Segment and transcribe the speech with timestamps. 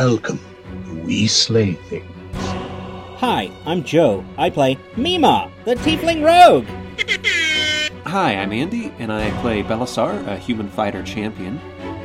[0.00, 0.40] Welcome
[0.86, 2.06] to We Slay Things.
[3.20, 4.24] Hi, I'm Joe.
[4.38, 6.64] I play Mima, the Tiefling Rogue.
[8.06, 11.60] Hi, I'm Andy, and I play Belisar, a human fighter champion.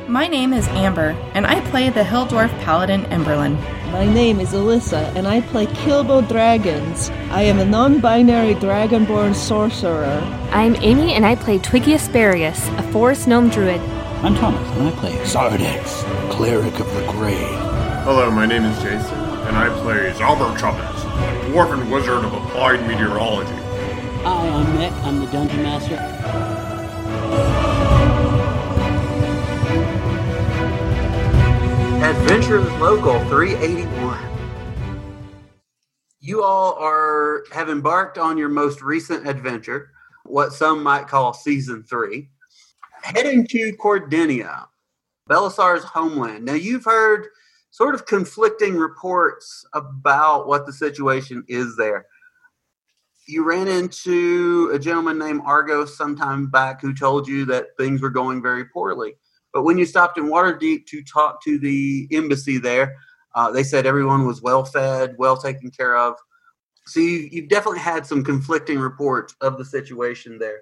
[0.08, 3.56] My name is Amber, and I play the Hill Dwarf Paladin Emberlin.
[3.90, 7.08] My name is Alyssa, and I play Kilbo Dragons.
[7.30, 10.20] I am a non binary dragonborn sorcerer.
[10.50, 13.80] I'm Amy, and I play Twiggy Asparagus, a forest gnome druid.
[14.20, 17.65] I'm Thomas, and I play Zardex, Cleric of the Grave.
[18.06, 22.86] Hello, my name is Jason, and I play Zalber Chubbins, a dwarven wizard of applied
[22.86, 23.50] meteorology.
[24.22, 24.92] Hi, I'm Mick.
[25.02, 25.96] I'm the Dungeon Master.
[32.04, 34.16] Adventures Local 381.
[36.20, 39.90] You all are have embarked on your most recent adventure,
[40.22, 42.28] what some might call season three,
[43.02, 44.68] heading to Cordinia,
[45.28, 46.44] Belisar's homeland.
[46.44, 47.26] Now you've heard
[47.76, 52.06] sort of conflicting reports about what the situation is there.
[53.28, 58.08] You ran into a gentleman named Argos sometime back who told you that things were
[58.08, 59.16] going very poorly.
[59.52, 62.96] But when you stopped in Waterdeep to talk to the embassy there,
[63.34, 66.14] uh, they said everyone was well fed, well taken care of.
[66.86, 70.60] So you, you've definitely had some conflicting reports of the situation there.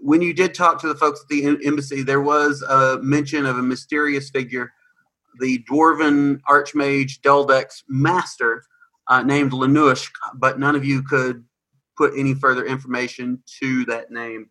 [0.00, 3.58] When you did talk to the folks at the embassy, there was a mention of
[3.58, 4.72] a mysterious figure,
[5.40, 8.64] the dwarven archmage Deldex master
[9.08, 11.44] uh, named Lanushk, but none of you could
[11.96, 14.50] put any further information to that name.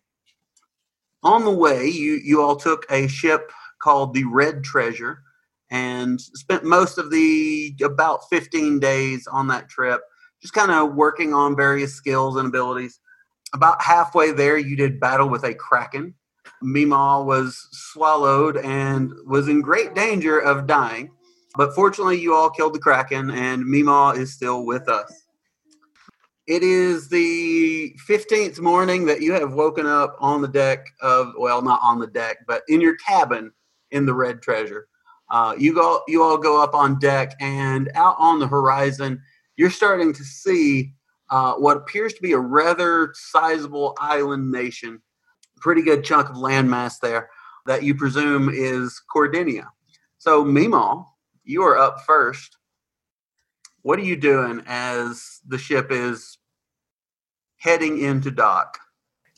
[1.22, 3.50] On the way, you, you all took a ship
[3.82, 5.22] called the Red Treasure
[5.70, 10.02] and spent most of the about 15 days on that trip,
[10.40, 13.00] just kind of working on various skills and abilities.
[13.54, 16.14] About halfway there, you did battle with a kraken.
[16.62, 21.10] Mima was swallowed and was in great danger of dying.
[21.56, 25.24] But fortunately, you all killed the kraken, and Mima is still with us.
[26.46, 31.62] It is the 15th morning that you have woken up on the deck of, well,
[31.62, 33.50] not on the deck, but in your cabin
[33.92, 34.88] in the Red Treasure.
[35.30, 39.22] Uh, you go, you all go up on deck, and out on the horizon,
[39.56, 40.92] you're starting to see
[41.30, 45.00] uh, what appears to be a rather sizable island nation.
[45.64, 47.30] Pretty good chunk of landmass there
[47.64, 49.64] that you presume is Cordinia.
[50.18, 51.06] So, Mima,
[51.42, 52.58] you are up first.
[53.80, 56.36] What are you doing as the ship is
[57.56, 58.78] heading into dock?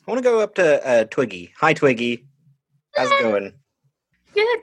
[0.04, 1.52] I want to go up to uh, Twiggy.
[1.60, 2.26] Hi, Twiggy.
[2.96, 3.52] How's it going?
[4.34, 4.58] Good.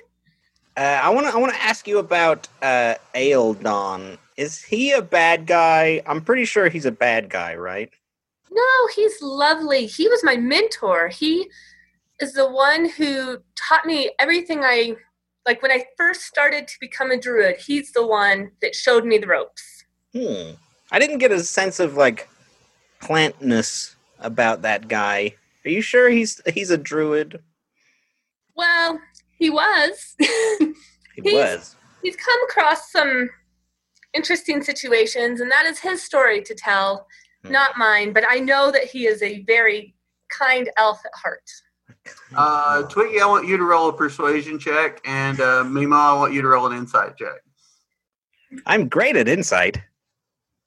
[0.75, 1.33] Uh, I want to.
[1.33, 4.17] I want to ask you about uh, Aeldon.
[4.35, 6.01] Is he a bad guy?
[6.07, 7.89] I'm pretty sure he's a bad guy, right?
[8.53, 9.85] No, he's lovely.
[9.87, 11.07] He was my mentor.
[11.07, 11.49] He
[12.19, 14.95] is the one who taught me everything I
[15.45, 17.57] like when I first started to become a druid.
[17.57, 19.83] He's the one that showed me the ropes.
[20.13, 20.51] Hmm.
[20.91, 22.29] I didn't get a sense of like
[23.01, 25.35] plantness about that guy.
[25.65, 27.41] Are you sure he's he's a druid?
[28.55, 28.99] Well,
[29.37, 30.15] he was.
[31.15, 31.75] He He's- was.
[32.01, 33.29] He's come across some
[34.15, 37.05] interesting situations, and that is his story to tell.
[37.43, 38.13] Not mine.
[38.13, 39.95] But I know that he is a very
[40.29, 41.49] kind elf at heart.
[42.35, 46.33] Uh, Twiggy, I want you to roll a persuasion check, and uh, Mima, I want
[46.33, 47.41] you to roll an insight check.
[48.65, 49.81] I'm great at insight.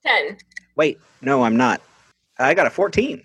[0.05, 0.37] Ten.
[0.75, 1.81] Wait, no, I'm not.
[2.39, 3.21] I got a 14.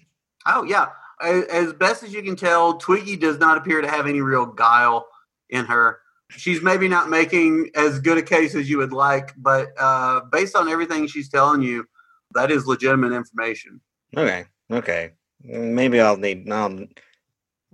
[0.47, 0.89] Oh yeah,
[1.23, 4.47] as, as best as you can tell, Twiggy does not appear to have any real
[4.47, 5.07] guile
[5.51, 6.01] in her.
[6.31, 10.57] She's maybe not making as good a case as you would like, but uh, based
[10.57, 11.87] on everything she's telling you,
[12.35, 13.81] that is legitimate information.
[14.17, 15.13] Okay, okay.
[15.43, 16.51] Maybe I'll need.
[16.51, 16.87] I'll,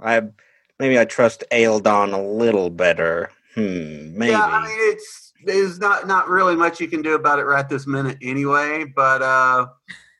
[0.00, 0.22] I
[0.78, 3.30] maybe I trust Aeldon a little better.
[3.54, 4.16] Hmm.
[4.16, 4.32] Maybe.
[4.32, 7.68] Yeah, I mean it's there's not not really much you can do about it right
[7.68, 8.84] this minute anyway.
[8.94, 9.66] But uh,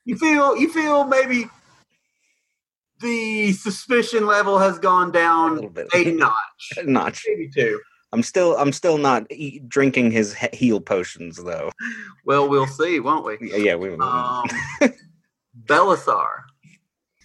[0.05, 1.45] you feel you feel maybe
[3.01, 5.87] the suspicion level has gone down bit.
[5.93, 6.33] a notch,
[6.85, 7.23] Notch.
[7.27, 7.79] maybe two.
[8.11, 8.57] I'm still.
[8.57, 11.71] I'm still not e- drinking his he- heal potions though.
[12.25, 13.37] Well, we'll see, won't we?
[13.51, 13.93] Yeah, yeah we.
[13.93, 14.45] Um,
[15.65, 16.43] Belisar,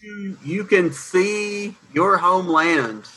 [0.02, 3.08] you, you can see your homeland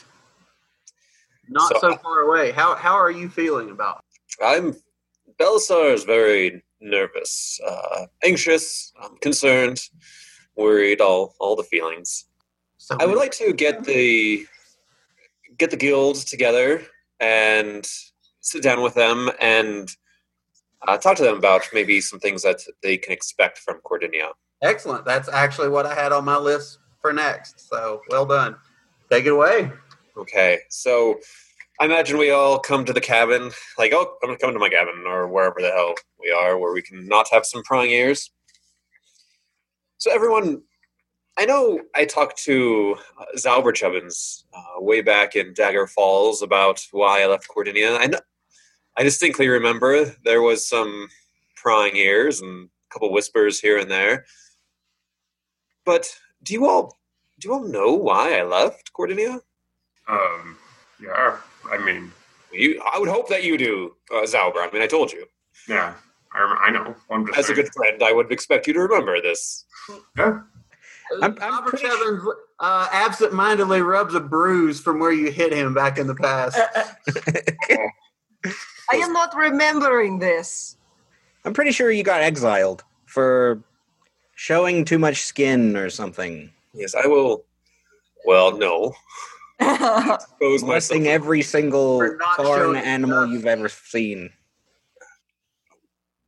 [1.49, 2.51] not So- so, far away.
[2.51, 4.03] How how are you feeling about?
[4.39, 4.43] it?
[4.43, 4.75] I'm
[5.39, 9.81] Belisar is very nervous, uh, anxious, um, concerned,
[10.55, 12.25] worried, all all the feelings.
[12.77, 14.45] So I would like to get the
[15.57, 16.81] get the guild together
[17.19, 17.87] and
[18.41, 19.95] sit down with them and
[20.87, 24.29] uh, talk to them about maybe some things that they can expect from Cordinia.
[24.61, 25.05] Excellent.
[25.05, 27.69] That's actually what I had on my list for next.
[27.69, 28.55] So well done.
[29.09, 29.71] Take it away.
[30.17, 31.19] Okay, so
[31.79, 34.69] I imagine we all come to the cabin, like, oh, I'm gonna come to my
[34.69, 38.31] cabin or wherever the hell we are, where we can not have some prying ears.
[39.99, 40.63] So everyone,
[41.37, 47.21] I know I talked to uh, Zauberchubbins uh, way back in Dagger Falls about why
[47.21, 47.95] I left Cordinia.
[47.97, 48.19] I know,
[48.97, 51.07] I distinctly remember there was some
[51.55, 54.25] prying ears and a couple whispers here and there.
[55.85, 56.11] But
[56.43, 56.97] do you all
[57.39, 59.39] do you all know why I left Cordinia?
[60.07, 60.57] Um,
[60.99, 61.37] yeah,
[61.71, 62.11] I mean,
[62.51, 64.57] You, I would hope that you do, uh, Zauber.
[64.57, 65.25] I mean, I told you.
[65.69, 65.93] yeah,
[66.33, 66.95] I, I know.
[67.37, 69.65] As a good friend, I would expect you to remember this.
[70.17, 70.39] Yeah.
[71.11, 72.23] Uh, I'm- I'm Robert pretty Evans
[72.59, 76.57] uh, absent-mindedly rubs a bruise from where you hit him back in the past.
[76.57, 76.83] Uh,
[77.73, 78.51] uh,
[78.91, 80.75] I am not remembering this.
[81.45, 83.61] I'm pretty sure you got exiled for
[84.35, 86.51] showing too much skin or something.
[86.73, 87.45] Yes, I will.
[88.25, 88.93] Well, no.
[89.59, 90.61] Expose myself.
[90.63, 93.31] Molesting every single For foreign animal enough.
[93.33, 94.29] you've ever seen.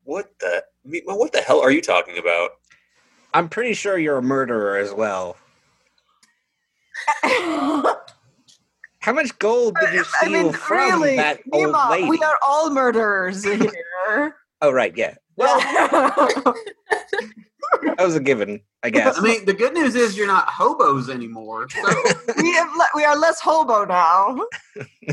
[0.04, 0.64] What the?
[1.04, 2.50] What the hell are you talking about?
[3.32, 5.36] I'm pretty sure you're a murderer as well.
[9.00, 12.08] How much gold did you I steal mean, from really, that old Nima, lady?
[12.08, 14.36] we are all murderers here.
[14.60, 15.14] Oh right, yeah.
[15.36, 15.58] Well,
[17.82, 19.16] that was a given, I guess.
[19.18, 21.66] I mean, the good news is you're not hobos anymore.
[21.70, 21.80] So
[22.42, 24.38] we have le- we are less hobo now.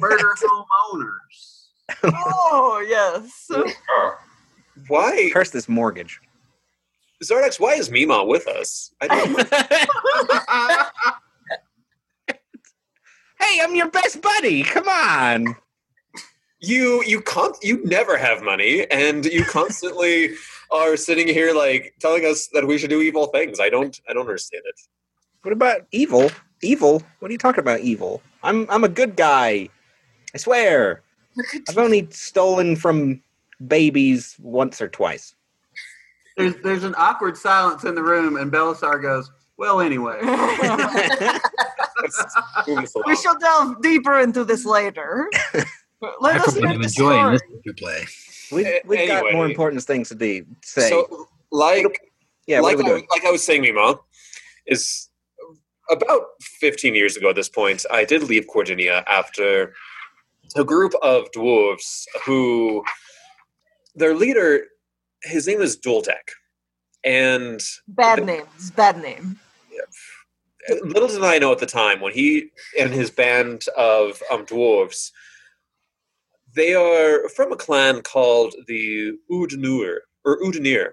[0.01, 1.67] murder homeowners.
[2.03, 3.49] Oh yes.
[4.89, 6.19] Why, Curse this mortgage.
[7.23, 7.59] Zardex?
[7.59, 8.93] Why is Mima with us?
[9.01, 9.49] I don't.
[13.39, 14.63] Hey, I'm your best buddy.
[14.63, 15.55] Come on.
[16.59, 20.31] you you con- you never have money, and you constantly
[20.71, 23.59] are sitting here like telling us that we should do evil things.
[23.59, 23.99] I don't.
[24.09, 24.79] I don't understand it.
[25.43, 26.31] What about evil?
[26.63, 27.03] Evil?
[27.19, 27.81] What are you talking about?
[27.81, 28.21] Evil?
[28.43, 29.69] I'm I'm a good guy.
[30.33, 31.03] I swear.
[31.69, 33.21] I've only stolen from
[33.67, 35.35] babies once or twice.
[36.37, 40.19] There's there's an awkward silence in the room, and Belisar goes, "Well, anyway."
[41.99, 45.29] Let's move this we shall delve deeper into this later.
[46.21, 47.33] Let I us hope hear I'm the enjoying story.
[47.33, 48.05] this to play.
[48.51, 50.45] We've, we've got more important things to do.
[50.63, 50.89] Say.
[50.89, 51.99] So, like,
[52.45, 53.99] yeah, like, I, like I was saying, Mima,
[54.67, 55.09] is
[55.89, 59.73] about 15 years ago at this point, I did leave Cordinia after
[60.55, 62.83] a group of dwarves who,
[63.95, 64.65] their leader,
[65.23, 66.33] his name is Duldek.
[67.03, 68.43] And Bad name.
[68.55, 69.39] It's bad name.
[69.71, 70.75] Yeah.
[70.83, 72.49] little did I know at the time when he
[72.79, 75.11] and his band of um, dwarves,
[76.55, 80.91] they are from a clan called the Udnur or Udnir.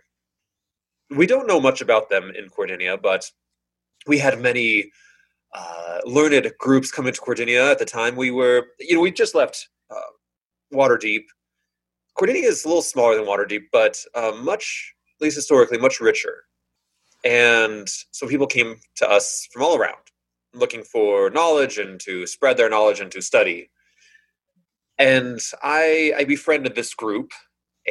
[1.10, 3.30] We don't know much about them in Cordinia, but
[4.06, 4.90] we had many
[5.54, 8.16] uh, learned groups come into Cordinia at the time.
[8.16, 10.12] We were, you know, we just left uh,
[10.72, 11.24] Waterdeep.
[12.14, 16.44] Cordinia is a little smaller than Waterdeep, but uh, much, at least historically, much richer.
[17.24, 19.96] And so people came to us from all around
[20.54, 23.70] looking for knowledge and to spread their knowledge and to study.
[24.98, 27.32] And I, I befriended this group,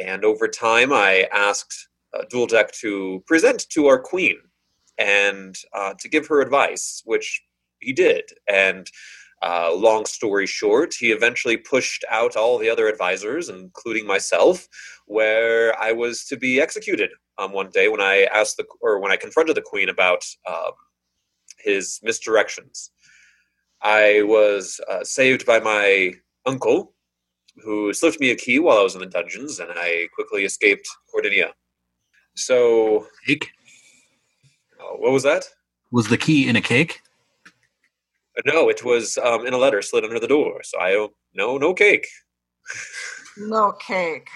[0.02, 4.38] and over time I asked uh, Dualdek to present to our queen
[4.96, 7.42] and uh, to give her advice, which
[7.80, 8.24] he did.
[8.48, 8.88] And
[9.44, 14.66] uh, long story short, he eventually pushed out all the other advisors, including myself,
[15.06, 19.12] where I was to be executed um, one day when I asked the or when
[19.12, 20.72] I confronted the queen about um,
[21.58, 22.88] his misdirections.
[23.82, 26.14] I was uh, saved by my
[26.46, 26.94] uncle,
[27.62, 30.88] who slipped me a key while I was in the dungeons, and I quickly escaped
[31.12, 31.52] Cordinia.
[32.34, 33.50] So, Cake?
[34.80, 35.44] uh, what was that?
[35.92, 37.02] Was the key in a cake?
[38.44, 40.62] No, it was um, in a letter slid under the door.
[40.64, 42.06] So I don't no no cake.
[43.36, 44.28] No cake.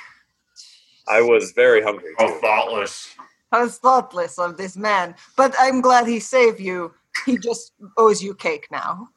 [1.08, 2.12] I was very hungry.
[2.18, 2.38] how Too.
[2.40, 3.14] thoughtless.
[3.50, 5.14] How thoughtless of this man.
[5.36, 6.92] But I'm glad he saved you.
[7.24, 9.08] He just owes you cake now.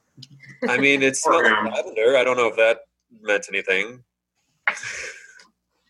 [0.68, 2.18] I mean, it smelled like lavender.
[2.18, 2.80] I don't know if that
[3.22, 4.04] meant anything.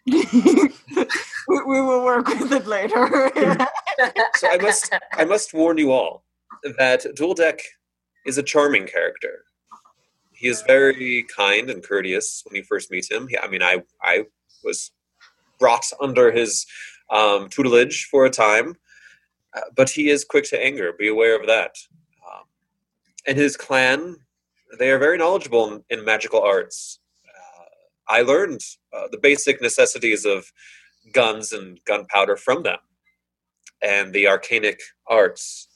[1.48, 3.30] we, we will work with it later.
[4.36, 6.24] So I must I must warn you all
[6.78, 7.60] that Dualdek
[8.26, 9.46] is a charming character.
[10.32, 13.28] He is very kind and courteous when you first meet him.
[13.28, 14.26] He, I mean, I I
[14.64, 14.92] was
[15.60, 16.66] brought under his
[17.12, 18.76] um, tutelage for a time,
[19.56, 20.94] uh, but he is quick to anger.
[20.98, 21.76] Be aware of that.
[22.26, 22.44] Um,
[23.28, 24.16] and his clan,
[24.80, 27.00] they are very knowledgeable in, in magical arts.
[27.28, 28.62] Uh, I learned
[28.94, 30.52] uh, the basic necessities of
[31.14, 32.80] guns and gunpowder from them
[33.82, 35.68] and the arcanic arts.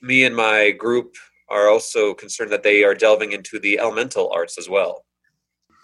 [0.00, 1.16] Me and my group
[1.48, 5.04] are also concerned that they are delving into the elemental arts as well.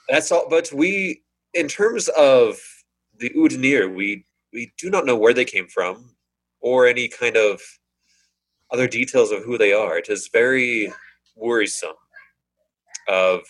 [0.09, 0.47] That's all.
[0.49, 1.23] But we,
[1.55, 2.59] in terms of
[3.19, 6.15] the Udnir, we we do not know where they came from
[6.61, 7.61] or any kind of
[8.71, 9.99] other details of who they are.
[9.99, 10.93] It is very
[11.37, 11.97] worrisome
[13.09, 13.41] of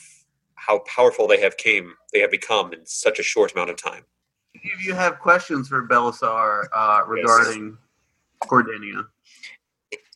[0.55, 4.05] how powerful they have came they have become in such a short amount of time.
[4.55, 7.77] If you have questions for Belisar uh, regarding
[8.49, 9.07] Cordinia,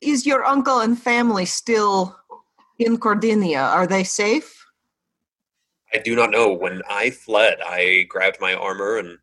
[0.00, 2.16] Is your uncle and family still
[2.78, 3.60] in Cordinia?
[3.60, 4.64] Are they safe?
[5.92, 6.52] I do not know.
[6.52, 9.18] When I fled, I grabbed my armor and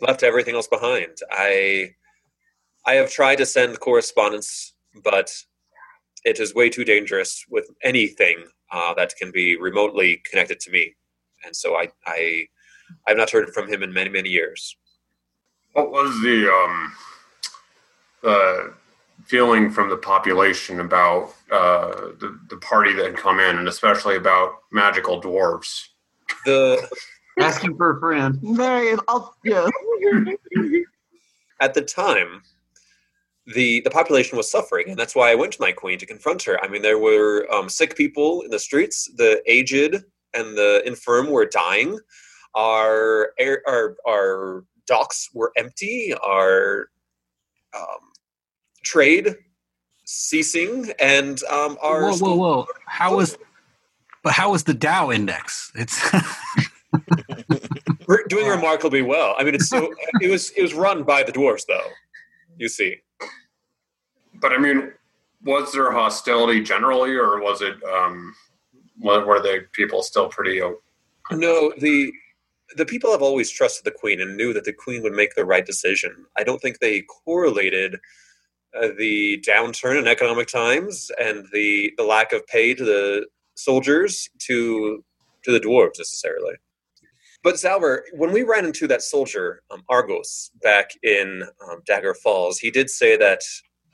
[0.00, 1.18] left everything else behind.
[1.30, 1.94] I
[2.86, 5.30] I have tried to send correspondence, but
[6.24, 8.36] it is way too dangerous with anything
[8.72, 10.94] uh, that can be remotely connected to me.
[11.44, 12.46] And so I I
[13.06, 14.76] I've not heard from him in many many years.
[15.72, 16.92] What was the um,
[18.24, 18.79] uh,
[19.30, 24.16] feeling from the population about uh, the, the party that had come in, and especially
[24.16, 25.86] about magical dwarves?
[26.44, 26.86] The
[27.40, 28.38] asking for a friend.
[28.42, 29.68] Very, I'll, yeah.
[31.60, 32.42] at the time
[33.54, 36.42] the the population was suffering and that's why i went to my queen to confront
[36.42, 40.82] her i mean there were um, sick people in the streets the aged and the
[40.86, 41.98] infirm were dying
[42.54, 46.90] our air our, our docks were empty our
[47.76, 48.09] um,
[48.82, 49.36] trade
[50.04, 52.66] ceasing and um, our Whoa, whoa, whoa!
[52.86, 53.38] How was,
[54.22, 55.70] but how was the Dow index?
[55.74, 56.00] It's
[58.06, 59.34] We're doing remarkably well.
[59.38, 61.86] I mean, it's so it was it was run by the dwarves, though.
[62.58, 62.96] You see,
[64.40, 64.92] But I mean,
[65.44, 68.34] was there hostility generally, or was it um,
[69.00, 70.60] were were the people still pretty?
[70.62, 70.80] o-
[71.30, 72.12] no the
[72.76, 75.44] the people have always trusted the queen and knew that the queen would make the
[75.44, 76.26] right decision.
[76.36, 77.96] I don't think they correlated
[78.74, 84.28] uh, the downturn in economic times and the the lack of pay to the soldiers
[84.38, 85.04] to
[85.44, 86.54] to the dwarves necessarily.
[87.42, 92.58] But Zalber, when we ran into that soldier um, Argos back in um, Dagger Falls,
[92.58, 93.40] he did say that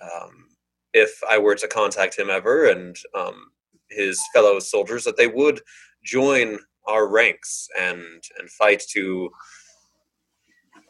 [0.02, 0.48] um,
[0.92, 3.50] if I were to contact him ever and um,
[3.88, 5.60] his fellow soldiers, that they would
[6.04, 8.02] join our ranks and
[8.38, 9.30] and fight to,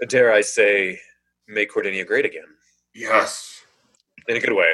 [0.08, 0.98] dare I say,
[1.46, 2.56] make Cordinia great again
[2.96, 3.55] Yes.
[4.28, 4.70] In a good way.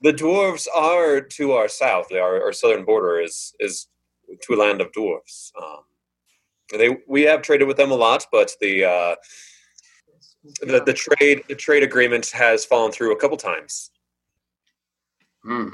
[0.00, 2.06] The dwarves are to our south.
[2.08, 3.88] They are, our southern border is is
[4.42, 5.50] to a land of dwarves.
[5.60, 5.80] Um,
[6.70, 9.14] they we have traded with them a lot, but the uh,
[10.60, 13.90] the the trade the trade agreement has fallen through a couple times.
[15.42, 15.68] Hmm.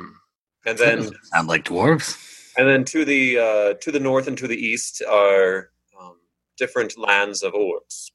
[0.67, 2.17] And then sound like dwarves.
[2.57, 5.71] and then to the uh, to the north and to the east are
[6.01, 6.17] um,
[6.57, 8.11] different lands of orcs.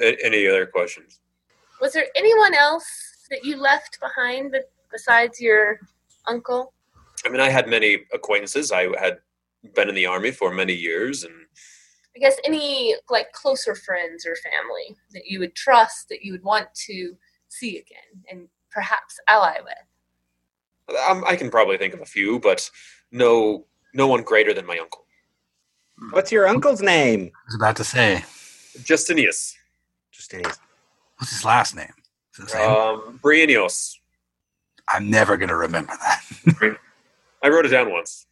[0.00, 1.20] A- any other questions?
[1.80, 2.84] Was there anyone else
[3.30, 4.56] that you left behind
[4.90, 5.80] besides your
[6.26, 6.72] uncle?
[7.24, 8.70] I mean, I had many acquaintances.
[8.72, 9.18] I had
[9.74, 11.34] been in the army for many years, and
[12.14, 16.42] I guess any like closer friends or family that you would trust that you would
[16.44, 17.16] want to
[17.48, 20.98] see again and perhaps ally with.
[21.08, 22.68] um, I can probably think of a few, but
[23.12, 23.64] no,
[23.94, 25.04] no one greater than my uncle,
[26.10, 27.30] What's your uncle's name?
[27.32, 28.24] I was about to say.
[28.82, 29.54] Justinius.
[30.12, 30.58] Justinius.
[31.18, 31.92] What's his last name?
[32.34, 32.70] Is it the same?
[32.70, 33.94] Um, Brienios.
[34.88, 36.78] I'm never gonna remember that.
[37.42, 38.26] I wrote it down once.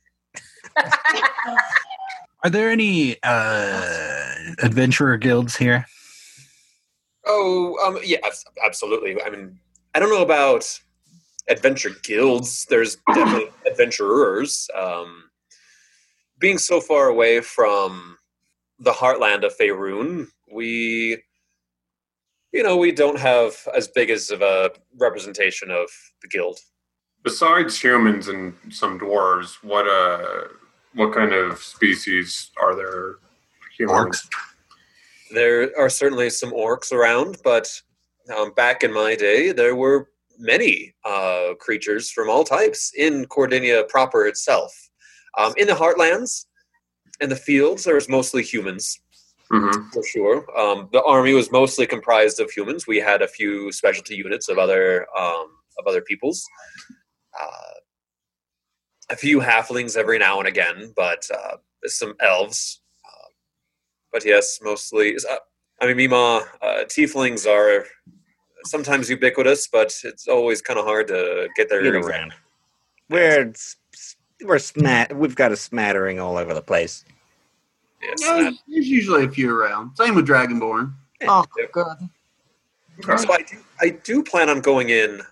[2.44, 5.86] Are there any uh, adventurer guilds here?
[7.24, 8.18] Oh, um, yeah,
[8.64, 9.22] absolutely.
[9.22, 9.58] I mean,
[9.94, 10.80] I don't know about
[11.48, 12.66] adventure guilds.
[12.68, 14.68] There's definitely adventurers.
[14.76, 15.30] Um,
[16.38, 18.16] being so far away from
[18.80, 21.22] the heartland of Faerun, we,
[22.52, 25.88] you know, we don't have as big as of a representation of
[26.20, 26.58] the guild.
[27.24, 30.48] Besides humans and some dwarves, what uh,
[30.94, 33.16] what kind of species are there?
[33.78, 34.28] Humans.
[35.32, 37.68] There are certainly some orcs around, but
[38.36, 43.84] um, back in my day, there were many uh, creatures from all types in Cordinia
[43.88, 44.72] proper itself.
[45.38, 46.46] Um, in the heartlands
[47.20, 49.00] and the fields, there was mostly humans,
[49.52, 49.90] Mm-hmm.
[49.90, 50.58] for sure.
[50.58, 52.86] Um, the army was mostly comprised of humans.
[52.86, 56.44] We had a few specialty units of other um, of other peoples.
[57.40, 57.74] Uh,
[59.10, 62.80] a few halflings every now and again, but uh, some elves.
[63.04, 63.28] Uh,
[64.12, 65.16] but yes, mostly.
[65.16, 65.36] Uh,
[65.80, 67.84] I mean, Mima, uh, tieflings are
[68.64, 72.32] sometimes ubiquitous, but it's always kind of hard to get their Get around.
[73.10, 75.14] We're s- s- we're smat.
[75.14, 77.04] We've got a smattering all over the place.
[78.02, 79.96] Yes, Yeah, there's, there's usually a few around.
[79.96, 80.92] Same with Dragonborn.
[81.22, 81.86] Oh, good.
[83.00, 85.22] So I do, I do plan on going in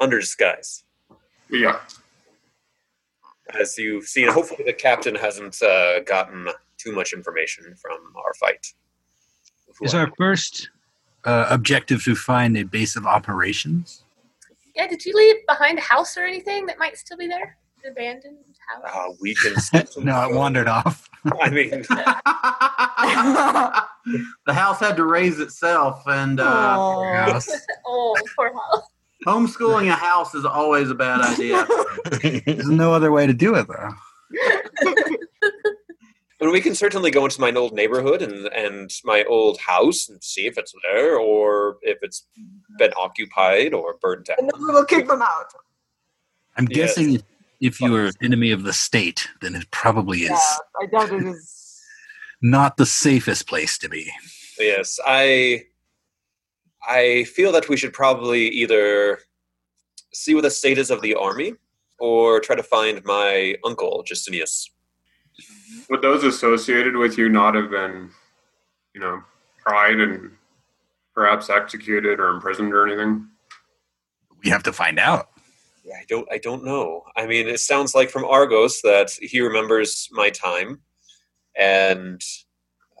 [0.00, 0.84] under disguise.
[1.50, 1.80] Yeah.
[3.58, 6.48] As you've seen, hopefully the captain hasn't uh, gotten
[6.78, 8.66] too much information from our fight.
[9.82, 10.70] Is our first
[11.24, 14.04] uh, objective to find a base of operations?
[14.74, 17.56] Yeah, did you leave behind a house or anything that might still be there?
[17.86, 18.82] An abandoned house?
[18.92, 19.54] Uh, we can.
[20.04, 21.08] no, it wandered off.
[21.40, 21.70] I mean,
[24.46, 28.82] the house had to raise itself, and uh, oh, poor house.
[29.26, 31.66] homeschooling a house is always a bad idea.
[32.44, 33.90] There's no other way to do it, though.
[36.38, 40.22] But we can certainly go into my old neighborhood and, and my old house and
[40.22, 42.26] see if it's there or if it's
[42.78, 44.36] been occupied or burned down.
[44.40, 45.46] And then we will kick them out.
[46.56, 46.96] I'm Yes.
[46.96, 47.22] guessing
[47.60, 50.86] if, if you are an enemy of the state, then it probably is Yeah, I
[50.86, 51.80] doubt it is.
[52.42, 54.10] not the safest place to be.
[54.58, 55.64] Yes, I
[56.88, 59.18] I feel that we should probably either
[60.12, 61.54] see what the state is of the army
[61.98, 64.70] or try to find my uncle Justinius.
[65.40, 65.80] Mm-hmm.
[65.90, 68.10] Would those associated with you not have been,
[68.94, 69.22] you know,
[69.66, 70.30] tried and
[71.14, 73.28] perhaps executed or imprisoned or anything?
[74.44, 75.30] We have to find out.
[75.94, 77.04] I don't I don't know.
[77.16, 80.80] I mean, it sounds like from Argos that he remembers my time,
[81.56, 82.20] and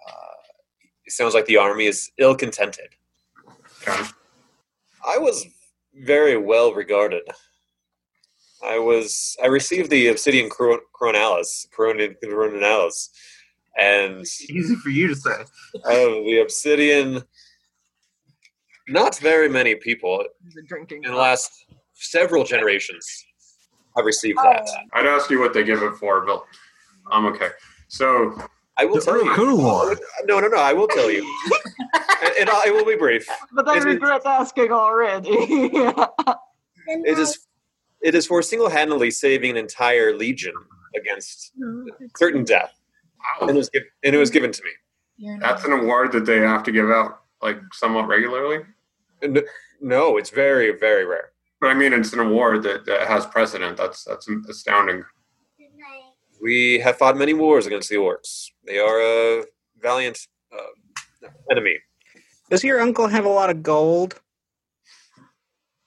[0.06, 0.36] uh,
[1.04, 2.90] it sounds like the army is ill contented.
[5.06, 5.46] I was
[5.94, 7.22] very well regarded.
[8.64, 13.10] I was I received the Obsidian Coro- Coronalis, Corona- Coronalis,
[13.78, 15.40] and Easy for you to say.
[15.74, 17.22] of the Obsidian.
[18.88, 20.24] Not very many people
[20.68, 21.02] drinking.
[21.04, 21.50] in the last
[21.96, 23.06] several generations
[23.96, 24.66] have received that.
[24.68, 24.76] Oh.
[25.00, 26.44] I'd ask you what they give it for, but
[27.10, 27.48] I'm okay.
[27.88, 28.40] So
[28.78, 29.34] I will tell you.
[30.26, 30.56] No, no, no.
[30.58, 31.22] I will tell you.
[31.46, 33.26] it, it, it will be brief.
[33.52, 35.30] But I It is- regret asking already.
[36.88, 37.40] It is.
[38.00, 40.52] It is for single-handedly saving an entire legion
[40.94, 41.50] against
[42.16, 42.72] certain death,
[43.40, 43.88] and it was given.
[44.04, 45.36] And it was given to me.
[45.40, 48.60] that's an award that they have to give out like somewhat regularly.
[49.80, 51.32] No, it's very, very rare.
[51.60, 53.76] But I mean, it's an award that, that has precedent.
[53.76, 55.04] That's that's astounding.
[56.42, 58.48] We have fought many wars against the orcs.
[58.66, 59.44] They are a
[59.80, 60.18] valiant
[60.52, 61.76] uh, enemy.
[62.50, 64.20] Does your uncle have a lot of gold?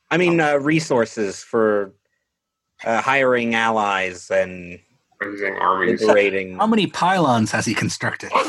[0.10, 1.94] I mean, uh, resources for
[2.84, 4.80] uh, hiring allies and
[5.22, 6.58] raising armies, liberating.
[6.58, 8.32] How many pylons has he constructed?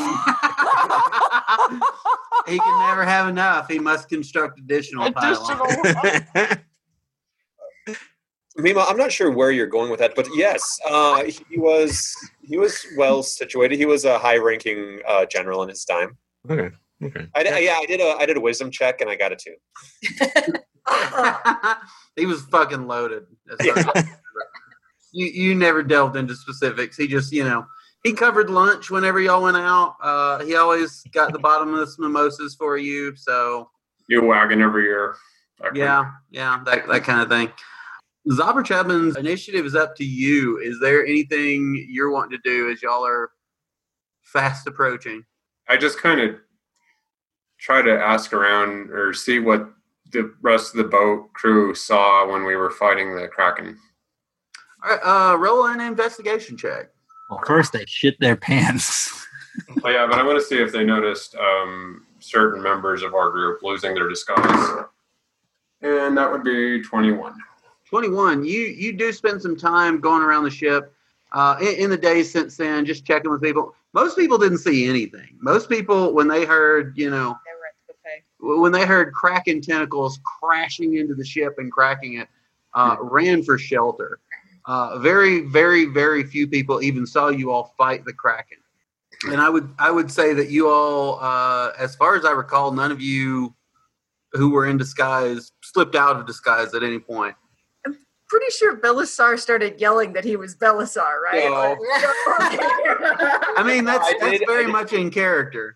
[2.47, 3.67] He can never have enough.
[3.69, 5.95] He must construct additional pylons.
[8.57, 12.57] Mima, I'm not sure where you're going with that, but yes, uh, he was he
[12.57, 13.77] was well situated.
[13.77, 16.17] He was a high-ranking uh, general in his time.
[16.49, 16.75] Okay.
[17.03, 17.27] Okay.
[17.35, 19.35] I did, yeah, I did a I did a wisdom check and I got a
[19.35, 19.55] two.
[22.15, 23.23] he was fucking loaded.
[23.47, 24.05] That's right.
[25.11, 26.97] you you never delved into specifics.
[26.97, 27.65] He just you know
[28.03, 29.95] he covered lunch whenever y'all went out.
[30.01, 33.15] Uh, he always got the bottomless mimosas for you.
[33.15, 33.69] So
[34.07, 35.15] You wagon every year.
[35.73, 37.51] yeah, yeah, that that kind of thing.
[38.29, 40.57] Zabber Chapman's initiative is up to you.
[40.59, 43.31] Is there anything you're wanting to do as y'all are
[44.21, 45.25] fast approaching?
[45.67, 46.35] I just kind of
[47.59, 49.69] try to ask around or see what
[50.11, 53.79] the rest of the boat crew saw when we were fighting the kraken.
[54.83, 56.89] All right, uh, roll an investigation check.
[57.29, 59.25] Well, first they shit their pants.
[59.83, 63.31] Oh yeah, but I want to see if they noticed um, certain members of our
[63.31, 64.85] group losing their disguise,
[65.81, 67.35] and that would be twenty-one.
[67.91, 70.93] 21 you you do spend some time going around the ship
[71.33, 73.75] uh, in, in the days since then just checking with people.
[73.93, 75.37] Most people didn't see anything.
[75.39, 77.37] Most people when they heard you know
[78.39, 82.29] when they heard kraken tentacles crashing into the ship and cracking it
[82.75, 84.19] uh, ran for shelter.
[84.65, 88.57] Uh, very very very few people even saw you all fight the kraken.
[89.29, 92.71] And i would i would say that you all uh, as far as i recall
[92.71, 93.53] none of you
[94.31, 97.35] who were in disguise slipped out of disguise at any point
[98.31, 101.43] Pretty sure Belisar started yelling that he was Belisar, right?
[101.43, 101.75] No.
[103.57, 105.75] I mean, that's I that's did- very much in character.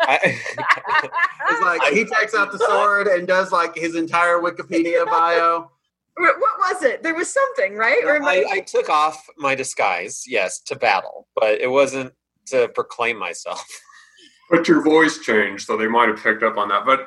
[0.00, 0.18] I,
[1.50, 5.70] It's like he takes out the sword and does like his entire Wikipedia bio.
[6.18, 7.02] What what was it?
[7.02, 8.04] There was something, right?
[8.04, 12.12] Or am I, I took off my disguise, yes, to battle, but it wasn't
[12.48, 13.66] to proclaim myself.
[14.50, 16.84] But your voice changed, so they might have picked up on that.
[16.84, 17.06] But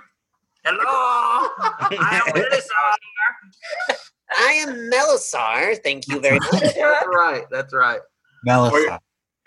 [0.65, 3.95] Hello, I am Belisar.
[4.35, 5.81] I am Melisar.
[5.83, 6.51] Thank you very much.
[6.61, 7.43] That's right.
[7.49, 7.99] That's right.
[8.45, 8.89] Wait,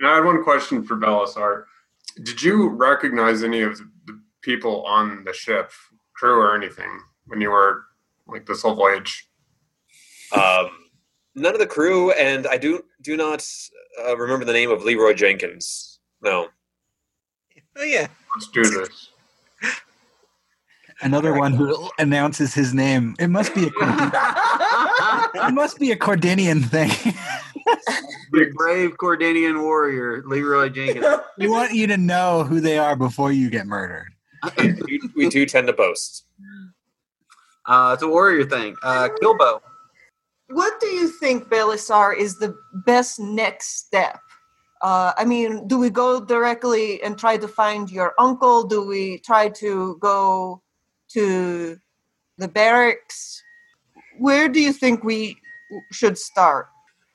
[0.00, 1.64] and I had one question for Belisar.
[2.22, 5.70] Did you recognize any of the people on the ship,
[6.14, 7.84] crew or anything, when you were
[8.26, 9.28] like this whole voyage?
[10.32, 10.70] Um,
[11.34, 13.46] none of the crew, and I do do not
[14.04, 16.00] uh, remember the name of Leroy Jenkins.
[16.22, 16.48] No.
[17.76, 18.08] Oh yeah.
[18.34, 19.09] Let's do this.
[21.02, 23.16] Another one who announces his name.
[23.18, 23.70] It must be a
[25.34, 26.90] it must be a Cordinian thing.
[28.32, 31.04] The brave Cordinian warrior, Leroy Jenkins.
[31.36, 34.06] we want you to know who they are before you get murdered.
[34.56, 36.26] we, we do tend to boast.
[37.66, 38.76] Uh, it's a warrior thing.
[38.82, 39.60] Uh, Kilbo.
[40.48, 44.20] What do you think, Belisar, is the best next step?
[44.80, 48.62] Uh, I mean, do we go directly and try to find your uncle?
[48.64, 50.62] Do we try to go
[51.12, 51.78] to
[52.38, 53.42] the barracks?
[54.18, 55.36] Where do you think we
[55.92, 56.68] should start?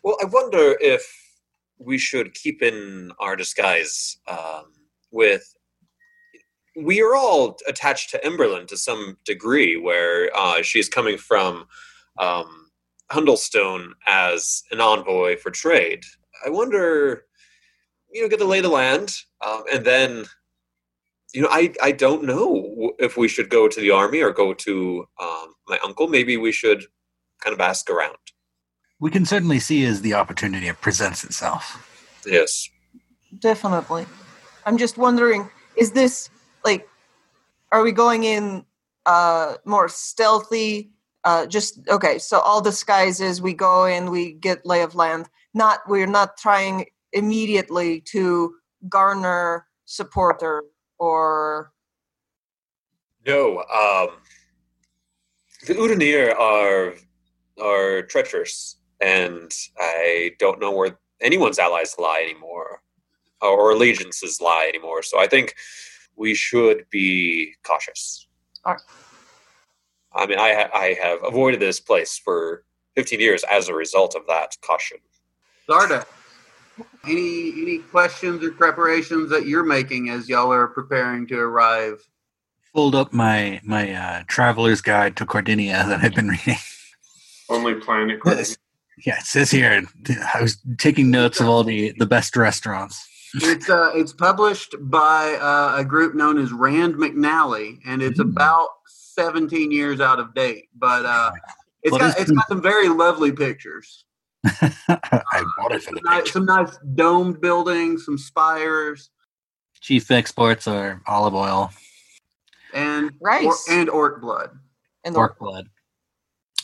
[0.03, 1.03] Well, I wonder if
[1.77, 4.73] we should keep in our disguise um,
[5.12, 5.55] with.
[6.77, 11.67] We are all attached to Emberlin to some degree, where uh, she's coming from
[12.19, 12.69] um,
[13.12, 16.03] Hundelstone as an envoy for trade.
[16.45, 17.25] I wonder,
[18.12, 19.13] you know, get to lay the land,
[19.45, 20.25] um, and then,
[21.33, 24.53] you know, I I don't know if we should go to the army or go
[24.53, 26.07] to um, my uncle.
[26.07, 26.85] Maybe we should
[27.41, 28.17] kind of ask around.
[28.99, 32.21] We can certainly see as the opportunity presents itself.
[32.25, 32.69] Yes.
[33.39, 34.05] Definitely.
[34.65, 36.29] I'm just wondering, is this
[36.63, 36.88] like
[37.71, 38.65] are we going in
[39.05, 40.91] uh more stealthy?
[41.23, 45.27] Uh just okay, so all disguises we go in, we get lay of land.
[45.53, 48.55] Not we're not trying immediately to
[48.88, 50.63] garner supporter or
[50.99, 51.71] Or
[53.25, 54.17] no, um,
[55.67, 56.93] the Udanir are
[57.62, 62.81] are treacherous, and I don't know where anyone's allies lie anymore,
[63.41, 65.03] or allegiances lie anymore.
[65.03, 65.55] So I think
[66.15, 68.27] we should be cautious.
[68.65, 68.81] Alright.
[70.13, 72.63] I mean, I ha- I have avoided this place for
[72.95, 74.97] 15 years as a result of that caution.
[75.69, 76.05] Zarda.
[77.05, 82.05] Any any questions or preparations that you're making as y'all are preparing to arrive?
[82.73, 86.57] Pulled up my my uh, traveler's guide to Cordinia that I've been reading.
[87.49, 88.55] Lonely Planet Cordinia.
[89.05, 89.83] Yeah, it says here.
[90.33, 93.05] I was taking notes of all the the best restaurants.
[93.35, 98.69] It's uh, it's published by uh, a group known as Rand McNally, and it's about
[98.88, 100.69] 17 years out of date.
[100.75, 101.31] But uh,
[101.83, 104.05] it's What got it's got some very lovely pictures.
[104.45, 109.10] I bought it for the Some nice, some nice domed buildings, some spires,
[109.81, 111.71] chief exports are olive oil,
[112.73, 113.45] and Rice.
[113.45, 114.58] or- and orc blood.
[115.03, 115.67] and orc blood.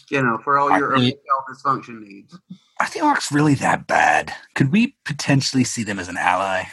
[0.09, 2.37] You know, for all your Are they- erectile dysfunction needs.
[2.79, 4.35] Are the orcs really that bad?
[4.55, 6.63] Could we potentially see them as an ally?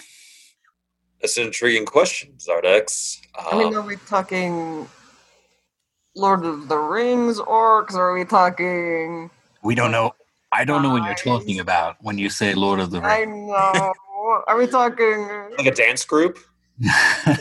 [1.21, 3.19] That's an intriguing question, Zardex.
[3.39, 4.89] I mean, Um, are we talking
[6.17, 7.95] Lord of the Rings orcs?
[7.95, 9.31] Or are we talking
[9.63, 10.15] We don't know.
[10.53, 13.13] I don't know what you're talking about when you say Lord of the Rings.
[13.13, 13.95] I know.
[14.47, 16.39] Are we talking like a dance group.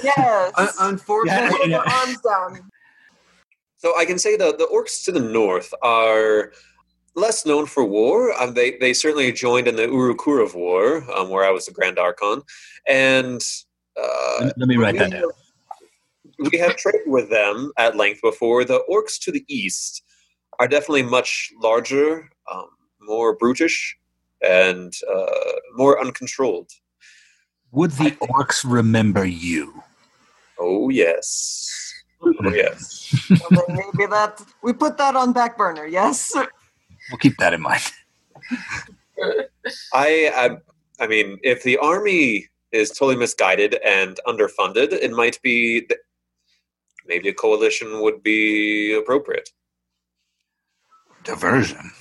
[0.04, 0.52] Yes.
[0.56, 2.70] Un- unfortunately, Put your arms down.
[3.78, 6.52] So I can say that the orcs to the north are
[7.16, 8.34] less known for war.
[8.42, 12.00] Um, they they certainly joined in the Urukurav War, um, where I was the Grand
[12.00, 12.42] Archon,
[12.88, 13.42] and
[14.02, 16.52] uh, Let- Let me write that we- down.
[16.52, 18.66] we have traded with them at length before.
[18.66, 20.02] The orcs to the east
[20.60, 22.70] are definitely much larger, um,
[23.08, 23.98] more brutish,
[24.42, 26.72] and uh, more uncontrolled.
[27.72, 29.84] Would the orcs remember you?
[30.60, 31.94] Oh yes,
[32.24, 33.14] oh yes.
[33.52, 35.86] Well, maybe that we put that on back burner.
[35.86, 36.34] Yes.
[36.36, 37.84] We'll keep that in mind.
[39.94, 40.58] I, I,
[41.00, 46.00] I mean, if the army is totally misguided and underfunded, it might be th-
[47.06, 49.50] maybe a coalition would be appropriate.
[51.24, 51.92] Diversion.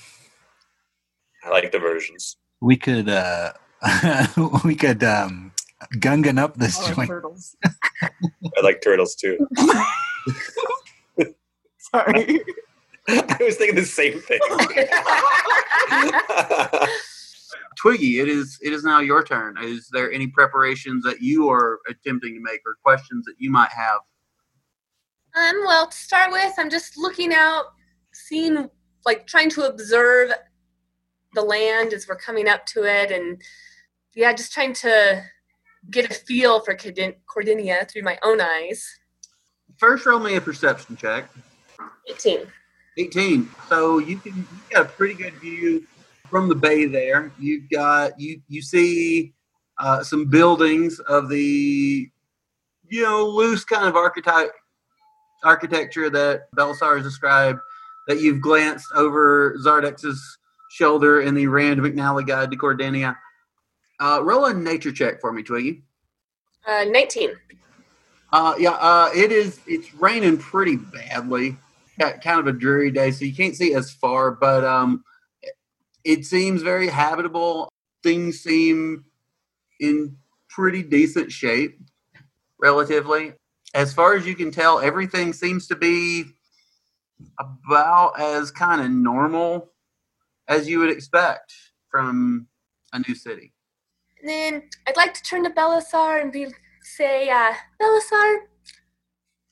[1.47, 2.37] I like diversions.
[2.61, 3.07] We could.
[3.09, 3.53] uh
[4.65, 5.51] We could um
[5.95, 7.07] gungan up this Oh, joint.
[7.09, 7.55] turtles.
[8.01, 9.37] I like turtles too.
[11.77, 12.41] Sorry.
[13.07, 14.39] I was thinking the same thing.
[17.77, 19.55] Twiggy, it is it is now your turn.
[19.61, 23.69] Is there any preparations that you are attempting to make, or questions that you might
[23.71, 23.99] have?
[25.35, 27.65] Um, well, to start with, I'm just looking out,
[28.11, 28.67] seeing,
[29.05, 30.31] like, trying to observe
[31.37, 33.41] the land as we're coming up to it, and
[34.15, 35.23] yeah, just trying to
[35.91, 38.85] get a feel for Cordinia through my own eyes.
[39.77, 41.29] First, roll me a perception check.
[42.09, 42.47] 18.
[42.97, 43.49] 18.
[43.69, 45.85] So you can you got a pretty good view
[46.27, 47.31] from the bay there.
[47.39, 49.33] You've got you you see
[49.77, 52.09] uh, some buildings of the
[52.89, 54.51] you know loose kind of archetype
[55.43, 57.59] architecture that Belisar has described.
[58.07, 60.37] That you've glanced over Zardex's
[60.69, 63.17] shoulder in the Rand McNally Guide to Cordinia.
[63.99, 65.83] Uh, roll a nature check for me, Twiggy.
[66.67, 67.31] Uh, 19.
[68.33, 69.59] Uh, yeah, uh, it is.
[69.67, 71.57] It's raining pretty badly.
[71.97, 74.31] Got kind of a dreary day, so you can't see as far.
[74.31, 75.03] But um,
[76.03, 77.69] it seems very habitable.
[78.03, 79.05] Things seem
[79.79, 80.15] in
[80.49, 81.79] pretty decent shape,
[82.59, 83.33] relatively.
[83.73, 86.25] As far as you can tell, everything seems to be
[87.39, 89.71] about as kind of normal
[90.47, 91.53] as you would expect
[91.89, 92.47] from
[92.93, 93.53] a new city.
[94.19, 96.47] And then I'd like to turn to Belisar and be
[96.83, 98.37] say, uh, Belisar,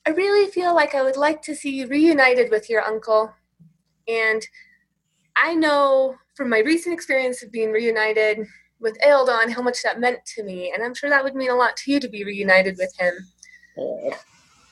[0.07, 3.33] I really feel like I would like to see you reunited with your uncle.
[4.07, 4.45] And
[5.35, 8.45] I know from my recent experience of being reunited
[8.79, 10.71] with Aeldon how much that meant to me.
[10.73, 13.13] And I'm sure that would mean a lot to you to be reunited with him.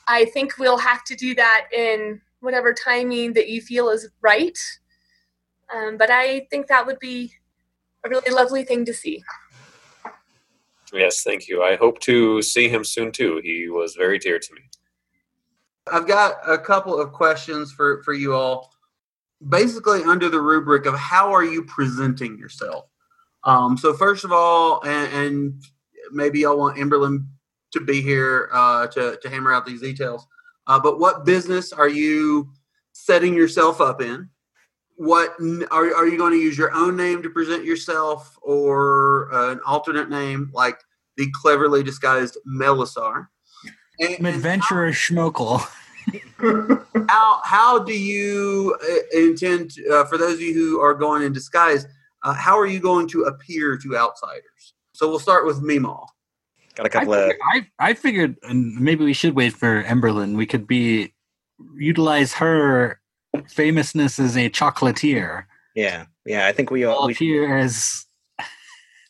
[0.07, 4.57] I think we'll have to do that in whatever timing that you feel is right.
[5.73, 7.33] Um, but I think that would be
[8.05, 9.23] a really lovely thing to see.
[10.91, 11.63] Yes, thank you.
[11.63, 13.41] I hope to see him soon too.
[13.43, 14.61] He was very dear to me.
[15.91, 18.71] I've got a couple of questions for, for you all.
[19.49, 22.85] Basically, under the rubric of how are you presenting yourself?
[23.43, 25.63] Um, so, first of all, and, and
[26.11, 27.25] maybe y'all want Emberlin
[27.71, 30.25] to be here uh, to, to hammer out these details,
[30.67, 32.49] uh, but what business are you
[32.93, 34.29] setting yourself up in?
[35.03, 35.35] What
[35.69, 39.59] are, are you going to use your own name to present yourself or uh, an
[39.65, 40.79] alternate name like
[41.17, 43.27] the cleverly disguised Melisar?
[43.99, 45.59] An adventurer Schmokel.
[47.09, 51.31] how how do you uh, intend uh, for those of you who are going in
[51.31, 51.85] disguise
[52.23, 55.97] uh, how are you going to appear to outsiders so we'll start with Mima.
[56.75, 60.35] got a couple of figured, I, I figured and maybe we should wait for Emberlin.
[60.35, 61.13] We could be
[61.75, 62.99] utilize her
[63.49, 65.45] famousness as a chocolatier.
[65.75, 68.05] yeah yeah i think we all All we, here as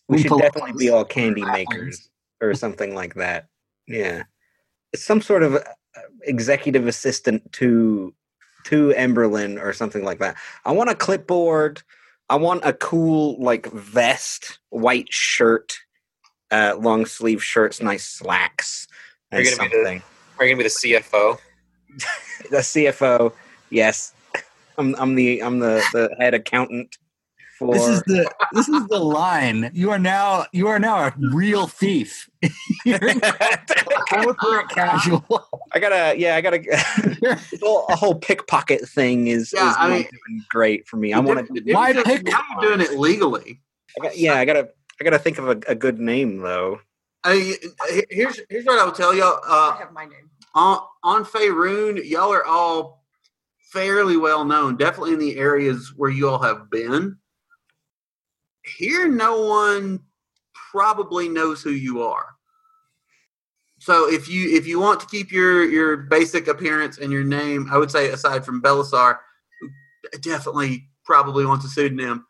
[0.07, 2.09] we should definitely be all candy makers
[2.41, 3.47] or something like that
[3.87, 4.23] yeah
[4.93, 5.59] it's some sort of uh,
[6.23, 8.13] executive assistant to
[8.65, 11.81] to Emberlin or something like that i want a clipboard
[12.29, 15.77] i want a cool like vest white shirt
[16.51, 18.87] uh long sleeve shirts nice slacks
[19.33, 20.03] Are and you gonna be the- something
[20.39, 20.69] Are you gonna be the
[21.03, 21.37] CFO?
[22.49, 23.33] the CFO.
[23.73, 24.13] Yes,
[24.77, 24.95] I'm.
[24.99, 25.41] I'm the.
[25.41, 26.97] I'm the the head accountant
[27.57, 27.73] for.
[27.73, 29.71] This is the this is the line.
[29.73, 32.29] You are now you are now a real thief.
[32.85, 32.99] You're
[34.09, 35.25] corporate casual.
[35.73, 36.17] I gotta.
[36.17, 36.59] Yeah, I gotta.
[37.17, 41.13] the whole, a whole pickpocket thing is, Yeah, is I mean- doing great for me.
[41.13, 41.73] I want to.
[41.73, 43.59] Why Now pick- you're doing it legally
[43.99, 44.69] I got, yeah, I gotta.
[45.01, 46.79] I gotta think of a, a good name though.
[47.23, 47.55] I,
[48.09, 49.39] here's here's what I will tell y'all.
[49.47, 50.29] I Uh, have my name.
[50.55, 53.02] on on Faerun, y'all are all
[53.73, 57.17] fairly well known, definitely in the areas where you all have been.
[58.77, 59.99] Here, no one
[60.71, 62.27] probably knows who you are.
[63.79, 67.67] So if you if you want to keep your your basic appearance and your name,
[67.69, 69.17] I would say aside from Belisar,
[69.59, 72.25] who definitely probably wants a pseudonym.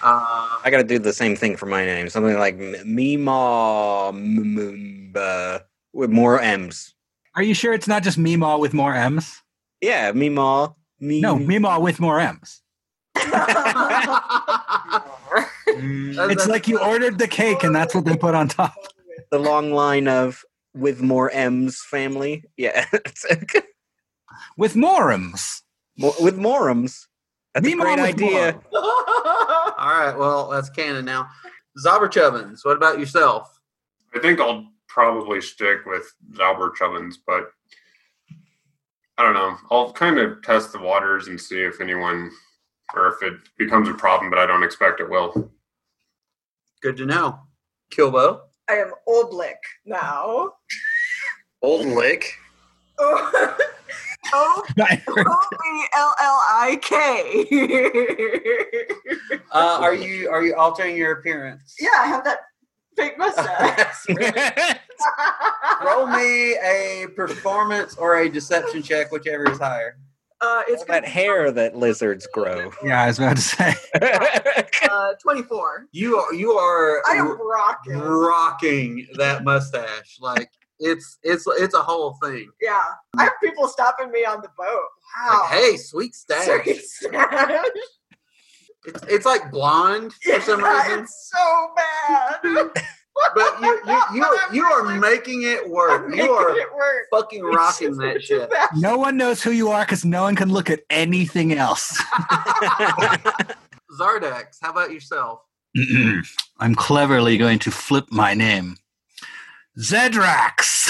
[0.00, 2.08] Uh, I gotta do the same thing for my name.
[2.08, 5.58] Something like M- Meemaw M- M- uh,
[5.92, 6.94] with more M's.
[7.34, 9.42] Are you sure it's not just Meemaw with more M's?
[9.80, 10.74] Yeah, Meemaw.
[11.00, 12.62] Me- No, Meemaw with more M's.
[15.66, 18.74] It's like you ordered the cake and that's what they put on top.
[19.30, 20.42] the long line of
[20.74, 22.44] with more M's family.
[22.56, 22.84] Yeah,
[24.56, 25.62] With more M's.
[25.96, 27.08] Mo- with more M's.
[27.54, 28.60] That's a great idea.
[28.74, 31.28] all right, well that's canon now.
[31.84, 33.48] Zobberchubbins, what about yourself?
[34.14, 36.04] I think I'll probably stick with
[36.40, 37.50] Albert Chubbins, but
[39.18, 39.56] I don't know.
[39.70, 42.30] I'll kind of test the waters and see if anyone
[42.94, 45.50] or if it becomes a problem, but I don't expect it will.
[46.82, 47.40] Good to know.
[47.90, 48.40] Kilbo.
[48.70, 50.52] I am Oblick now.
[51.62, 52.34] Old Lick.
[53.00, 53.62] O
[54.34, 56.98] O I heard- B L L I K.
[59.52, 61.76] Uh, are you are you altering your appearance?
[61.80, 62.40] Yeah, I have that
[62.98, 64.06] fake mustache.
[65.84, 69.96] Roll me a performance or a deception check, whichever is higher.
[70.40, 72.70] Uh, it's that hair that lizards grow.
[72.84, 73.74] yeah, I was about to say.
[74.90, 75.86] uh, 24.
[75.92, 77.98] You are you are I am rocking.
[77.98, 80.18] rocking that mustache.
[80.20, 82.48] Like it's it's it's a whole thing.
[82.60, 82.84] Yeah,
[83.16, 84.84] I have people stopping me on the boat.
[85.18, 85.40] Wow.
[85.42, 86.62] Like, hey, sweet stash.
[86.64, 87.64] Sweet stash.
[88.88, 91.00] It's, it's like blonde for some Yeah, reason.
[91.04, 92.70] It's so bad.
[93.34, 96.04] But you you you, you are making it work.
[96.06, 97.06] I'm You are it work.
[97.12, 98.48] fucking rocking that shit.
[98.76, 102.00] No one knows who you are because no one can look at anything else.
[103.98, 105.40] Zardex, how about yourself?
[106.60, 108.76] I'm cleverly going to flip my name.
[109.80, 110.88] Zedrax.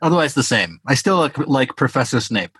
[0.00, 0.80] Otherwise, the same.
[0.86, 2.56] I still look like Professor Snape.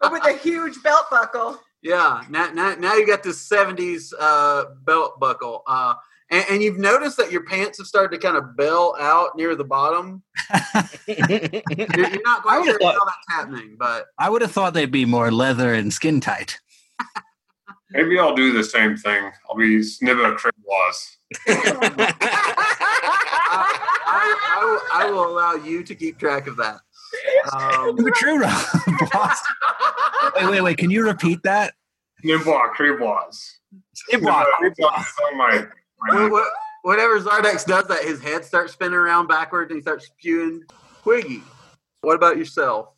[0.00, 1.60] But with a huge belt buckle.
[1.82, 5.62] Yeah, now, now, now you got this 70s uh, belt buckle.
[5.66, 5.94] Uh,
[6.30, 9.54] and, and you've noticed that your pants have started to kind of bell out near
[9.54, 10.22] the bottom.
[11.06, 14.50] you're, you're not I quite would've sure thought- how that's happening, but I would have
[14.52, 16.58] thought they'd be more leather and skin tight.
[17.90, 19.30] Maybe I'll do the same thing.
[19.48, 21.16] I'll be Snibba Cribwas.
[24.08, 26.80] I, I, will, I will allow you to keep track of that.
[27.52, 28.40] Um, True,
[29.12, 29.40] boss.
[30.36, 30.78] Wait, wait, wait.
[30.78, 31.74] Can you repeat that?
[32.24, 33.58] Snibba Cribwas.
[34.12, 35.04] Snibba Cribwas.
[35.36, 35.66] my,
[36.10, 40.06] Wh- wh- Whenever Zardex does that, his head starts spinning around backwards and he starts
[40.06, 40.62] spewing
[41.04, 41.42] Quiggy.
[42.02, 42.90] What about yourself?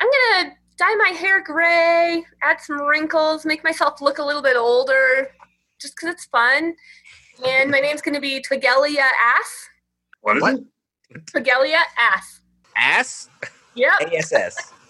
[0.00, 0.08] I'm
[0.40, 5.28] gonna dye my hair gray, add some wrinkles, make myself look a little bit older,
[5.80, 6.74] just because it's fun.
[7.46, 9.68] And my name's gonna be Twigelia Ass.
[10.22, 10.54] What is What?
[11.10, 11.26] it?
[11.26, 12.40] Twigelia Ass.
[12.76, 13.28] Ass?
[13.74, 14.12] Yep.
[14.12, 14.72] ASS.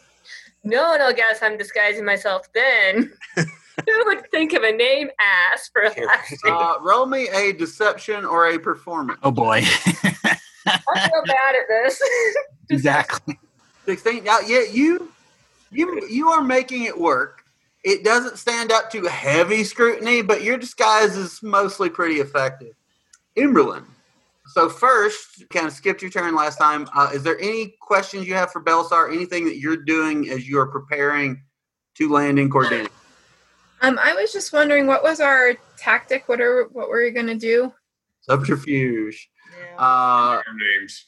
[0.64, 3.12] No one will guess I'm disguising myself then.
[3.36, 6.54] Who would think of a name Ass for a last name?
[6.56, 9.20] Uh, roll me a deception or a performance.
[9.22, 9.62] Oh boy.
[9.86, 12.02] I'm so bad at this.
[12.68, 13.38] exactly.
[13.84, 14.24] 16.
[14.24, 15.12] Now, yeah, you,
[15.70, 17.44] you, you are making it work.
[17.84, 22.74] It doesn't stand up to heavy scrutiny, but your disguise is mostly pretty effective.
[23.36, 23.84] Emberlin.
[24.56, 26.88] So first, kind of skipped your turn last time.
[26.94, 29.12] Uh, is there any questions you have for Belisar?
[29.12, 31.42] Anything that you're doing as you are preparing
[31.96, 32.88] to land in Cordinia?
[33.82, 36.26] Um, I was just wondering what was our tactic?
[36.26, 37.70] What are what were we gonna do?
[38.22, 39.28] Subterfuge.
[39.76, 41.04] Uh, names.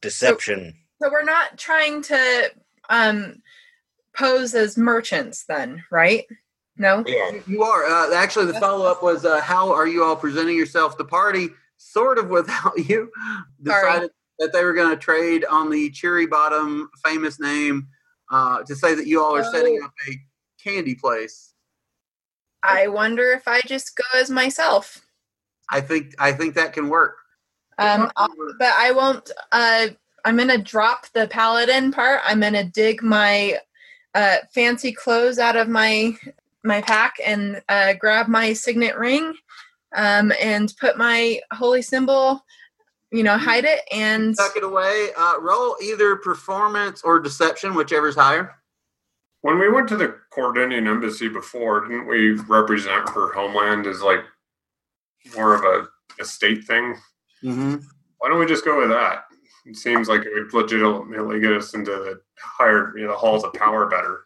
[0.00, 0.74] Deception.
[1.02, 2.50] So we're not trying to
[2.88, 3.42] um
[4.16, 6.24] pose as merchants then, right?
[6.78, 7.04] No?
[7.06, 7.84] Yeah, You are.
[7.84, 10.96] Uh, actually, the follow up was uh, how are you all presenting yourself?
[10.96, 13.10] The party, sort of without you,
[13.62, 17.88] decided that they were going to trade on the Cherry Bottom famous name
[18.30, 20.18] uh, to say that you all are setting up a
[20.62, 21.54] candy place.
[22.62, 25.02] I wonder if I just go as myself.
[25.70, 27.16] I think I think that can work.
[27.78, 28.10] Um
[28.58, 29.88] but I won't uh
[30.24, 32.20] I'm gonna drop the paladin part.
[32.24, 33.58] I'm gonna dig my
[34.14, 36.16] uh fancy clothes out of my
[36.62, 39.34] my pack and uh grab my signet ring
[39.94, 42.44] um and put my holy symbol,
[43.10, 45.08] you know, hide it and Tuck it away.
[45.16, 48.54] Uh, roll either performance or deception, whichever's higher.
[49.42, 54.20] When we went to the Cordinian embassy before, didn't we represent her homeland as like
[55.36, 55.86] more of a
[56.20, 56.96] estate thing?
[57.42, 57.76] Mm-hmm.
[58.18, 59.24] Why don't we just go with that?
[59.66, 63.44] It seems like it would legitimately get us into the higher, you know, the halls
[63.44, 64.23] of power better.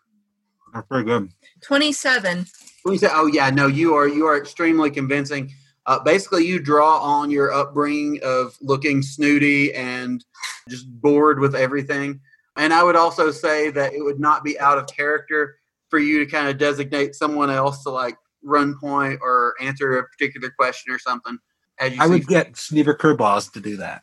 [0.79, 1.31] That's very good.
[1.63, 2.47] 27.
[2.85, 5.53] When you say, "Oh yeah, no," you are you are extremely convincing.
[5.87, 10.25] Uh, basically, you draw on your upbringing of looking snooty and
[10.69, 12.21] just bored with everything.
[12.57, 16.25] And I would also say that it would not be out of character for you
[16.25, 20.93] to kind of designate someone else to like run point or answer a particular question
[20.93, 21.39] or something.
[21.81, 24.03] As you I see would get Sneaver Kerboss to do that.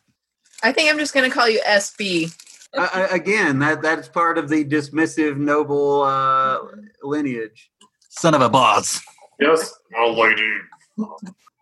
[0.62, 2.34] I think I'm just gonna call you SB.
[2.74, 6.58] I, I, again, that that's part of the dismissive noble uh,
[7.02, 7.70] lineage.
[8.08, 9.00] Son of a boss.
[9.40, 10.52] Yes, a lady.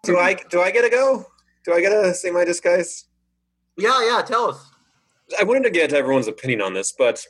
[0.04, 1.26] Do I do I get to go?
[1.64, 3.06] Do I get to say my disguise?
[3.76, 4.22] Yeah, yeah.
[4.22, 4.70] Tell us.
[5.38, 7.24] I wanted to get everyone's opinion on this, but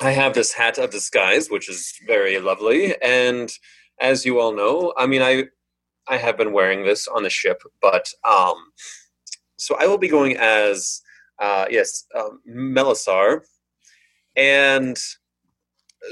[0.00, 3.50] I have this hat of disguise, which is very lovely, and
[4.00, 5.44] as you all know, I mean, I
[6.08, 8.56] I have been wearing this on the ship, but um,
[9.56, 11.00] so I will be going as
[11.40, 13.42] uh, yes, um, Melisar,
[14.36, 14.96] and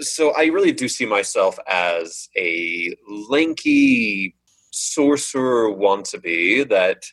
[0.00, 2.96] so I really do see myself as a
[3.28, 4.34] lanky
[4.70, 7.04] sorcerer wannabe that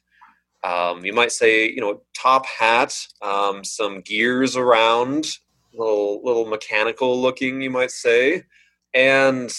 [0.63, 5.25] um, you might say, you know, top hat, um, some gears around,
[5.73, 8.43] little little mechanical looking, you might say,
[8.93, 9.51] and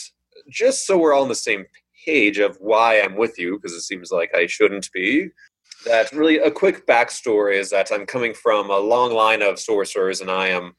[0.48, 1.64] just so we're all on the same
[2.04, 5.28] page of why I'm with you, because it seems like I shouldn't be.
[5.86, 10.20] That really a quick backstory is that I'm coming from a long line of sorcerers,
[10.20, 10.74] and I am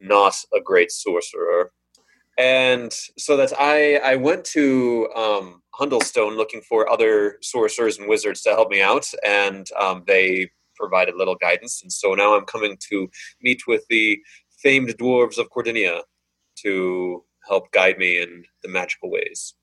[0.00, 1.72] not a great sorcerer.
[2.38, 8.42] And so that I I went to um, Hundelstone looking for other sorcerers and wizards
[8.42, 11.82] to help me out, and um, they provided little guidance.
[11.82, 13.08] And so now I'm coming to
[13.40, 14.20] meet with the
[14.62, 16.02] famed dwarves of Cordinia
[16.62, 19.54] to help guide me in the magical ways.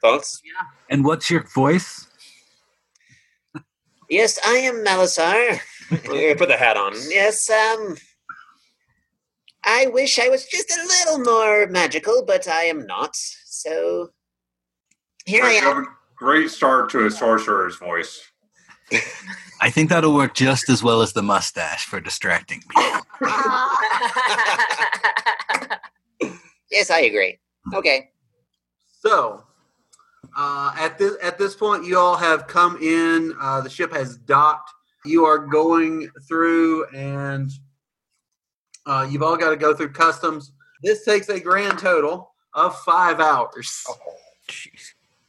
[0.00, 0.40] Thoughts?
[0.44, 0.66] Yeah.
[0.88, 2.06] And what's your voice?
[4.10, 5.60] Yes, I am Melisar.
[6.36, 6.92] Put the hat on.
[7.08, 7.96] Yes, um,
[9.64, 13.14] I wish I was just a little more magical, but I am not.
[13.14, 14.10] So
[15.24, 15.86] here I am.
[16.16, 18.20] great start to a sorcerer's voice.
[19.60, 23.00] I think that'll work just as well as the mustache for distracting people.
[26.70, 27.38] Yes, I agree.
[27.74, 28.10] Okay.
[29.00, 29.42] So,
[30.36, 33.34] uh, at this at this point, you all have come in.
[33.40, 34.70] Uh, the ship has docked.
[35.04, 37.50] You are going through, and
[38.86, 40.52] uh, you've all got to go through customs.
[40.82, 43.84] This takes a grand total of five hours.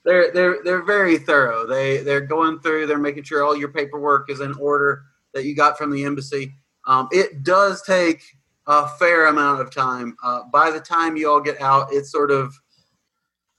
[0.04, 1.66] They're they're they're very thorough.
[1.68, 2.88] They they're going through.
[2.88, 6.54] They're making sure all your paperwork is in order that you got from the embassy.
[6.88, 8.24] Um, it does take
[8.68, 10.16] a fair amount of time.
[10.24, 12.60] Uh, by the time you all get out, it's sort of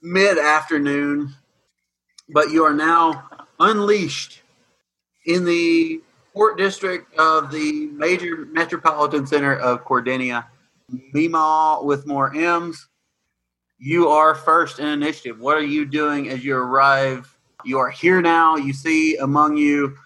[0.03, 1.33] mid afternoon,
[2.29, 3.29] but you are now
[3.61, 4.43] unleashed
[5.27, 6.01] in the
[6.35, 10.47] port district of the major metropolitan center of Cordinia.
[11.13, 12.89] Mima with more M's.
[13.79, 15.41] You are first in initiative.
[15.41, 17.37] What are you doing as you arrive?
[17.65, 18.57] You are here now.
[18.57, 19.97] You see among you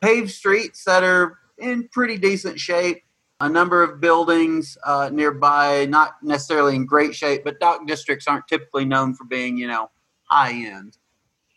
[0.00, 3.02] paved streets that are in pretty decent shape.
[3.40, 8.48] A number of buildings uh, nearby, not necessarily in great shape, but dock districts aren't
[8.48, 9.90] typically known for being, you know,
[10.24, 10.98] high end.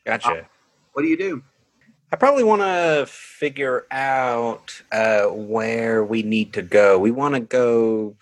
[0.06, 0.48] Gotcha.
[0.94, 1.42] What do you do?
[2.12, 7.00] I probably want to figure out uh, where we need to go.
[7.00, 8.16] We want to go.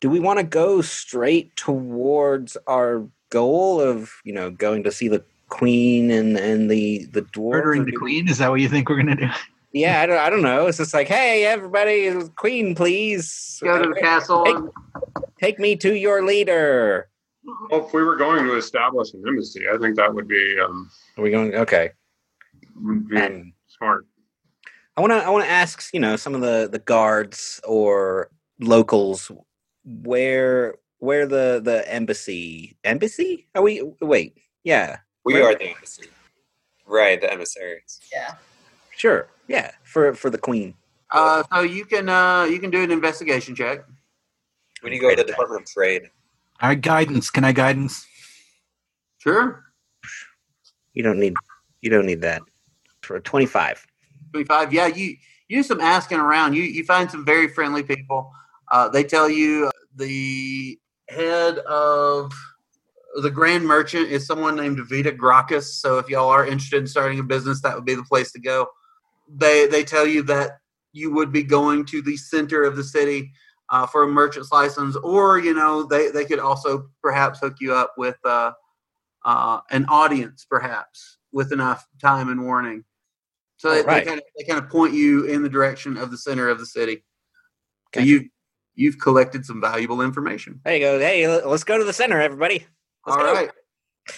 [0.00, 5.08] Do we want to go straight towards our goal of you know going to see
[5.08, 7.52] the queen and and the the dwarves?
[7.52, 8.28] Murdering the queen?
[8.28, 9.28] Is that what you think we're gonna do?
[9.72, 10.18] Yeah, I don't.
[10.18, 10.66] I don't know.
[10.66, 14.44] It's just like, hey, everybody, queen, please Go to the castle.
[14.44, 14.56] Take,
[15.38, 17.08] take me to your leader.
[17.70, 20.90] Well, if we were going to establish an embassy, I think that would be um,
[21.16, 21.54] Are we going?
[21.54, 21.90] Okay.
[22.76, 24.06] would be smart.
[24.96, 25.16] I want to.
[25.24, 25.92] I want to ask.
[25.92, 29.30] You know, some of the the guards or locals
[29.84, 36.08] where where the the embassy embassy are we wait yeah We Where- are the embassy.
[36.86, 38.00] Right, the emissaries.
[38.12, 38.34] Yeah.
[38.96, 40.74] sure yeah for for the queen
[41.10, 43.84] Uh, so you can uh, you can do an investigation check.
[44.82, 46.10] We need to go to the Department of Trade.
[46.60, 47.30] All right, guidance.
[47.30, 48.06] Can I guidance?
[49.18, 49.64] Sure.
[50.94, 51.34] you don't need
[51.80, 52.42] you don't need that
[53.02, 53.86] for 25
[54.32, 55.16] 25 yeah you
[55.48, 58.30] you do some asking around you you find some very friendly people
[58.70, 60.78] uh, they tell you the
[61.08, 62.32] head of
[63.22, 67.18] the grand merchant is someone named vita gracchus so if y'all are interested in starting
[67.18, 68.66] a business that would be the place to go
[69.28, 70.58] they they tell you that
[70.92, 73.30] you would be going to the center of the city
[73.70, 77.74] uh, for a merchant's license or you know they they could also perhaps hook you
[77.74, 78.52] up with uh,
[79.24, 82.84] uh, an audience perhaps with enough time and warning
[83.58, 84.04] so they, right.
[84.04, 86.60] they, kind of, they kind of point you in the direction of the center of
[86.60, 87.04] the city.
[87.94, 88.28] So you
[88.74, 90.60] you've collected some valuable information.
[90.64, 92.64] there you go hey let's go to the center everybody
[93.04, 93.50] All right,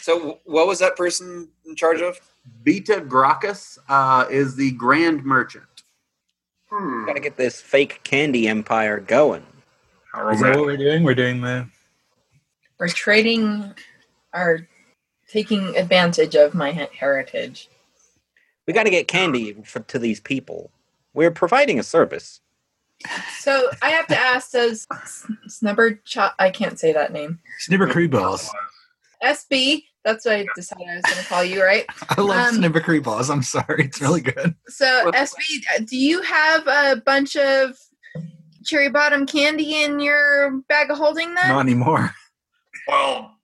[0.00, 2.20] So, what was that person in charge of?
[2.64, 5.64] Vita Gracchus uh, is the grand merchant.
[6.70, 7.04] Hmm.
[7.04, 9.44] gotta get this fake candy empire going
[10.12, 11.02] How Is that what we're doing?
[11.02, 11.68] We're doing the.
[12.78, 13.74] We're trading
[14.32, 14.68] our
[15.28, 17.68] taking advantage of my heritage.
[18.66, 20.70] we gotta get candy for, to these people
[21.12, 22.40] we're providing a service
[23.38, 24.86] So I have to ask: Does
[25.48, 27.38] Snubber Ch- I can't say that name.
[27.66, 28.50] Snubber Cree balls.
[29.22, 29.84] SB.
[30.04, 31.84] That's what I decided I was going to call you, right?
[32.08, 33.28] I love Um, Snibber Cree balls.
[33.28, 33.84] I'm sorry.
[33.84, 34.54] It's really good.
[34.68, 37.76] So SB, do you have a bunch of
[38.64, 41.34] cherry bottom candy in your bag of holding?
[41.34, 42.14] Then Not anymore.
[42.88, 43.36] Well,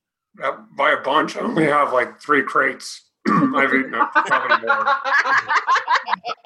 [0.43, 3.03] uh, by a bunch, I only have like three crates.
[3.29, 4.85] I've eaten up probably more.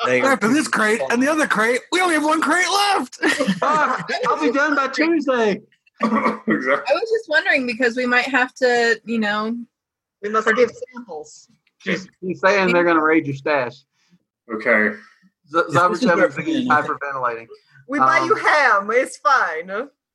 [0.07, 3.19] They- After this crate and the other crate, we only have one crate left.
[3.63, 5.61] Ah, I'll be done by Tuesday.
[6.47, 6.85] exactly.
[6.89, 9.57] I was just wondering because we might have to, you know,
[10.23, 11.49] We must give samples.
[11.79, 13.75] She's, she's saying they're going to raid your stash.
[14.53, 14.95] Okay.
[15.49, 17.47] Z- this Zabber is where we're getting- hyperventilating.
[17.89, 18.91] We buy you Um, ham.
[18.93, 19.71] It's fine.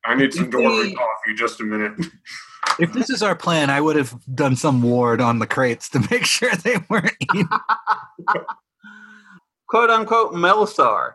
[0.06, 1.34] I need some If dwarven we- coffee.
[1.36, 1.94] Just a minute.
[2.80, 6.00] if this is our plan, I would have done some ward on the crates to
[6.12, 7.48] make sure they weren't eaten.
[9.68, 11.14] Quote unquote Melisar.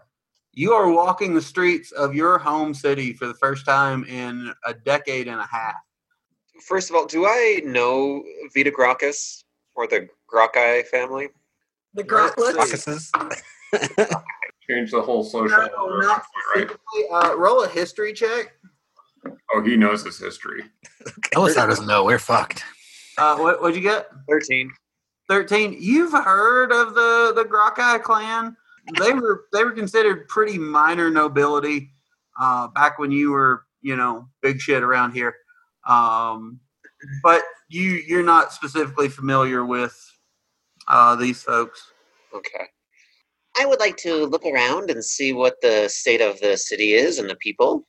[0.52, 4.74] You are walking the streets of your home city for the first time in a
[4.74, 5.76] decade and a half.
[6.66, 8.24] First of all, do I know
[8.54, 9.44] Vita Gracchus
[9.76, 11.28] or the Gracchi family?
[11.94, 13.10] The Let's Grocklets.
[14.68, 15.56] Change the whole social.
[15.56, 16.24] No, not
[16.54, 16.70] right?
[17.12, 18.52] Uh, roll a history check.
[19.54, 20.64] Oh, he knows his history.
[21.34, 22.04] Elisar doesn't know.
[22.04, 22.64] We're fucked.
[23.18, 24.08] Uh, what, what'd you get?
[24.28, 24.70] 13.
[25.28, 28.56] 13 you've heard of the the Grockai clan
[28.98, 31.90] they were they were considered pretty minor nobility
[32.40, 35.34] uh, back when you were you know, big shit around here.
[35.86, 36.60] Um,
[37.22, 39.96] but you you're not specifically familiar with
[40.88, 41.92] uh, these folks.
[42.34, 42.66] Okay.
[43.58, 47.18] I would like to look around and see what the state of the city is
[47.18, 47.84] and the people.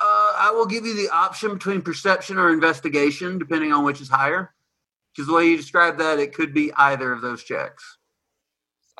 [0.00, 4.08] Uh, I will give you the option between perception or investigation, depending on which is
[4.08, 4.54] higher.
[5.12, 7.97] Because the way you describe that, it could be either of those checks.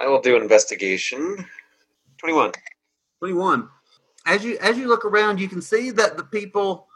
[0.01, 1.45] I will do investigation.
[2.19, 2.53] 21.
[3.19, 3.69] 21.
[4.27, 6.87] As you as you look around, you can see that the people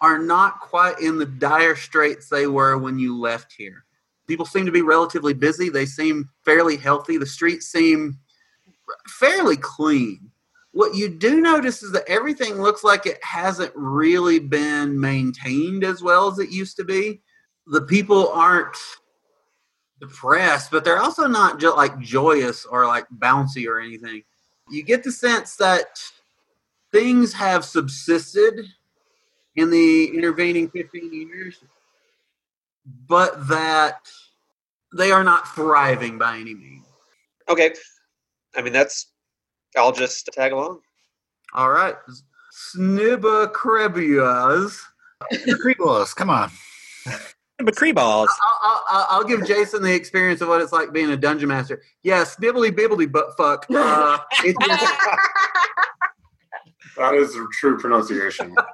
[0.00, 3.84] are not quite in the dire straits they were when you left here.
[4.26, 5.68] People seem to be relatively busy.
[5.68, 7.18] They seem fairly healthy.
[7.18, 8.18] The streets seem
[9.08, 10.30] fairly clean.
[10.72, 16.02] What you do notice is that everything looks like it hasn't really been maintained as
[16.02, 17.20] well as it used to be.
[17.66, 18.76] The people aren't
[20.02, 24.22] depressed, but they're also not just like joyous or like bouncy or anything.
[24.68, 26.02] You get the sense that
[26.90, 28.66] things have subsisted
[29.54, 31.62] in the intervening 15 years,
[33.06, 34.00] but that
[34.96, 36.84] they are not thriving by any means.
[37.48, 37.72] Okay.
[38.56, 39.06] I mean, that's.
[39.76, 40.80] I'll just tag along.
[41.54, 41.94] All right.
[42.52, 44.78] Snibba Crebias.
[45.32, 46.50] Creebles, come on.
[47.66, 48.30] McCree balls.
[48.62, 51.82] I'll, I'll, I'll give Jason the experience of what it's like being a dungeon master.
[52.02, 53.66] Yeah, snibbly bibbly butt fuck.
[53.74, 54.18] Uh,
[56.96, 58.54] That is the true pronunciation.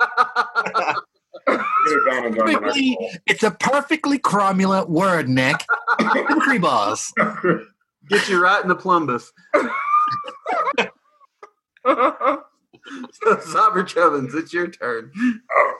[1.46, 1.60] Get
[1.96, 5.56] advantage on the next Perfectly, it's a perfectly cromulent word, Nick.
[6.00, 7.12] McCree balls.
[8.08, 9.30] get you right in the plumbus.
[11.86, 12.42] so,
[13.24, 15.12] Zobber Chubbins, it's your turn.
[15.56, 15.74] Oh,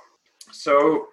[0.52, 1.08] so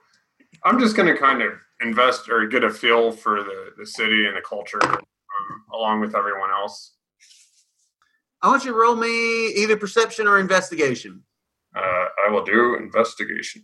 [0.64, 1.54] I'm just going to kind of
[1.86, 6.16] invest or get a feel for the, the city and the culture um, along with
[6.16, 6.94] everyone else.
[8.42, 11.24] I want you to roll me either perception or investigation.
[11.76, 13.64] Uh, I will do investigation.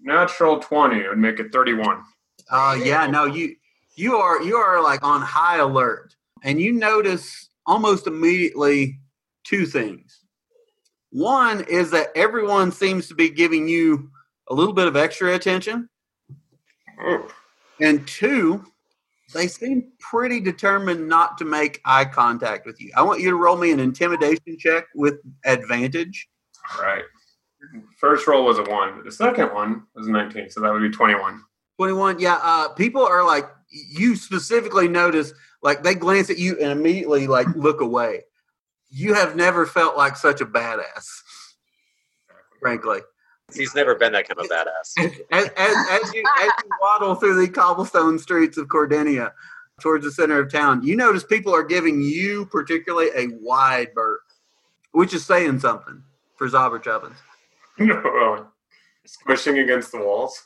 [0.00, 2.02] Natural 20 would make it 31.
[2.50, 3.56] Uh, yeah, no, you
[3.96, 8.98] you are you are like on high alert, and you notice almost immediately
[9.44, 10.20] two things.
[11.10, 14.10] One is that everyone seems to be giving you
[14.50, 15.88] a little bit of extra attention,
[17.00, 17.28] Oh,
[17.80, 18.64] and two,
[19.32, 22.90] they seem pretty determined not to make eye contact with you.
[22.96, 25.14] I want you to roll me an intimidation check with
[25.44, 26.28] advantage.
[26.76, 27.04] all right.
[27.98, 29.04] First roll was a 1.
[29.04, 31.40] The second one was a 19, so that would be 21.
[31.76, 36.70] 21 yeah uh people are like you specifically notice like they glance at you and
[36.70, 38.20] immediately like look away
[38.90, 41.04] you have never felt like such a badass
[42.60, 43.00] frankly
[43.54, 45.22] He's never been that kind of badass.
[45.32, 49.32] as, as, as you as you waddle through the cobblestone streets of Cordinia
[49.80, 54.20] towards the center of town you notice people are giving you particularly a wide berth
[54.92, 56.02] which is saying something
[56.36, 57.16] for Zobber Chubbins.
[57.76, 58.46] No,
[59.04, 60.40] squishing against the walls.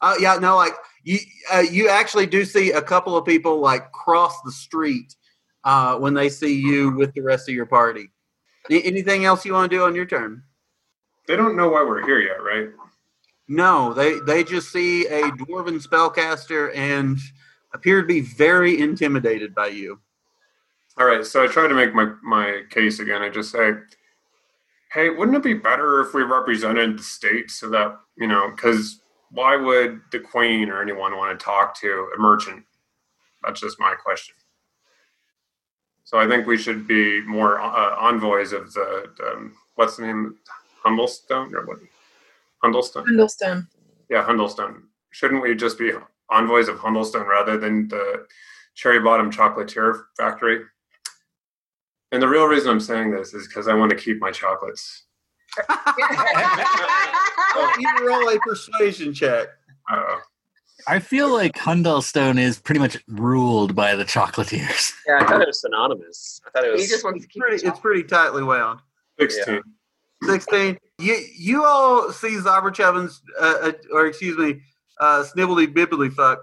[0.00, 1.18] Uh, yeah, no, like you,
[1.52, 5.14] uh, you actually do see a couple of people like cross the street
[5.64, 8.10] uh, when they see you with the rest of your party.
[8.70, 10.42] Anything else you want to do on your turn?
[11.26, 12.68] They don't know why we're here yet, right?
[13.48, 17.18] No, they they just see a dwarven spellcaster and
[17.72, 20.00] appear to be very intimidated by you.
[20.96, 23.20] All right, so I try to make my, my case again.
[23.20, 23.72] I just say,
[24.92, 29.00] hey, wouldn't it be better if we represented the state so that, you know, because
[29.30, 32.64] why would the queen or anyone want to talk to a merchant?
[33.42, 34.36] That's just my question.
[36.04, 40.36] So I think we should be more uh, envoys of the, um, what's the name?
[40.86, 41.78] Humblestone or what?
[42.62, 43.06] Hundelstone?
[43.06, 43.66] Hundelstone.
[44.08, 44.82] Yeah, Hundelstone.
[45.10, 45.92] Shouldn't we just be
[46.30, 48.26] envoys of Hundelstone rather than the
[48.74, 50.62] Cherry Bottom Chocolatier Factory?
[52.12, 55.04] And the real reason I'm saying this is because I want to keep my chocolates.
[57.56, 59.46] Oh, you roll a persuasion check.
[59.88, 60.16] Uh,
[60.88, 64.92] I feel like Hundelstone is pretty much ruled by the chocolatiers.
[65.06, 66.40] Yeah, I thought it was synonymous.
[66.46, 66.82] I thought it was.
[66.82, 68.80] He just wants to keep Pretty, it's pretty tightly wound.
[69.20, 69.62] 16.
[70.26, 70.78] 16.
[70.98, 74.62] You you all see Zobber Chubbins, uh, uh, or excuse me,
[75.00, 76.42] uh, Snibbledy Bibbly Fuck.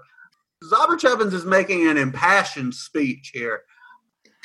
[0.64, 3.62] Zobber Chubbins is making an impassioned speech here,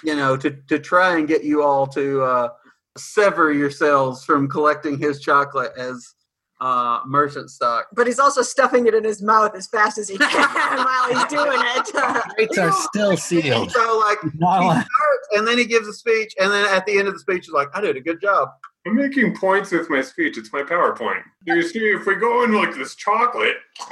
[0.04, 2.50] you know, to, to try and get you all to uh,
[2.98, 6.16] sever yourselves from collecting his chocolate as
[6.60, 7.88] uh, merchant stock.
[7.94, 10.28] But he's also stuffing it in his mouth as fast as he can
[10.78, 12.38] while he's doing it.
[12.38, 13.72] Gates are still sealed.
[13.72, 17.08] So, like, he starts and then he gives a speech, and then at the end
[17.08, 18.50] of the speech, he's like, I did a good job.
[18.88, 20.38] I'm making points with my speech.
[20.38, 21.24] It's my PowerPoint.
[21.46, 23.58] You see, if we go in like this chocolate,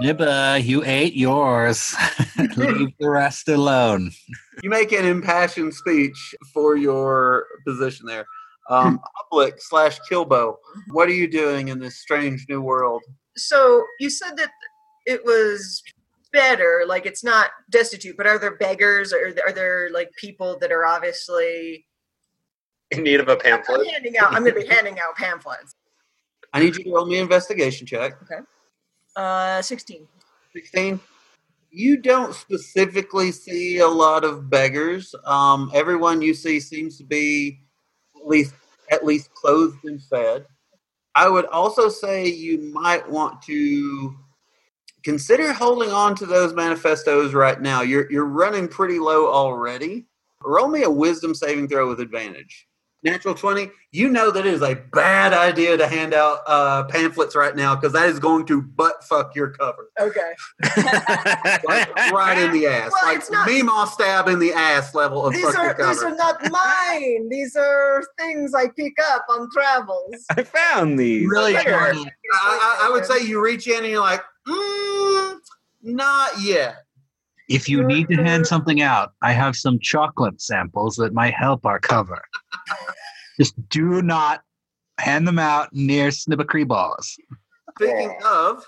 [0.00, 1.96] Nibba, you ate yours.
[2.56, 4.12] Leave the rest alone.
[4.62, 8.26] you make an impassioned speech for your position there.
[8.70, 10.56] Um, Public slash Kilbo,
[10.92, 13.02] what are you doing in this strange new world?
[13.36, 14.50] So you said that
[15.06, 15.82] it was
[16.36, 20.70] better, like it's not destitute, but are there beggars or are there like people that
[20.70, 21.86] are obviously
[22.90, 23.86] In need of a I'm pamphlet.
[23.90, 25.74] handing out I'm gonna be handing out pamphlets.
[26.52, 28.12] I need you to roll me an investigation check.
[28.22, 28.40] Okay.
[29.16, 30.06] Uh sixteen.
[30.52, 31.00] 16
[31.70, 37.60] you don't specifically see a lot of beggars um, everyone you see seems to be
[38.18, 38.54] at least
[38.90, 40.46] at least clothed and fed
[41.14, 44.16] i would also say you might want to
[45.06, 50.04] consider holding on to those manifestos right now you're you're running pretty low already
[50.42, 52.66] roll me a wisdom saving throw with advantage
[53.04, 57.36] natural 20 you know that it is a bad idea to hand out uh, pamphlets
[57.36, 60.32] right now because that is going to butt fuck your cover Okay.
[61.68, 62.90] like, right in the ass.
[62.92, 65.88] Well, like it's not- Meemaw stab in the ass level of These fuck are your
[65.88, 67.28] these are not mine.
[67.28, 70.16] These are things I pick up on travels.
[70.30, 71.28] I found these.
[71.28, 75.36] Really I, I, I would say you reach in and you're like, mm,
[75.82, 76.76] not yet.
[77.48, 81.64] If you need to hand something out, I have some chocolate samples that might help
[81.64, 82.22] our cover.
[83.38, 84.42] Just do not
[84.98, 87.16] hand them out near Snibbacree balls.
[87.78, 88.64] Speaking of,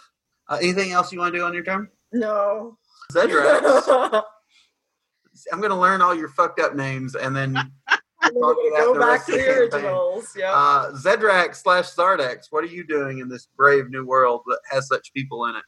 [0.49, 1.89] uh, anything else you want to do on your turn?
[2.13, 2.79] No.
[3.13, 4.23] Zedrax.
[5.53, 9.01] I'm going to learn all your fucked up names and then talk about Go the
[9.01, 10.35] back rest to of the originals.
[10.37, 10.53] Yeah.
[10.53, 14.89] Uh, Zedrax slash Zardex, what are you doing in this brave new world that has
[14.89, 15.63] such people in it?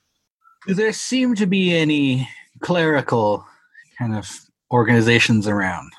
[0.66, 2.28] Do there seem to be any
[2.60, 3.46] clerical
[3.98, 4.28] kind of
[4.72, 5.90] organizations around?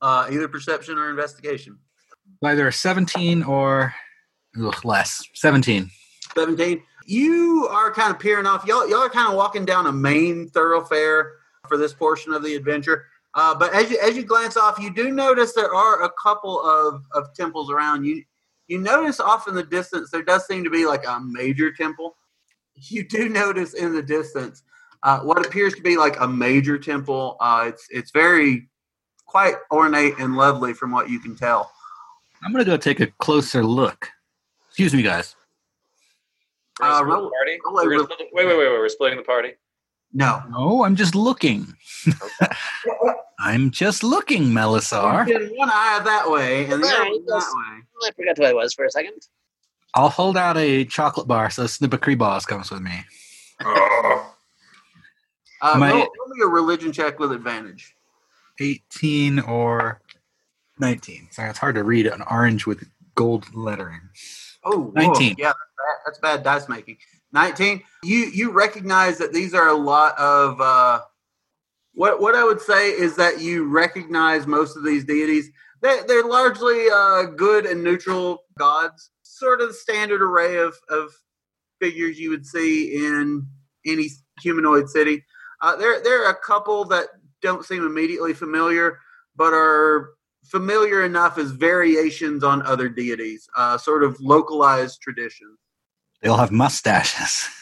[0.00, 1.78] Uh, either perception or investigation.
[2.42, 3.94] Either 17 or
[4.60, 5.22] ugh, less.
[5.34, 5.90] 17.
[6.34, 6.82] 17.
[7.06, 8.66] You are kind of peering off.
[8.66, 11.34] Y'all, y'all are kind of walking down a main thoroughfare
[11.68, 13.06] for this portion of the adventure.
[13.34, 16.60] Uh, but as you as you glance off, you do notice there are a couple
[16.62, 18.04] of, of temples around.
[18.04, 18.22] You
[18.68, 22.16] you notice off in the distance there does seem to be like a major temple.
[22.74, 24.62] You do notice in the distance
[25.02, 27.36] uh, what appears to be like a major temple.
[27.40, 28.68] Uh, it's it's very
[29.26, 31.72] quite ornate and lovely from what you can tell.
[32.44, 34.10] I'm going to go take a closer look.
[34.68, 35.36] Excuse me, guys.
[36.80, 37.58] We're Uh, gonna roll- party?
[37.64, 38.78] roll a We're gonna re- split the- wait, wait, wait, wait.
[38.78, 39.54] We're splitting the party.
[40.12, 40.42] No.
[40.50, 41.74] No, I'm just looking.
[43.38, 45.26] I'm just looking, Melisar.
[45.26, 47.52] You get one eye that way and the other one that yes.
[47.54, 47.82] way.
[48.04, 49.14] I forgot who I was for a second.
[49.94, 53.04] I'll hold out a chocolate bar so Snippacree Boss comes with me.
[53.60, 54.24] Uh,
[55.62, 57.94] Am I- roll, roll me a religion check with advantage.
[58.60, 60.00] 18 or
[60.78, 61.28] 19.
[61.30, 62.84] Sorry, it's hard to read an orange with
[63.14, 64.00] gold lettering.
[64.64, 64.92] Oh, whoa.
[64.92, 65.36] 19.
[65.38, 66.98] Yeah, that's bad, that's bad dice making.
[67.32, 67.82] Nineteen.
[68.02, 70.60] You you recognize that these are a lot of.
[70.60, 71.00] Uh,
[71.94, 75.50] what what I would say is that you recognize most of these deities.
[75.80, 79.10] They they're largely uh, good and neutral gods.
[79.22, 81.10] Sort of the standard array of of
[81.80, 83.46] figures you would see in
[83.86, 84.08] any
[84.40, 85.24] humanoid city.
[85.60, 87.08] Uh, there there are a couple that
[87.40, 88.98] don't seem immediately familiar,
[89.36, 90.10] but are
[90.44, 95.58] familiar enough as variations on other deities, uh, sort of localized traditions.
[96.22, 97.48] They all have mustaches.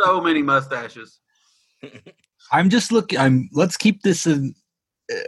[0.00, 1.20] So many mustaches.
[2.52, 3.16] I'm just looking.
[3.16, 3.48] I'm.
[3.52, 4.54] Let's keep this in.
[5.10, 5.20] Uh,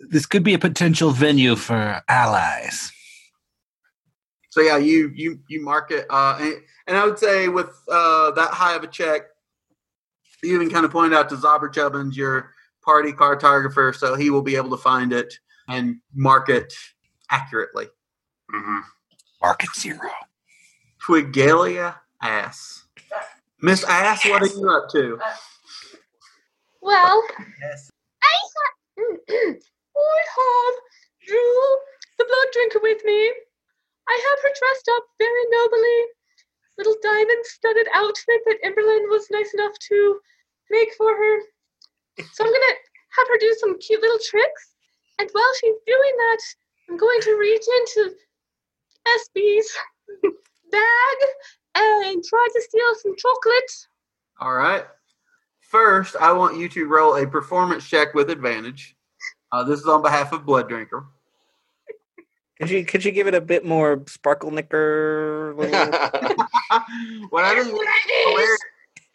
[0.00, 2.90] this could be a potential venue for allies.
[4.48, 6.54] So yeah, you you you market, uh, and,
[6.86, 9.22] and I would say with uh, that high of a check,
[10.42, 14.42] you even kind of pointed out to Zobber Chubbins, your party cartographer, so he will
[14.42, 15.34] be able to find it
[15.68, 16.72] and mark it
[17.30, 17.88] accurately.
[18.54, 18.78] Mm-hmm.
[19.42, 20.10] Market zero.
[21.06, 22.84] Twigalia Ass.
[23.60, 25.18] Miss Ass, what are you up to?
[26.80, 27.22] Well,
[27.60, 27.90] Yes.
[28.22, 29.56] I have,
[29.96, 30.74] I have
[31.26, 31.76] Drew,
[32.18, 33.32] the blood drinker, with me.
[34.08, 35.98] I have her dressed up very nobly.
[36.78, 40.20] Little diamond-studded outfit that Emberlin was nice enough to
[40.70, 41.38] make for her.
[42.32, 42.74] So I'm gonna
[43.16, 44.74] have her do some cute little tricks.
[45.20, 46.38] And while she's doing that,
[46.90, 48.14] I'm going to reach into
[49.06, 49.76] SB's
[50.72, 51.18] bag
[51.76, 53.86] and try to steal some chocolate.
[54.40, 54.84] All right.
[55.60, 58.96] First, I want you to roll a performance check with advantage.
[59.50, 61.06] Uh, this is on behalf of Blood Drinker.
[62.60, 65.54] Could you could you give it a bit more sparkle knicker?
[67.30, 67.78] What I think
[68.40, 68.58] is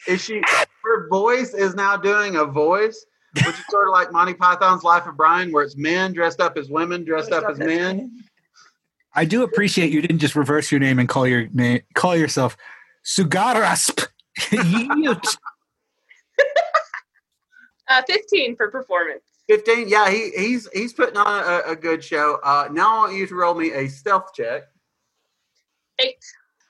[0.08, 0.42] is she
[0.84, 3.06] her voice is now doing a voice,
[3.36, 6.58] which is sort of like Monty Python's Life of Brian, where it's men dressed up
[6.58, 8.24] as women, dressed up as men.
[9.14, 12.56] I do appreciate you didn't just reverse your name and call your name call yourself
[13.04, 14.02] Sugarasp.
[14.40, 15.38] Yeet.
[17.90, 19.24] Uh, 15 for performance.
[19.50, 19.90] 15.
[19.90, 22.40] Yeah, he, he's he's putting on a, a good show.
[22.44, 24.66] Uh, now I want you to roll me a stealth check.
[25.98, 26.24] Eight.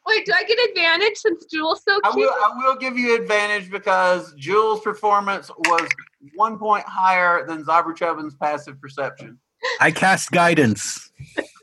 [0.08, 2.22] Wait, do I get advantage since Jules so I cute?
[2.22, 5.90] will I will give you advantage because Jules' performance was
[6.36, 9.38] one point higher than Zabruchubin's passive perception.
[9.80, 11.12] I cast guidance.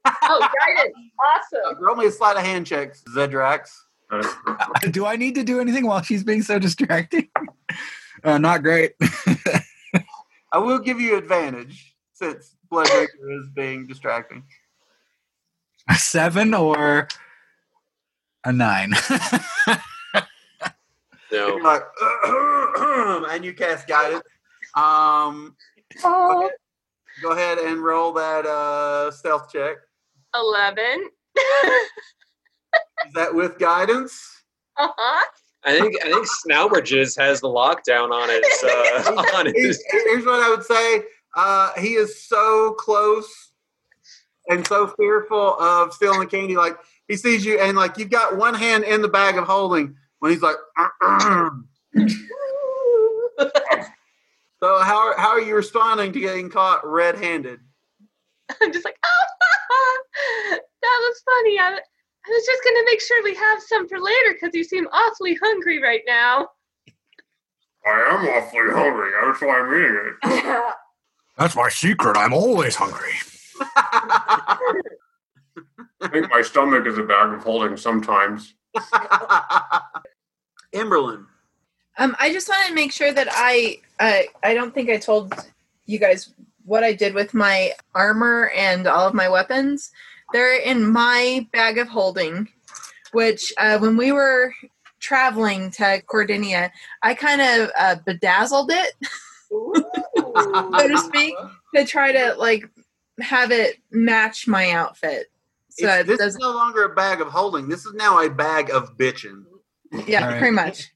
[0.05, 0.95] oh, guidance.
[1.19, 1.83] Awesome.
[1.83, 3.71] Roll me a sleight of hand check, Zedrax.
[4.91, 7.29] do I need to do anything while she's being so distracting?
[8.25, 8.93] Uh, not great.
[10.51, 14.43] I will give you advantage since Bloodbreaker is being distracting.
[15.89, 17.07] A seven or
[18.43, 18.95] a nine.
[21.31, 21.83] You're like,
[23.31, 24.23] and you cast guidance.
[24.75, 25.55] Um,
[26.03, 26.53] go, ahead,
[27.23, 29.77] go ahead and roll that uh, stealth check.
[30.35, 31.09] 11.
[33.07, 34.43] Is that with guidance?
[34.77, 35.25] Uh-huh.
[35.65, 38.45] I think I think Snowbridges has the lockdown on it.
[38.65, 39.83] uh, on his.
[39.91, 41.03] Here's here's what I would say.
[41.35, 43.53] Uh, he is so close
[44.49, 46.57] and so fearful of stealing the candy.
[46.57, 46.77] Like
[47.09, 50.31] he sees you, and like you've got one hand in the bag of holding when
[50.31, 50.57] he's like.
[54.63, 57.61] so how how are you responding to getting caught red-handed?
[58.63, 59.25] I'm just like, oh,
[60.51, 61.59] that was funny.
[61.59, 61.79] I,
[62.27, 64.87] I was just going to make sure we have some for later because you seem
[64.93, 66.49] awfully hungry right now.
[67.87, 69.11] I am awfully hungry.
[69.25, 70.15] That's why I'm eating it.
[71.39, 72.17] That's my secret.
[72.17, 73.13] I'm always hungry.
[73.61, 74.59] I
[76.11, 78.55] think my stomach is a bag of holding sometimes.
[80.75, 81.27] Emberlin.
[81.99, 85.35] Um, I just wanted to make sure that I uh, I don't think I told
[85.87, 86.33] you guys
[86.65, 89.91] what I did with my armor and all of my weapons.
[90.33, 92.49] They're in my bag of holding,
[93.13, 94.53] which uh, when we were
[94.99, 96.71] traveling to Cordinia,
[97.03, 98.93] I kind of uh, bedazzled it,
[99.51, 101.35] so to speak,
[101.75, 102.69] to try to like
[103.21, 105.29] have it match my outfit.
[105.71, 107.69] So It's- this is no longer a bag of holding.
[107.69, 109.45] This is now a bag of bitching.
[110.07, 110.39] Yeah, All right.
[110.39, 110.93] pretty much.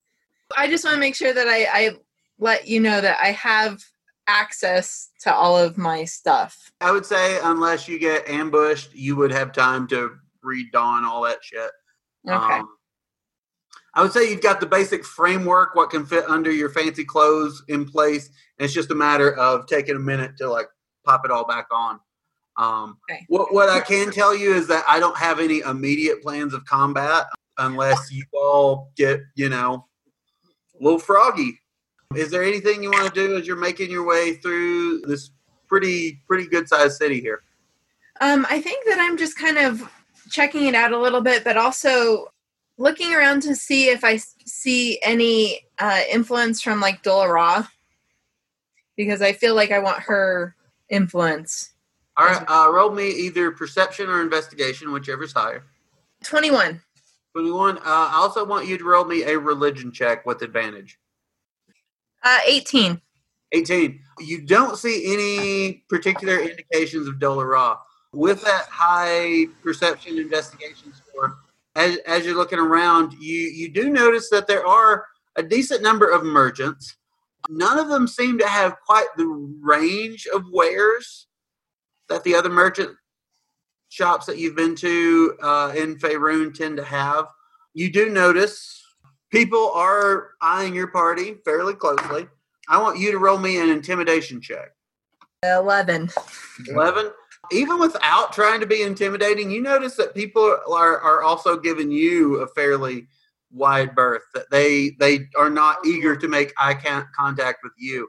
[0.57, 1.91] I just want to make sure that I, I
[2.39, 3.83] let you know that I have
[4.27, 6.71] access to all of my stuff.
[6.81, 10.13] I would say unless you get ambushed, you would have time to
[10.45, 11.71] redon all that shit.
[12.29, 12.55] Okay.
[12.55, 12.69] Um,
[13.95, 17.65] I would say you've got the basic framework, what can fit under your fancy clothes
[17.69, 18.29] in place.
[18.59, 20.69] And it's just a matter of taking a minute to like
[21.05, 21.99] pop it all back on.
[22.57, 22.99] Um,
[23.29, 26.65] what, what I can tell you is that I don't have any immediate plans of
[26.67, 27.27] combat
[27.59, 29.87] unless you all get, you know,
[30.81, 31.61] little froggy.
[32.15, 35.31] Is there anything you want to do as you're making your way through this
[35.69, 37.43] pretty pretty good sized city here?
[38.21, 39.89] Um, I think that I'm just kind of
[40.31, 42.33] checking it out a little bit, but also
[42.79, 47.67] looking around to see if I see any uh, influence from like Dola Ra,
[48.97, 50.57] because I feel like I want her
[50.89, 51.73] influence.
[52.17, 55.65] All right, uh, roll me either perception or investigation, whichever's higher.
[56.25, 56.83] 21.
[57.33, 57.79] 21.
[57.79, 60.99] Uh, I also want you to roll me a religion check with advantage.
[62.23, 63.01] Uh, 18.
[63.53, 64.01] 18.
[64.21, 67.79] You don't see any particular indications of Dola Ra.
[68.13, 71.37] With that high perception investigation score,
[71.77, 75.07] as, as you're looking around, you, you do notice that there are
[75.37, 76.97] a decent number of merchants.
[77.49, 79.27] None of them seem to have quite the
[79.63, 81.29] range of wares
[82.09, 82.97] that the other merchant
[83.91, 87.27] shops that you've been to uh, in Faerun tend to have.
[87.75, 88.83] You do notice
[89.31, 92.27] people are eyeing your party fairly closely.
[92.69, 94.71] I want you to roll me an intimidation check.
[95.43, 96.09] 11.
[96.69, 97.11] 11.
[97.51, 102.37] Even without trying to be intimidating, you notice that people are, are also giving you
[102.37, 103.09] a fairly
[103.53, 106.75] wide berth, that they, they are not eager to make eye
[107.17, 108.09] contact with you.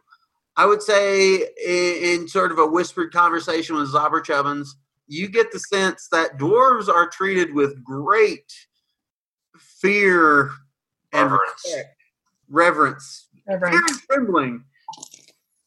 [0.57, 4.75] I would say, in, in sort of a whispered conversation with Zobber Chubbins,
[5.12, 8.51] you get the sense that dwarves are treated with great
[9.57, 10.49] fear
[11.12, 11.97] and respect,
[12.49, 13.76] reverence, Reverence.
[13.76, 14.64] fear and trembling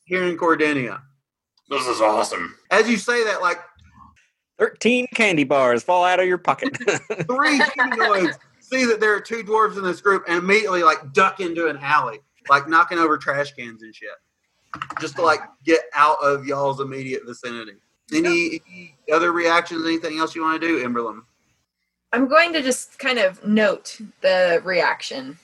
[0.07, 1.03] here in Cordinia.
[1.68, 2.55] This is awesome.
[2.70, 3.59] As you say that, like
[4.59, 6.74] 13 candy bars fall out of your pocket.
[7.26, 11.40] three humanoids see that there are two dwarves in this group and immediately like duck
[11.40, 14.09] into an alley, like knocking over trash cans and shit,
[15.03, 17.74] just to like get out of y'all's immediate vicinity.
[18.12, 19.86] Any, any other reactions?
[19.86, 21.22] Anything else you want to do, Emberlin?
[22.12, 25.38] I'm going to just kind of note the reaction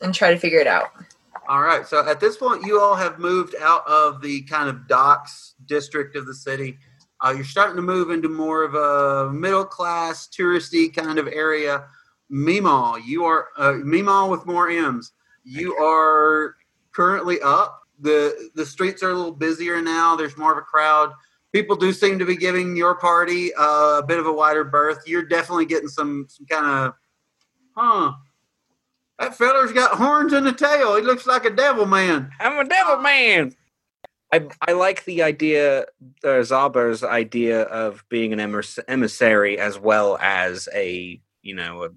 [0.00, 0.90] and try to figure it out.
[1.48, 1.86] All right.
[1.86, 6.16] So at this point, you all have moved out of the kind of docks district
[6.16, 6.78] of the city.
[7.24, 11.86] Uh, you're starting to move into more of a middle class, touristy kind of area.
[12.28, 15.12] Mima, you are uh, Mima with more M's.
[15.44, 16.56] You are
[16.92, 17.82] currently up.
[18.00, 20.16] the the streets are a little busier now.
[20.16, 21.12] There's more of a crowd.
[21.56, 24.98] People do seem to be giving your party uh, a bit of a wider berth.
[25.06, 26.94] You're definitely getting some some kind of,
[27.74, 28.12] huh?
[29.18, 30.96] That feller's got horns and a tail.
[30.96, 32.30] He looks like a devil man.
[32.40, 33.54] I'm a devil man.
[34.34, 35.86] I, I like the idea,
[36.22, 41.88] uh, Zaber's idea of being an emiss- emissary as well as a, you know, a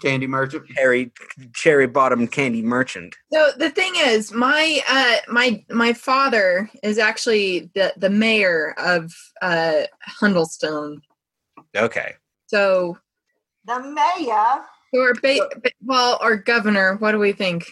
[0.00, 1.12] candy merchant, cherry
[1.54, 3.16] cherry bottom candy merchant.
[3.32, 9.12] So the thing is, my uh, my my father is actually the the mayor of
[9.42, 9.82] uh,
[10.20, 11.00] Hundelstone.
[11.76, 12.14] Okay.
[12.46, 12.96] So
[13.66, 14.64] The mayor.
[14.94, 16.96] or ba- ba- well, or governor.
[16.96, 17.66] What do we think?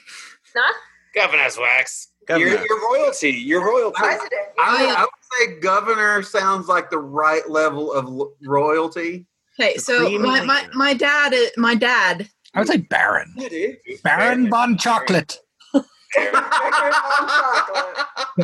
[0.55, 0.75] Huh?
[1.15, 2.09] Governor's wax.
[2.27, 2.51] Governor.
[2.51, 3.31] You're, you're royalty.
[3.31, 3.97] You're royalty.
[3.99, 4.33] President.
[4.59, 5.09] I, I would
[5.55, 9.27] say governor sounds like the right level of lo- royalty.
[9.59, 12.29] Okay, so my, my my dad is my dad.
[12.55, 13.33] I would say Baron.
[13.37, 13.77] Yeah, dude.
[14.03, 15.39] Baron Bon Chocolate.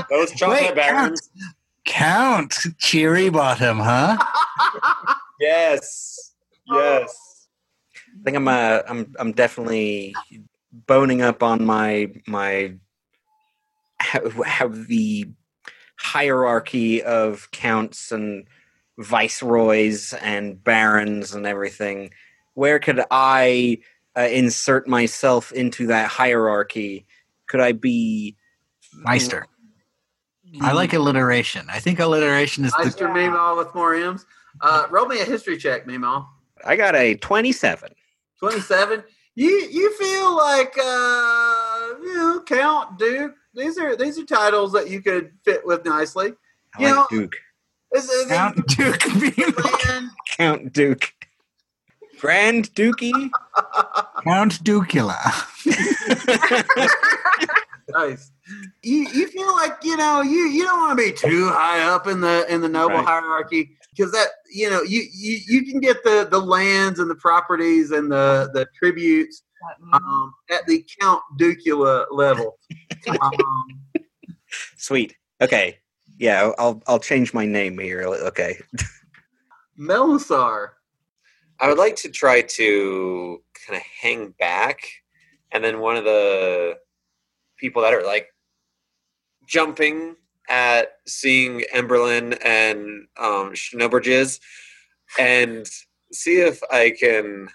[0.09, 1.31] Those chocolate Wait, barons.
[1.85, 4.17] Count Cheery Bottom, huh?
[5.41, 6.33] Yes.
[6.67, 7.49] Yes.
[7.97, 10.15] I think I'm uh, I'm I'm definitely
[10.73, 12.75] boning up on my my
[13.99, 15.29] how, how the
[15.99, 18.47] hierarchy of counts and
[18.99, 22.11] viceroys and barons and everything.
[22.55, 23.78] Where could I
[24.16, 27.07] uh, insert myself into that hierarchy?
[27.47, 28.36] Could I be
[28.95, 29.47] Meister.
[30.61, 31.66] I like alliteration.
[31.70, 34.26] I think alliteration is the Meister Mima with more M's.
[34.61, 36.28] Uh, roll me a history check, Mima.
[36.64, 37.90] I got a twenty-seven.
[38.38, 39.05] 27.
[39.34, 43.34] You you feel like uh you know, Count, Duke.
[43.55, 46.34] These are these are titles that you could fit with nicely.
[46.76, 47.36] I You like know, Duke.
[47.93, 50.11] This is Count Duke Mima.
[50.36, 51.12] Count Duke.
[52.18, 53.30] Grand Dukey.
[54.24, 55.18] Count Dukula.
[57.90, 58.30] nice.
[58.82, 62.07] You you feel like you know you you don't want to be too high up
[62.07, 63.05] in the in the noble Right.
[63.05, 67.14] hierarchy because that you know you, you you can get the the lands and the
[67.16, 69.43] properties and the the tributes
[69.93, 72.59] um, at the Count Ducula level.
[73.20, 73.32] um,
[74.76, 75.14] Sweet.
[75.40, 75.78] Okay.
[76.19, 78.03] Yeah, I'll I'll change my name here.
[78.03, 78.59] Okay.
[79.79, 80.71] Melisar.
[81.61, 84.81] I would like to try to kind of hang back,
[85.53, 86.79] and then one of the
[87.57, 88.29] people that are like
[89.47, 90.17] jumping
[90.49, 94.41] at seeing Emberlin and um, Schnubberjizz,
[95.19, 95.67] and
[96.13, 97.49] see if I can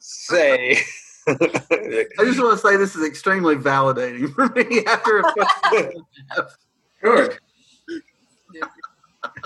[0.00, 0.78] say.
[1.28, 6.54] I just want to say this is extremely validating for me after a
[7.02, 7.38] Good.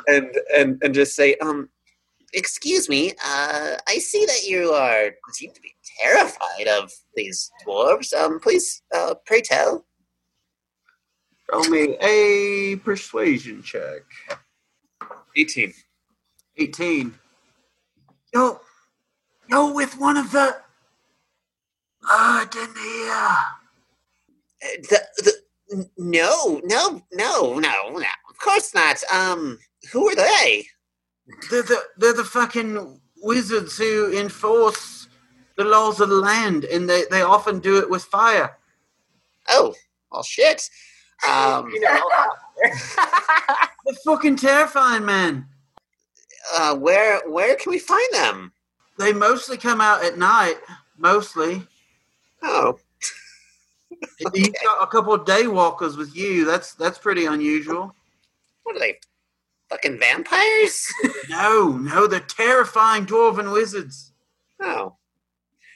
[0.09, 1.69] And and and just say, um,
[2.33, 8.13] Excuse me, uh, I see that you are seem to be terrified of these dwarves.
[8.15, 9.87] Um, please, uh, pray tell.
[11.53, 14.03] roll me a persuasion check.
[15.37, 15.73] eighteen.
[16.59, 17.15] 18.
[18.35, 18.61] Yo,
[19.49, 20.57] yo, with one of the.
[22.05, 23.45] Ah, uh, Dania.
[24.63, 28.07] Uh, The, the, no, no, no, no, no.
[28.31, 29.03] Of course not.
[29.13, 29.59] Um,
[29.93, 30.67] who are they?
[31.51, 35.09] They're the, they're the fucking wizards who enforce
[35.57, 38.57] the laws of the land, and they, they often do it with fire.
[39.49, 39.75] Oh,
[40.13, 40.69] well, shit.
[41.27, 42.11] Um, You know,
[43.85, 45.47] They're fucking terrifying, man.
[46.55, 48.53] uh, where where can we find them?
[48.99, 50.57] They mostly come out at night,
[50.99, 51.67] mostly.
[52.43, 52.79] Oh,
[54.35, 56.45] You got a couple of day walkers with you.
[56.45, 57.95] That's that's pretty unusual.
[58.65, 58.99] what are they?
[59.71, 60.93] Fucking vampires?
[61.29, 64.13] No, no, they're terrifying dwarven wizards.
[64.61, 64.95] Oh.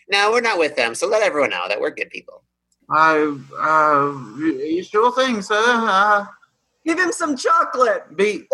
[0.09, 2.45] No, we're not with them, so let everyone know that we're good people.
[2.89, 5.63] I, uh, you sure thing, sir.
[5.63, 6.25] Uh,
[6.87, 8.17] give him some chocolate.
[8.17, 8.47] be,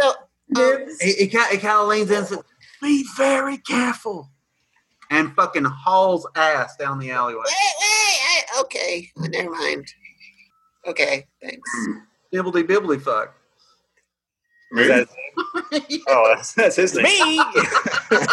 [0.48, 1.00] Nibs.
[1.00, 2.42] he, he, kind, he kind of leans in and says,
[2.82, 4.30] "Be very careful,"
[5.10, 7.44] and fucking hauls ass down the alleyway.
[7.46, 9.86] Wait, wait, I, okay, never mind.
[10.86, 11.70] Okay, thanks.
[12.32, 13.34] Dibbledy bibbly fuck.
[14.72, 15.04] Me?
[16.08, 17.04] Oh, that's, that's his name.
[17.04, 17.42] Me.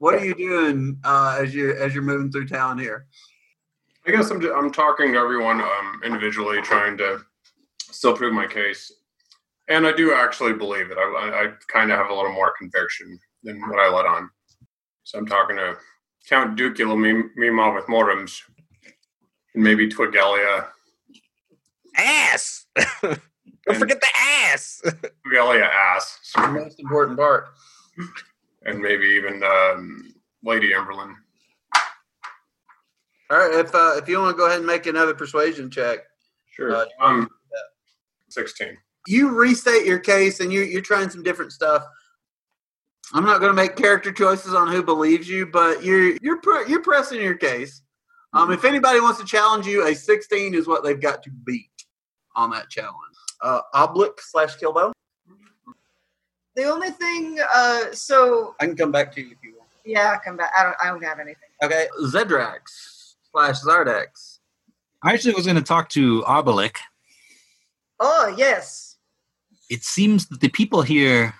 [0.00, 3.06] What are you doing uh, as you as you're moving through town here?
[4.06, 7.20] I guess I'm, ju- I'm talking to everyone um, individually, trying to
[7.78, 8.90] still prove my case.
[9.68, 10.96] And I do actually believe it.
[10.96, 14.30] I, I, I kind of have a little more conviction than what I let on.
[15.04, 15.76] So I'm talking to
[16.26, 16.96] Count Ducula
[17.36, 18.40] Mima with Morums,
[19.54, 20.68] and maybe Twigelia.
[21.94, 22.64] ass.
[23.72, 24.82] Don't forget the ass.
[25.26, 26.18] Twigelia ass.
[26.34, 27.48] The most important part.
[28.64, 31.14] And maybe even um, Lady Emberlin.
[33.30, 36.00] All right, if uh, if you want to go ahead and make another persuasion check,
[36.50, 36.84] Sure.
[37.00, 37.28] Um,
[38.28, 38.76] 16.
[39.06, 41.84] you restate your case and you, you're trying some different stuff.
[43.14, 46.68] I'm not going to make character choices on who believes you, but you're you're pre-
[46.68, 47.82] you're pressing your case.
[48.32, 51.70] Um, if anybody wants to challenge you, a 16 is what they've got to beat
[52.36, 53.09] on that challenge.
[53.42, 54.92] Uh, Oblique slash Kilbo.
[56.56, 59.68] The only thing, uh, so I can come back to you if you want.
[59.84, 60.50] yeah, come back.
[60.58, 60.76] I don't.
[60.82, 61.48] I don't have anything.
[61.62, 62.60] Okay, Zedrax
[63.30, 64.38] slash Zardex.
[65.02, 66.78] I actually was going to talk to Obelisk.
[68.00, 68.96] Oh yes.
[69.70, 71.34] It seems that the people here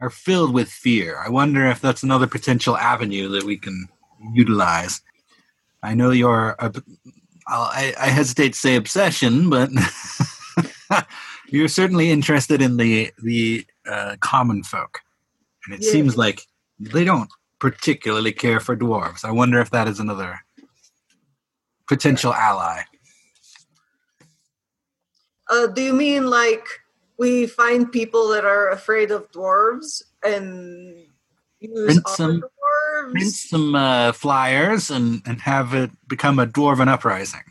[0.00, 1.18] are filled with fear.
[1.18, 3.88] I wonder if that's another potential avenue that we can
[4.32, 5.02] utilize.
[5.82, 6.72] I know you're, a,
[7.46, 9.70] I, I hesitate to say obsession, but
[11.48, 15.00] you're certainly interested in the the uh, common folk,
[15.64, 15.90] and it Yeah.
[15.92, 16.42] seems like
[16.78, 19.24] they don't particularly care for dwarves.
[19.24, 20.40] I wonder if that is another
[21.88, 22.82] potential ally.
[25.48, 26.66] Uh, do you mean like
[27.18, 31.06] we find people that are afraid of dwarves and
[31.60, 33.12] use Print some, dwarves?
[33.12, 37.44] print some uh, flyers and, and have it become a dwarven uprising.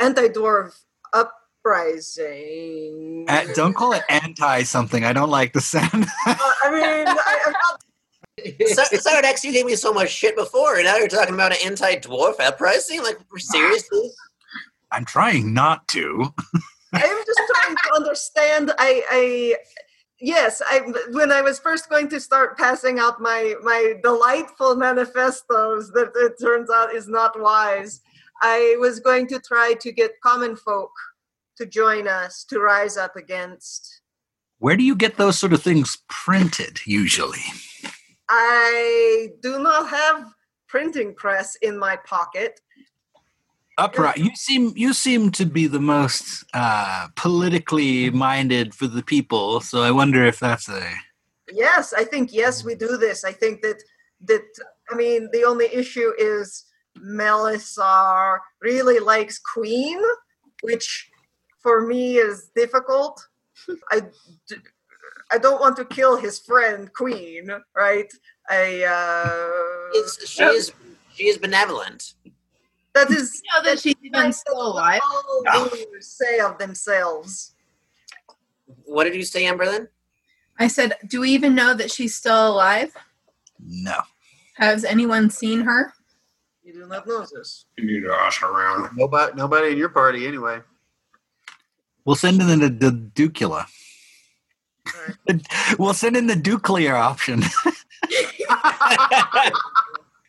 [0.00, 0.72] Anti-dwarf
[1.64, 3.26] uprising.
[3.28, 5.04] Uh, don't call it anti something.
[5.04, 6.06] I don't like the sound.
[6.26, 7.80] Uh, I mean, I, I'm not.
[8.68, 11.58] Sar- Sardax, you gave me so much shit before, and now you're talking about an
[11.64, 13.02] anti-dwarf uprising?
[13.02, 14.10] Like, seriously?
[14.90, 16.34] I'm trying not to.
[16.92, 18.72] I'm just trying to understand.
[18.78, 19.56] I, I,
[20.20, 20.80] yes, I
[21.12, 26.34] when I was first going to start passing out my my delightful manifestos that it
[26.40, 28.00] turns out is not wise.
[28.42, 30.90] I was going to try to get common folk
[31.56, 34.00] to join us to rise up against.
[34.58, 37.44] Where do you get those sort of things printed usually?
[38.28, 40.32] I do not have
[40.68, 42.60] printing press in my pocket.
[43.76, 44.18] Upright.
[44.18, 49.60] You seem you seem to be the most uh, politically minded for the people.
[49.60, 50.92] So I wonder if that's a.
[51.52, 53.24] Yes, I think yes, we do this.
[53.24, 53.82] I think that
[54.26, 54.44] that
[54.90, 56.64] I mean the only issue is
[56.98, 60.00] Melisar really likes Queen,
[60.62, 61.10] which
[61.64, 63.26] for me is difficult.
[63.90, 64.02] I,
[65.32, 68.12] I don't want to kill his friend Queen, right?
[68.50, 70.72] I uh It's, she is
[71.14, 72.14] she is benevolent.
[72.94, 75.00] that is You know that she's even still alive.
[75.02, 77.54] all rulers say of themselves.
[78.84, 79.88] What did you say, Emberlin?
[80.58, 82.92] I said, do we even know that she's still alive?
[83.58, 83.98] No.
[84.56, 85.92] Has anyone seen her?
[86.62, 87.64] You do not know this.
[87.78, 88.90] You need to ask around.
[88.96, 90.60] Nobody, nobody in your party anyway.
[92.04, 93.66] We'll send in the, the Ducula.
[95.78, 97.42] we'll send in the Duclear option.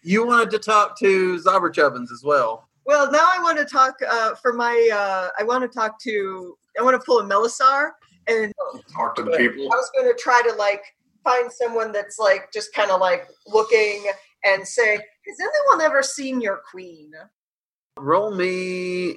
[0.08, 2.70] You wanted to talk to Zobber Chubbins as well.
[2.86, 4.90] Well, now I want to talk uh, for my.
[4.94, 6.56] Uh, I want to talk to.
[6.80, 7.90] I want to pull a Melisar
[8.28, 8.54] and
[8.94, 9.64] Talk to the people.
[9.64, 10.84] I was going to try to like
[11.24, 14.06] find someone that's like just kind of like looking
[14.44, 17.12] and say, "Has anyone ever seen your queen?"
[17.98, 19.16] Roll me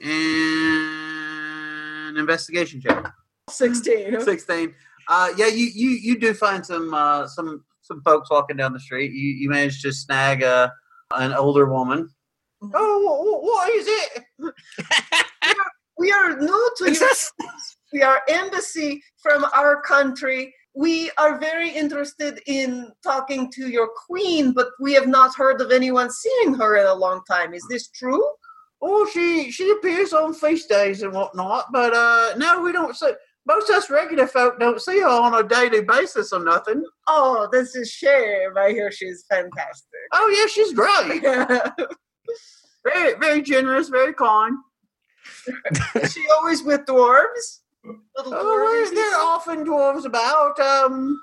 [2.19, 3.13] an investigation check.
[3.49, 4.21] Sixteen.
[4.33, 4.75] Sixteen.
[5.09, 8.81] Uh, yeah, you, you you do find some uh, some some folks walking down the
[8.81, 9.13] street.
[9.13, 10.73] You you manage to snag a
[11.17, 12.11] an older woman.
[12.63, 14.25] Oh, wha- wha- what is it?
[16.01, 17.09] We are new to you.
[17.93, 20.55] We are embassy from our country.
[20.73, 25.73] We are very interested in talking to your queen, but we have not heard of
[25.73, 27.53] anyone seeing her in a long time.
[27.53, 28.25] Is this true?
[28.81, 33.11] Oh, she she appears on feast days and whatnot, but uh, no, we don't see.
[33.47, 36.85] Most us regular folk don't see her on a daily basis or nothing.
[37.07, 38.51] Oh, this is shame.
[38.59, 39.89] I hear she's fantastic.
[40.13, 41.23] Oh yeah, she's great.
[42.85, 44.55] very very generous, very kind.
[45.97, 47.61] Is she always with dwarves?
[47.85, 48.95] Little Oh, dwarves?
[48.95, 50.59] there are often dwarves about.
[50.61, 51.21] Um,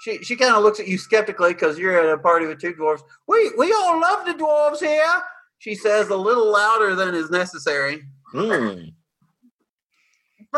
[0.00, 2.74] she she kind of looks at you skeptically because you're at a party with two
[2.74, 3.00] dwarves.
[3.28, 5.22] We we all love the dwarves here.
[5.62, 8.02] She says a little louder than is necessary.
[8.32, 8.40] Hmm.
[8.40, 8.94] Funny,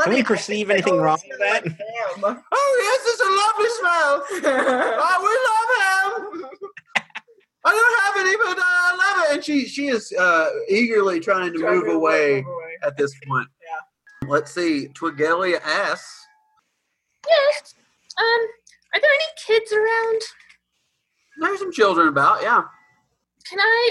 [0.03, 1.63] Can we perceive anything wrong with that?
[2.23, 2.39] like.
[2.53, 4.13] Oh yes, it's a lovely smell.
[5.05, 6.71] oh, we love him.
[7.67, 9.35] I don't have any, but uh, I love it.
[9.35, 12.73] And she she is uh, eagerly trying to move to away move away.
[12.83, 13.47] at this point.
[13.63, 14.27] Yeah.
[14.31, 14.89] Let's see.
[14.95, 16.27] Twigelia asks.
[17.29, 17.75] Yes.
[18.19, 18.47] Um,
[18.95, 19.31] are there any
[19.61, 20.21] kids around?
[21.41, 22.63] There's some children about, yeah.
[23.47, 23.91] Can I?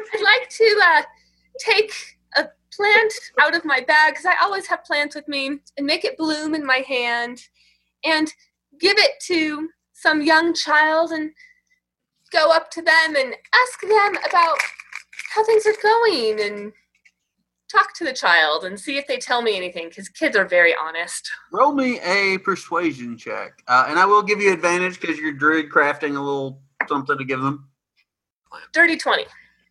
[0.00, 1.02] I'd like to uh,
[1.58, 1.92] take
[2.36, 6.04] a plant out of my bag because I always have plants with me and make
[6.04, 7.40] it bloom in my hand
[8.04, 8.32] and
[8.80, 11.30] give it to some young child and
[12.32, 14.58] go up to them and ask them about
[15.34, 16.72] how things are going and
[17.70, 20.74] talk to the child and see if they tell me anything because kids are very
[20.80, 21.30] honest.
[21.52, 25.70] Roll me a persuasion check, uh, and I will give you advantage because you're druid
[25.70, 27.68] crafting a little something to give them.
[28.72, 29.24] Dirty 20.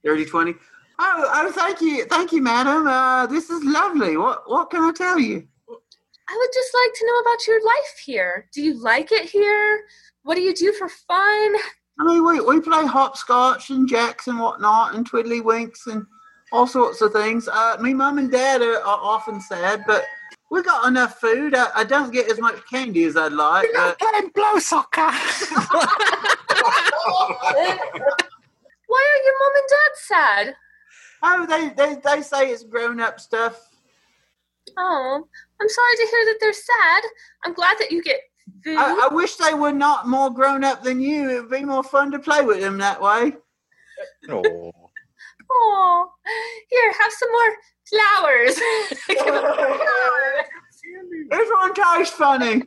[0.03, 0.55] Dirty twenty.
[0.99, 2.87] Oh, oh, thank you, thank you, madam.
[2.87, 4.15] Uh, this is lovely.
[4.15, 5.47] What, what can I tell you?
[5.69, 8.47] I would just like to know about your life here.
[8.53, 9.85] Do you like it here?
[10.23, 11.55] What do you do for fun?
[11.99, 16.05] I mean, we, we play hopscotch and jacks and whatnot, and twiddly winks and
[16.51, 17.47] all sorts of things.
[17.47, 20.05] Uh, me mum and dad are, are often sad, but
[20.51, 21.55] we got enough food.
[21.55, 23.67] I, I don't get as much candy as I'd like.
[23.73, 25.09] But playing blow soccer.
[28.87, 30.55] Why are your mom and dad sad?
[31.25, 33.69] oh, they, they they say it's grown up stuff.
[34.77, 35.27] Oh,
[35.61, 37.03] I'm sorry to hear that they're sad.
[37.45, 38.19] I'm glad that you get
[38.63, 38.77] food.
[38.77, 41.29] I, I wish they were not more grown up than you.
[41.29, 43.33] It would be more fun to play with them that way.
[44.29, 44.71] Oh.
[45.55, 46.09] Oh,
[46.69, 47.55] here, have some more
[47.89, 48.55] flowers.
[49.07, 50.45] Give 'em flowers.
[51.29, 52.63] This one tastes funny.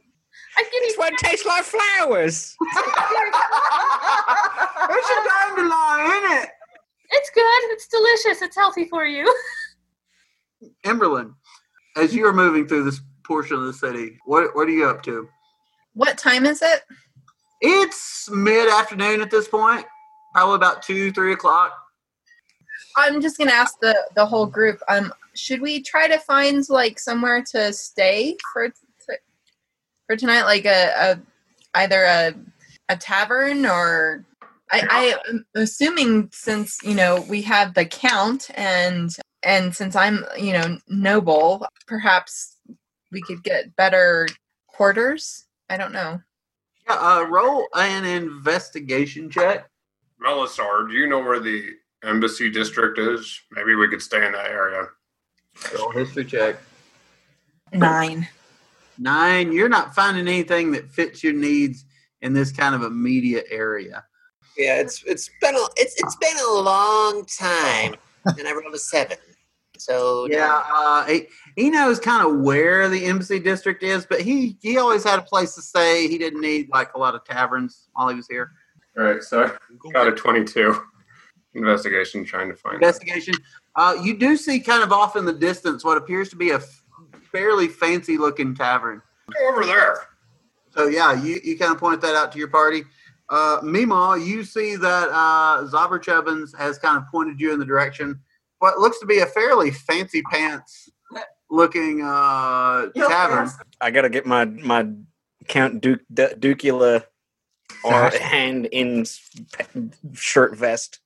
[0.59, 2.57] I'm This one tastes like flowers.
[4.89, 6.49] It's a dandelion, isn't it?
[7.11, 7.73] It's good.
[7.73, 8.43] It's delicious.
[8.43, 9.33] It's healthy for you.
[10.85, 11.35] Emberlin,
[11.97, 15.03] as you are moving through this portion of the city, what what are you up
[15.05, 15.29] to?
[15.95, 16.83] What time is it?
[17.61, 19.87] It's mid afternoon at this point,
[20.35, 21.73] probably about two, three o'clock.
[22.97, 24.81] I'm just gonna ask the the whole group.
[24.89, 28.75] Um, should we try to find like somewhere to stay for t-
[30.07, 31.21] for tonight, like a, a
[31.75, 32.35] either a
[32.89, 34.25] a tavern or
[34.71, 40.25] I, I am assuming since you know we have the count and and since I'm
[40.37, 42.57] you know noble, perhaps
[43.13, 44.29] we could get better
[44.67, 45.45] quarters.
[45.69, 46.21] I don't know.
[46.89, 49.69] Yeah, uh, roll an investigation check.
[50.25, 51.71] Melisar, do you know where the
[52.05, 53.41] embassy district is?
[53.51, 54.87] Maybe we could stay in that area.
[55.77, 56.57] Roll history check.
[57.73, 58.29] Nine.
[58.99, 59.53] Nine.
[59.53, 61.85] You're not finding anything that fits your needs
[62.23, 64.05] in this kind of a media area.
[64.57, 67.95] Yeah, it's it's been a it's it's been a long time,
[68.25, 69.19] and I rolled a seven.
[69.79, 74.57] So Yeah, uh, he, he knows kind of where the embassy district is, but he
[74.63, 76.09] he always had a place to stay.
[76.09, 78.53] He didn't need like a lot of taverns while he was here.
[78.97, 80.83] All right, so I got a 22
[81.55, 82.77] investigation trying to find.
[82.77, 83.35] Investigation.
[83.75, 86.57] Uh, you do see kind of off in the distance what appears to be a
[86.57, 86.83] f-
[87.37, 89.03] fairly fancy looking tavern.
[89.49, 89.99] over there.
[90.71, 92.85] So yeah, you, you kind of point that out to your party.
[93.29, 97.65] Uh, Mima, you see that uh, Zobber Chubbins has kind of pointed you in the
[97.65, 98.21] direction
[98.59, 100.89] what looks to be a fairly fancy pants
[101.51, 103.51] looking uh, tavern.
[103.81, 104.89] I gotta get my my
[105.49, 107.05] Count Duke D- Ducula
[107.85, 109.05] or hand in
[110.15, 111.01] shirt vest.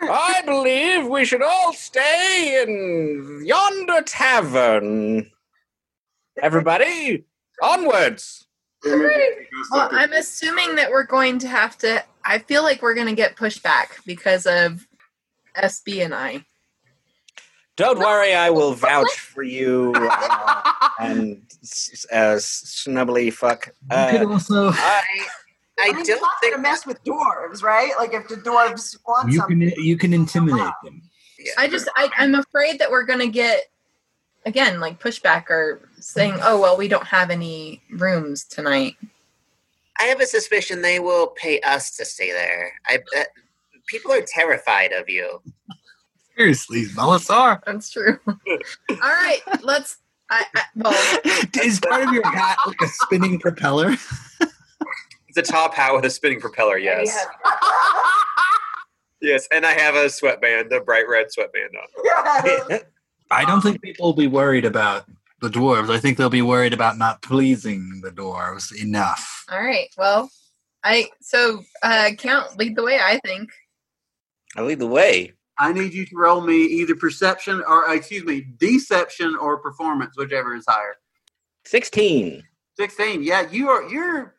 [0.00, 5.30] I believe we should all stay in yonder tavern.
[6.42, 7.24] Everybody,
[7.62, 8.46] onwards!
[8.84, 12.04] Well, I'm assuming that we're going to have to.
[12.24, 14.86] I feel like we're going to get pushed back because of
[15.56, 16.44] SB and I.
[17.76, 20.62] Don't worry, I will vouch for you uh,
[21.00, 23.66] and s- uh, snubbly fuck.
[23.66, 25.02] You could Uh, also I
[25.80, 27.92] I mean, don't think gonna mess with dwarves, right?
[27.98, 29.60] Like if the dwarves want you something.
[29.70, 31.02] can you can intimidate them.
[31.56, 33.62] I just, I, I'm afraid that we're going to get,
[34.44, 38.96] again, like pushback or saying, oh, well, we don't have any rooms tonight.
[39.98, 42.72] I have a suspicion they will pay us to stay there.
[42.86, 43.28] I bet
[43.86, 45.42] people are terrified of you.
[46.36, 47.60] Seriously, Melisar.
[47.66, 48.18] That's true.
[48.26, 49.98] All right, let's.
[50.30, 51.20] I, I, well,
[51.62, 53.94] Is part of your hat like a spinning propeller?
[55.30, 57.26] It's a top hat with a spinning propeller, yes.
[59.20, 62.80] Yes, and I have a sweatband, a bright red sweatband on.
[63.30, 65.04] I don't think people will be worried about
[65.40, 65.90] the dwarves.
[65.90, 69.44] I think they'll be worried about not pleasing the dwarves enough.
[69.50, 69.88] all right.
[69.96, 70.30] Well,
[70.84, 72.98] I so uh count lead the way.
[73.00, 73.50] I think.
[74.56, 75.34] I lead the way.
[75.58, 80.16] I need you to roll me either perception or, uh, excuse me, deception or performance,
[80.16, 80.96] whichever is higher.
[81.64, 82.44] 16.
[82.76, 83.22] 16.
[83.24, 84.36] Yeah, you are, you're,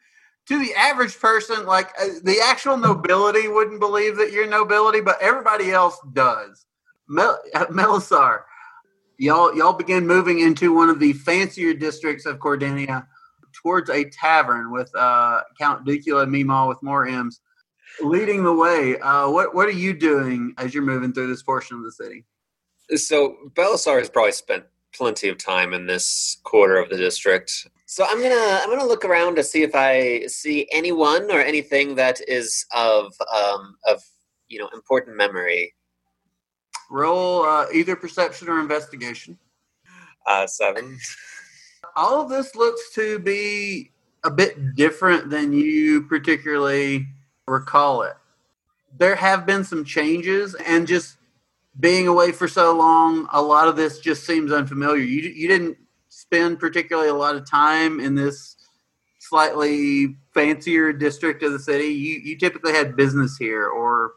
[0.48, 5.22] to the average person, like uh, the actual nobility wouldn't believe that you're nobility, but
[5.22, 6.66] everybody else does.
[7.10, 8.44] Mel- uh, Melisar,
[9.20, 13.06] y'all, y'all begin moving into one of the fancier districts of Cordinia
[13.54, 17.42] towards a tavern with uh, Count Ducula Mima with more M's
[18.02, 18.98] leading the way.
[19.00, 22.26] Uh, what, what are you doing as you're moving through this portion of the city?
[22.96, 24.64] So Belisar has probably spent
[24.94, 27.68] plenty of time in this quarter of the district.
[27.86, 31.96] So I'm gonna I'm gonna look around to see if I see anyone or anything
[31.96, 34.02] that is of um, of
[34.48, 35.74] you know important memory.
[36.90, 39.38] Roll uh, either perception or investigation.
[40.26, 40.98] Uh, seven.
[41.96, 43.92] All of this looks to be
[44.24, 47.08] a bit different than you particularly
[47.48, 48.16] recall it.
[48.98, 51.18] There have been some changes, and just
[51.80, 55.02] being away for so long, a lot of this just seems unfamiliar.
[55.02, 55.78] You you didn't
[56.10, 58.56] spend particularly a lot of time in this
[59.20, 61.86] slightly fancier district of the city.
[61.86, 64.14] You you typically had business here, or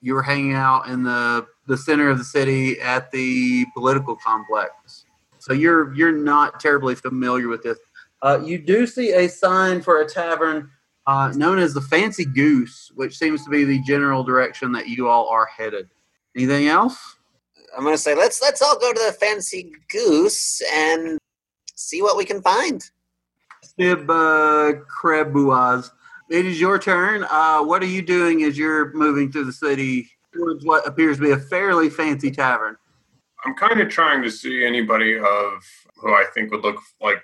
[0.00, 5.04] you were hanging out in the the center of the city at the political complex.
[5.38, 7.78] So you're you're not terribly familiar with this.
[8.22, 10.70] Uh, you do see a sign for a tavern
[11.06, 15.08] uh, known as the Fancy Goose, which seems to be the general direction that you
[15.08, 15.88] all are headed.
[16.34, 17.16] Anything else?
[17.76, 21.18] I'm gonna say let's let's all go to the fancy goose and
[21.74, 22.82] see what we can find.
[23.62, 25.90] Sib uh, Krebuaz,
[26.30, 27.24] it is your turn.
[27.24, 31.22] Uh, what are you doing as you're moving through the city towards what appears to
[31.22, 32.76] be a fairly fancy tavern?
[33.44, 35.62] I'm kind of trying to see anybody of
[35.96, 37.22] who I think would look like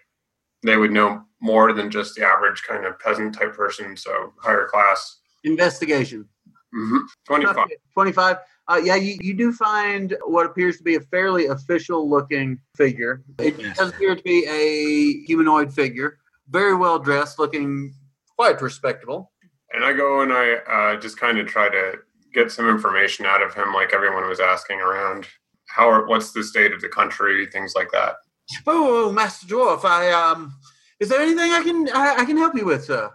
[0.62, 4.68] they would know more than just the average kind of peasant type person, so higher
[4.68, 5.20] class.
[5.44, 6.28] Investigation.
[6.72, 7.66] hmm 25.
[7.94, 8.36] 25.
[8.68, 13.24] Uh, yeah, you, you do find what appears to be a fairly official looking figure.
[13.38, 16.18] It does appear to be a humanoid figure,
[16.48, 17.92] very well dressed, looking
[18.36, 19.32] quite respectable.
[19.72, 21.94] And I go and I uh, just kind of try to
[22.32, 25.26] get some information out of him, like everyone was asking around.
[25.68, 28.16] How are, what's the state of the country, things like that.
[28.66, 30.54] Oh, Master Dwarf, I um,
[31.00, 33.10] is there anything I can I, I can help you with, sir?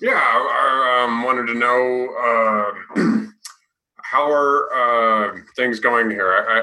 [0.00, 3.34] Yeah, I, I um, wanted to know um
[4.10, 6.32] how are uh, things going here.
[6.32, 6.62] I, I,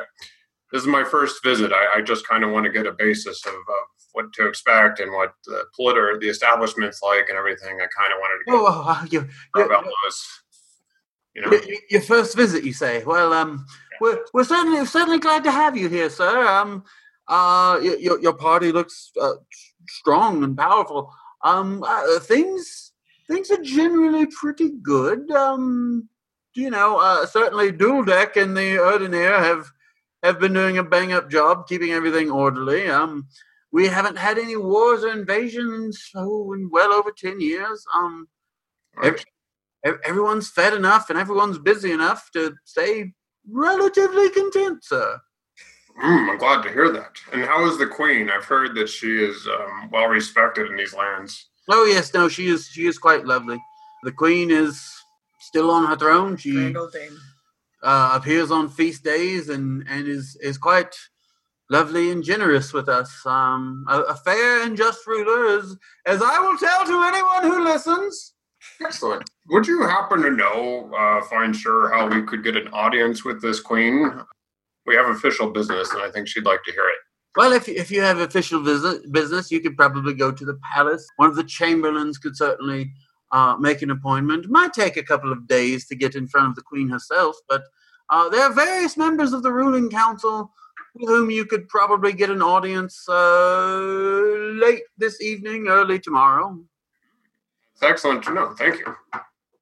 [0.71, 1.71] this is my first visit.
[1.73, 4.99] I, I just kind of want to get a basis of, of what to expect
[4.99, 7.75] and what the politer, the establishment's like, and everything.
[7.75, 10.42] I kind of wanted to get Oh, uh, you, you, about those.
[11.35, 13.03] You know, your first visit, you say?
[13.03, 13.65] Well, um,
[13.99, 16.47] we're, we're certainly certainly glad to have you here, sir.
[16.47, 16.84] Um,
[17.27, 19.35] uh, your your party looks uh,
[19.88, 21.11] strong and powerful.
[21.43, 22.91] Um, uh, things
[23.27, 25.31] things are generally pretty good.
[25.31, 26.07] Um,
[26.53, 29.72] you know, uh, certainly Duldeck and the Erdenair have
[30.22, 32.89] have been doing a bang up job keeping everything orderly.
[32.89, 33.27] Um,
[33.72, 37.85] we haven't had any wars or invasions oh, in well over ten years.
[37.95, 38.27] Um,
[39.01, 39.23] ev-
[39.84, 43.11] everyone's fed enough and everyone's busy enough to stay
[43.49, 45.19] relatively content, sir.
[46.01, 47.18] Mm, I'm glad to hear that.
[47.31, 48.30] And how is the queen?
[48.30, 51.49] I've heard that she is um, well respected in these lands.
[51.69, 53.61] Oh yes, no, she is she is quite lovely.
[54.03, 54.84] The queen is
[55.39, 56.35] still on her throne.
[56.35, 56.73] She
[57.84, 60.95] uh, appears on feast days and and is is quite
[61.69, 63.11] lovely and generous with us.
[63.26, 67.64] Um, a, a fair and just ruler, as as I will tell to anyone who
[67.64, 68.32] listens.
[68.81, 69.30] Excellent.
[69.49, 73.41] Would you happen to know, uh, find sure how we could get an audience with
[73.41, 74.11] this queen?
[74.85, 76.95] We have official business, and I think she'd like to hear it.
[77.35, 81.06] Well, if if you have official visit, business, you could probably go to the palace.
[81.15, 82.91] One of the chamberlains could certainly
[83.31, 84.49] uh, make an appointment.
[84.49, 87.64] Might take a couple of days to get in front of the queen herself, but
[88.10, 90.52] uh, there are various members of the ruling council
[90.95, 93.80] with whom you could probably get an audience uh,
[94.61, 96.60] late this evening, early tomorrow.
[97.84, 98.53] It's excellent to know.
[98.57, 98.95] Thank you.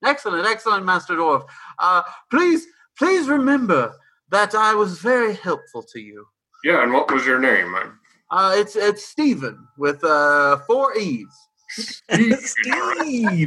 [0.05, 1.43] Excellent, excellent, Master Dwarf.
[1.79, 3.93] Uh, please, please remember
[4.29, 6.27] that I was very helpful to you.
[6.63, 7.73] Yeah, and what was your name?
[7.73, 7.89] I-
[8.29, 11.33] Uh, it's it's Stephen with uh, four E's.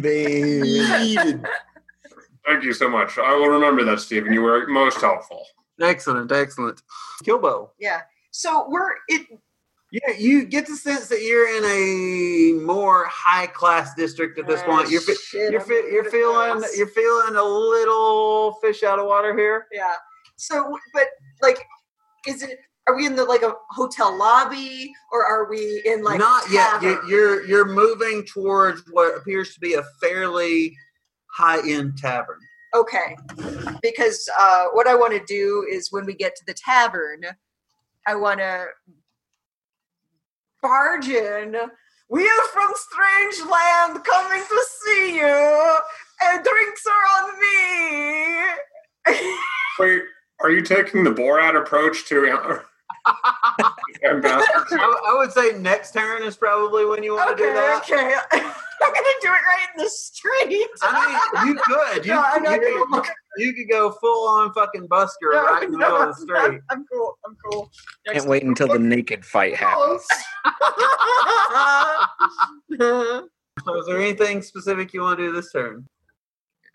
[0.02, 1.46] Steven.
[2.46, 3.16] Thank you so much.
[3.18, 4.32] I will remember that, Stephen.
[4.32, 5.42] You were most helpful.
[5.80, 6.82] Excellent, excellent.
[7.24, 7.70] Kilbo.
[7.78, 8.00] Yeah.
[8.32, 9.22] So we're it.
[9.94, 14.60] Yeah, you get the sense that you're in a more high class district at this
[14.64, 14.90] point.
[14.90, 16.76] You're shit, you're I'm you're feeling this.
[16.76, 19.68] you're feeling a little fish out of water here.
[19.70, 19.94] Yeah.
[20.34, 21.04] So, but
[21.42, 21.64] like,
[22.26, 22.58] is it?
[22.88, 26.82] Are we in the like a hotel lobby, or are we in like Not yet.
[26.82, 27.08] You, tavern?
[27.08, 30.76] you're you're moving towards what appears to be a fairly
[31.30, 32.40] high end tavern.
[32.74, 33.16] Okay.
[33.80, 37.20] Because uh, what I want to do is when we get to the tavern,
[38.08, 38.66] I want to
[40.68, 41.54] barge in.
[42.08, 45.76] We are from strange land coming to see you,
[46.22, 49.28] and drinks are on me.
[49.78, 50.02] Wait,
[50.40, 52.24] are you taking the Borat approach to
[54.08, 54.78] ambassador?
[54.78, 57.82] I, I would say next turn is probably when you want to do that.
[57.82, 58.14] okay.
[58.86, 60.68] I'm gonna do it right in the street.
[60.82, 62.04] I mean, you could.
[62.06, 65.32] You, No, I'm not you, gonna could, look- you could go full on fucking Busker
[65.32, 66.60] No, right in the no, middle of the I'm- street.
[66.70, 67.18] I'm cool.
[67.26, 67.70] I'm cool.
[68.06, 70.06] Can't wait until the naked fight happens.
[73.64, 75.86] So is there anything specific you want to do this turn?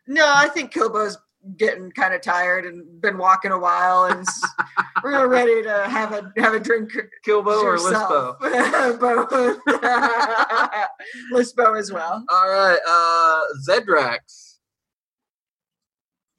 [0.08, 1.18] No, I think Kilbo's
[1.58, 4.26] getting kind of tired and been walking a while and
[5.04, 6.92] we're ready to have a have a drink.
[7.28, 8.38] Kilbo or yourself.
[9.00, 9.60] Both.
[11.34, 12.24] Lisbo as well.
[12.30, 14.49] All right, uh, Zedrax.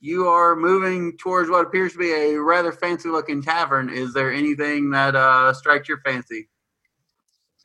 [0.00, 3.90] You are moving towards what appears to be a rather fancy-looking tavern.
[3.90, 6.48] Is there anything that uh, strikes your fancy?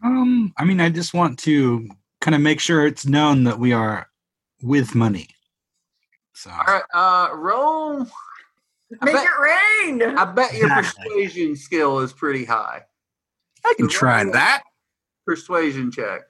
[0.03, 1.87] Um, I mean, I just want to
[2.19, 4.07] kind of make sure it's known that we are
[4.61, 5.29] with money.
[6.33, 8.05] So All right, uh, roll.
[9.01, 10.17] I Make bet, it rain.
[10.17, 12.81] I bet your persuasion skill is pretty high.
[13.65, 14.63] I can try that.
[15.25, 16.23] Persuasion check.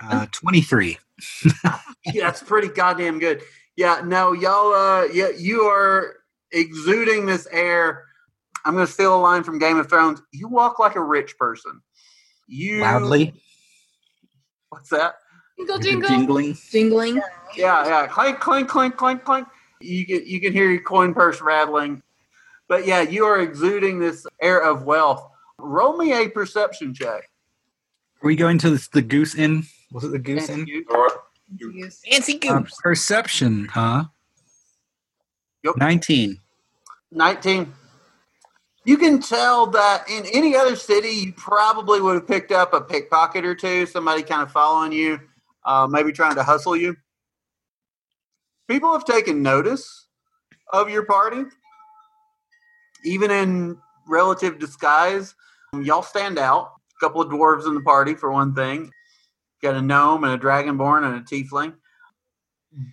[0.00, 0.98] Uh, Twenty-three.
[2.06, 3.42] yeah, that's pretty goddamn good.
[3.76, 6.16] Yeah, no, y'all, uh, yeah, you are
[6.52, 8.04] exuding this air.
[8.64, 10.20] I'm going to steal a line from Game of Thrones.
[10.30, 11.80] You walk like a rich person.
[12.46, 13.34] You Loudly.
[14.68, 15.16] What's that?
[15.58, 16.10] Jingle, Is it jingle.
[16.10, 16.70] Jingling.
[16.70, 17.20] Jingling.
[17.56, 19.46] Yeah, yeah, clink, clink, clink, clink, clink.
[19.80, 22.02] You can you can hear your coin purse rattling.
[22.68, 25.28] But yeah, you are exuding this air of wealth.
[25.58, 27.28] Roll me a perception check.
[28.22, 29.64] Are we going to the, the Goose Inn?
[29.92, 30.66] Was it the Goose Inn?
[31.58, 34.04] Fancy Uh, perception, huh?
[35.62, 35.76] Yep.
[35.76, 36.40] Nineteen.
[37.12, 37.72] 19.
[38.84, 42.80] You can tell that in any other city, you probably would have picked up a
[42.80, 45.20] pickpocket or two, somebody kind of following you,
[45.64, 46.96] uh, maybe trying to hustle you.
[48.66, 50.06] People have taken notice
[50.72, 51.44] of your party,
[53.04, 55.34] even in relative disguise.
[55.80, 56.72] Y'all stand out.
[56.96, 58.90] A couple of dwarves in the party, for one thing.
[59.62, 61.74] Got a gnome and a dragonborn and a tiefling.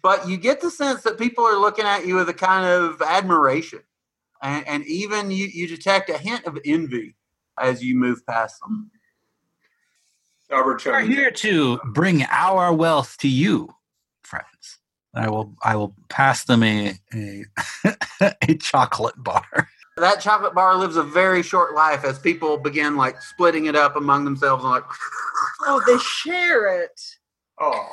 [0.03, 3.01] But you get the sense that people are looking at you with a kind of
[3.01, 3.79] admiration
[4.41, 7.15] and, and even you, you detect a hint of envy
[7.59, 8.91] as you move past them.
[10.51, 13.69] Albert We're here to bring our wealth to you,
[14.23, 14.79] friends.
[15.13, 15.53] I will.
[15.63, 17.45] I will pass them a a,
[18.21, 19.69] a chocolate bar.
[19.97, 23.95] That chocolate bar lives a very short life as people begin like splitting it up
[23.95, 24.83] among themselves and like,
[25.61, 26.99] Oh, they share it.
[27.59, 27.89] Oh.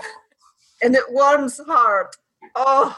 [0.82, 2.16] And it warms the heart.
[2.54, 2.96] Oh.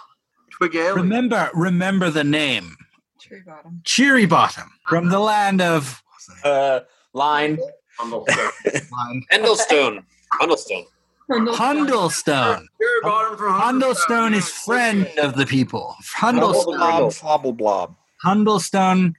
[0.61, 0.97] Twigale.
[0.97, 2.77] Remember, remember the name
[3.21, 3.81] Tree bottom.
[3.85, 6.03] Cheery Bottom from the land of
[6.45, 6.81] uh,
[7.13, 7.59] line.
[8.01, 9.23] line.
[9.33, 10.05] Endlestone.
[10.41, 10.87] Hundelstone.
[11.31, 12.65] Hundelstone.
[12.81, 15.97] Cheery Bottom from Hundelstone is friend of the people.
[16.17, 17.11] Hundelstone.
[17.19, 17.97] Flobble blob.
[18.25, 19.15] Hundelstone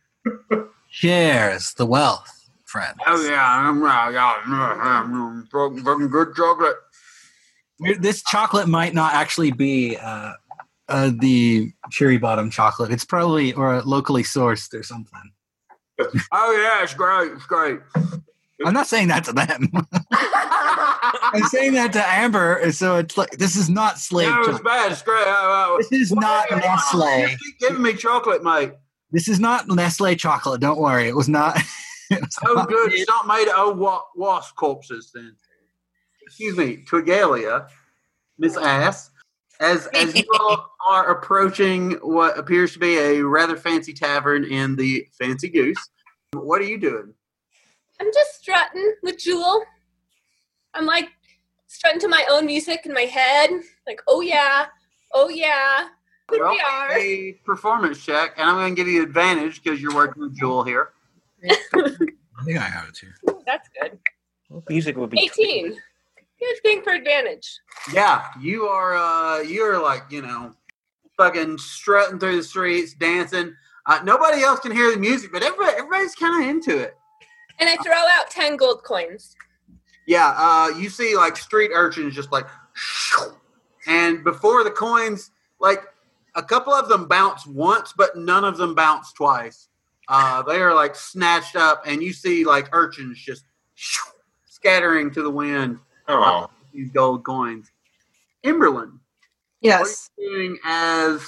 [0.90, 2.39] shares the wealth,
[2.70, 2.96] friend.
[3.06, 4.12] Oh yeah, I'm right.
[4.12, 6.76] Yeah, fucking good chocolate.
[8.00, 10.34] This chocolate might not actually be uh,
[10.88, 12.92] uh, the cherry bottom chocolate.
[12.92, 15.32] It's probably or locally sourced or something.
[16.32, 17.34] Oh yeah, it's great.
[17.34, 17.80] It's great.
[18.66, 19.70] I'm not saying that to them.
[20.14, 22.72] I'm saying that to Amber.
[22.72, 24.30] So it's like this is not slave.
[24.30, 24.64] No, it's chocolate.
[24.64, 24.92] bad.
[24.94, 25.26] It's great.
[25.26, 25.84] Oh, oh.
[25.90, 27.38] This is not why Nestle.
[27.38, 28.72] keep giving me chocolate, mate.
[29.12, 30.62] This is not Nestle chocolate.
[30.62, 31.10] Don't worry.
[31.10, 31.60] It was not.
[32.46, 32.94] Oh, good.
[32.94, 35.36] It's not made of old wa- wasp corpses, then.
[36.24, 37.68] Excuse me, Twigalia,
[38.38, 39.12] Miss Ass,
[39.60, 44.76] as as you all are approaching what appears to be a rather fancy tavern in
[44.76, 45.90] the Fancy Goose.
[46.34, 47.14] What are you doing?
[48.00, 49.64] I'm just strutting with Jewel.
[50.74, 51.10] I'm like
[51.68, 53.50] strutting to my own music in my head.
[53.88, 54.68] Like, oh yeah,
[55.14, 55.88] oh yeah.
[56.32, 56.92] Well, we are.
[56.98, 60.64] a performance check, and I'm going to give you advantage because you're working with Jewel
[60.64, 60.90] here.
[61.44, 63.16] I think I have it here.
[63.46, 64.00] That's good.
[64.70, 65.72] Music would be 18.
[66.40, 67.60] Good thing for advantage.
[67.94, 68.96] Yeah, you are.
[68.96, 70.54] uh You're like you know,
[71.18, 73.54] fucking strutting through the streets, dancing.
[73.86, 76.96] Uh, nobody else can hear the music, but everybody, everybody's kind of into it.
[77.60, 79.36] And I throw out 10 gold coins.
[80.08, 82.46] Yeah, uh, you see like street urchins just like,
[83.88, 85.84] and before the coins, like
[86.36, 89.68] a couple of them bounce once, but none of them bounce twice.
[90.10, 93.46] Uh, they are like snatched up, and you see like urchins just
[94.48, 95.80] scattering to the wind.
[96.08, 96.22] Oh.
[96.24, 97.72] uh, these gold coins.
[98.46, 99.00] Emberlin,
[99.62, 100.10] Yes.
[100.16, 101.22] what are you doing as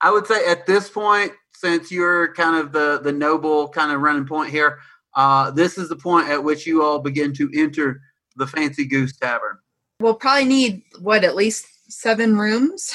[0.00, 4.00] I would say at this point, since you're kind of the the noble kind of
[4.00, 4.78] running point here,
[5.14, 8.00] uh, this is the point at which you all begin to enter
[8.36, 9.58] the Fancy Goose Tavern.
[10.00, 12.94] We'll probably need what at least seven rooms.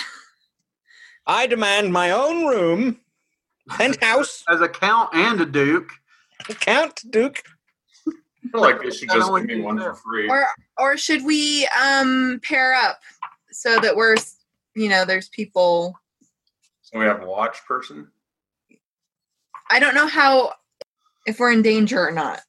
[1.28, 3.00] I demand my own room,
[3.70, 5.92] penthouse, as a count and a duke.
[6.60, 7.44] Count, duke.
[8.08, 10.30] I feel like they should just want give me one for free.
[10.30, 13.00] Or or should we um pair up
[13.52, 14.16] so that we're
[14.76, 16.00] you know there's people
[16.82, 18.08] So we have a watch person.
[19.70, 20.54] I don't know how
[21.26, 22.42] if we're in danger or not.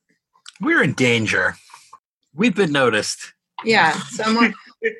[0.60, 1.56] We're in danger.
[2.34, 3.32] We've been noticed.
[3.64, 4.54] Yeah, someone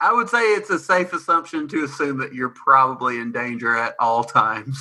[0.00, 3.94] I would say it's a safe assumption to assume that you're probably in danger at
[3.98, 4.78] all times.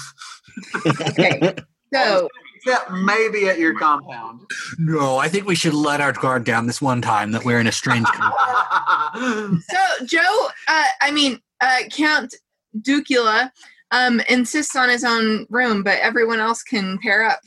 [0.86, 1.56] Okay.
[1.94, 4.42] So Except maybe at your compound.
[4.80, 7.68] No, I think we should let our guard down this one time that we're in
[7.68, 9.62] a strange country.
[9.70, 12.34] So Joe, uh, I mean uh, Count
[12.80, 13.52] Ducula,
[13.92, 17.40] um, insists on his own room, but everyone else can pair up.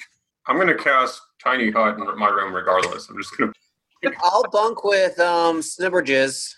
[0.46, 3.08] I'm going to cast Tiny Hut in my room regardless.
[3.08, 4.12] I'm just going to.
[4.22, 6.54] I'll bunk with um Snibberjizz.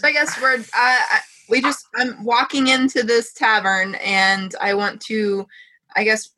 [0.00, 0.98] So I guess we're uh,
[1.48, 5.46] we just I'm walking into this tavern and I want to,
[5.96, 6.30] I guess,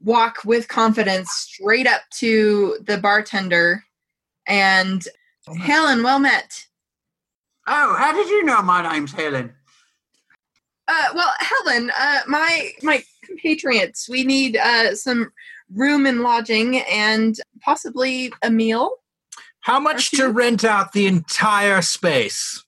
[0.00, 3.84] walk with confidence straight up to the bartender
[4.46, 5.02] and
[5.60, 6.66] Helen, well met.
[7.66, 9.52] Oh, how did you know my name's Helen?
[10.88, 15.32] Uh, well, Helen, uh, my my compatriots, we need uh, some
[15.74, 18.96] room and lodging and possibly a meal.
[19.62, 22.64] How much to rent out the entire space?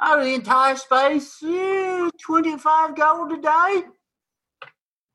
[0.00, 1.38] Oh, the entire space?
[1.40, 3.84] Yeah, 25 gold a day?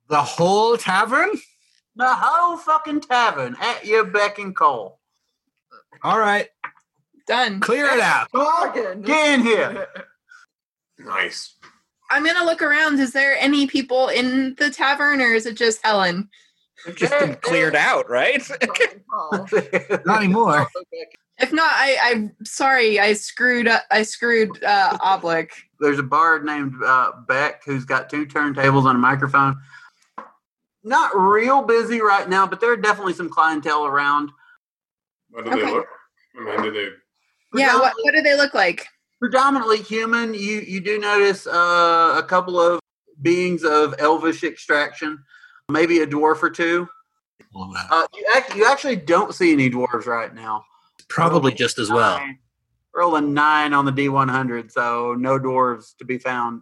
[0.08, 1.32] The whole tavern?
[1.98, 5.02] The whole fucking tavern at your beck and call.
[6.02, 6.48] All right.
[7.28, 7.60] Done.
[7.60, 8.28] Clear it out.
[9.04, 9.88] Get in here.
[10.98, 11.56] Nice.
[12.10, 13.00] I'm gonna look around.
[13.00, 15.80] Is there any people in the tavern, or is it just
[16.86, 16.98] Helen?
[16.98, 18.42] Just been cleared out, right?
[20.06, 20.68] Not anymore.
[21.38, 22.98] If not, I, I'm sorry.
[23.00, 23.68] I screwed.
[23.68, 25.50] Up, I screwed uh, Oblik.
[25.82, 29.58] There's a bard named uh, Beck who's got two turntables and a microphone.
[30.84, 34.30] Not real busy right now, but there are definitely some clientele around.
[35.32, 35.66] What do Okay.
[35.66, 35.88] they look?
[36.40, 37.60] I mean, do they?
[37.60, 37.76] Yeah.
[37.80, 38.88] What, what do they look like?
[39.20, 40.34] Predominantly human.
[40.34, 42.80] You you do notice uh, a couple of
[43.22, 45.22] beings of elvish extraction,
[45.70, 46.88] maybe a dwarf or two.
[47.56, 50.64] Uh, you, act, you actually don't see any dwarves right now.
[51.08, 52.20] Probably just as well.
[52.94, 56.62] Roll a nine on the D100, so no dwarves to be found.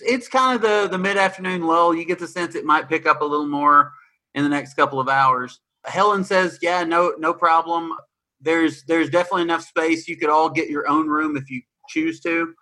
[0.00, 1.94] It's kind of the, the mid afternoon lull.
[1.94, 3.92] You get the sense it might pick up a little more
[4.34, 5.60] in the next couple of hours.
[5.84, 7.92] Helen says, "Yeah, no, no problem.
[8.40, 10.08] There's there's definitely enough space.
[10.08, 12.52] You could all get your own room if you choose to."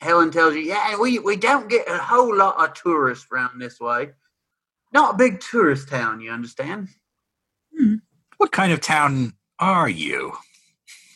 [0.00, 3.78] Helen tells you, "Yeah, we we don't get a whole lot of tourists around this
[3.80, 4.10] way.
[4.92, 6.88] Not a big tourist town, you understand."
[8.38, 10.32] What kind of town are you?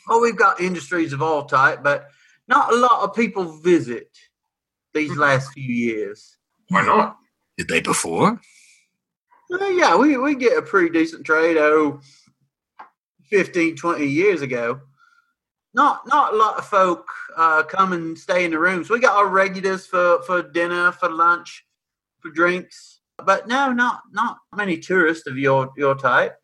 [0.09, 2.09] Oh, we've got industries of all type, but
[2.49, 4.09] not a lot of people visit
[4.93, 6.36] these last few years.
[6.69, 7.16] Why not?
[7.57, 8.40] Did they before?
[9.49, 12.01] Well, yeah, we, we get a pretty decent trade, oh,
[13.31, 14.81] 15, 20 years ago.
[15.74, 18.90] Not not a lot of folk uh, come and stay in the rooms.
[18.90, 21.65] We got our regulars for, for dinner, for lunch,
[22.20, 23.01] for drinks.
[23.18, 26.36] But no, not not many tourists of your, your type.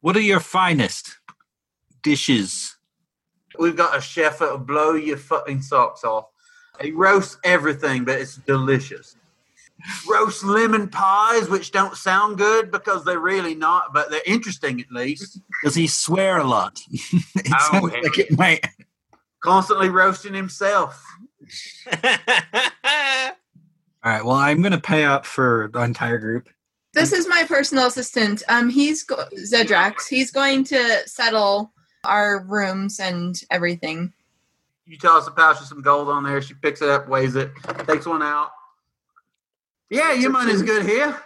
[0.00, 1.18] What are your finest
[2.02, 2.76] dishes?
[3.58, 6.26] We've got a chef that'll blow your fucking socks off.
[6.80, 9.16] He roasts everything, but it's delicious.
[10.08, 14.90] Roast lemon pies, which don't sound good because they're really not, but they're interesting at
[14.90, 15.40] least.
[15.64, 16.80] Does he swear a lot?
[16.90, 18.66] it Oh, sounds like it might.
[19.40, 21.04] Constantly roasting himself.
[24.04, 24.24] All right.
[24.24, 26.48] Well, I'm going to pay up for the entire group.
[26.94, 28.42] This is my personal assistant.
[28.48, 30.08] Um, he's go- Zedrax.
[30.08, 31.72] He's going to settle
[32.04, 34.12] our rooms and everything.
[34.86, 36.40] You toss a pouch of some gold on there.
[36.40, 37.50] She picks it up, weighs it,
[37.86, 38.50] takes one out.
[39.90, 41.18] Yeah, your money's good here.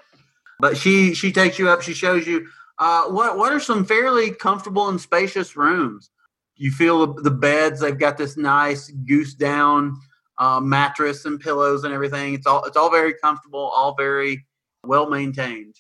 [0.59, 1.83] But she she takes you up.
[1.83, 6.11] She shows you uh, what what are some fairly comfortable and spacious rooms.
[6.57, 7.81] You feel the, the beds.
[7.81, 9.97] They've got this nice goose down
[10.43, 12.35] uh, mattress and pillows and everything.
[12.35, 14.45] It's all it's all very comfortable, all very
[14.85, 15.77] well maintained.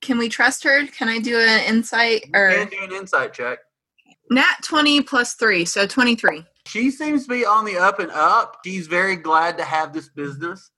[0.00, 0.84] Can we trust her?
[0.88, 3.60] Can I do an insight or And do an insight check.
[4.28, 6.44] nat twenty plus three, so twenty three.
[6.66, 8.58] She seems to be on the up and up.
[8.64, 10.72] She's very glad to have this business.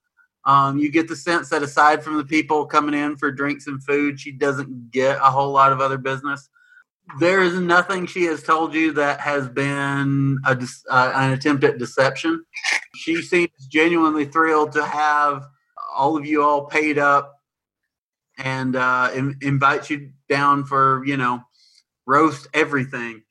[0.44, 3.82] Um, you get the sense that aside from the people coming in for drinks and
[3.82, 6.50] food, she doesn't get a whole lot of other business.
[7.18, 10.58] There is nothing she has told you that has been a,
[10.90, 12.44] uh, an attempt at deception.
[13.04, 15.46] She seems genuinely thrilled to have
[15.94, 17.38] all of you all paid up
[18.38, 21.42] and uh, in- invites you down for, you know,
[22.06, 23.22] roast everything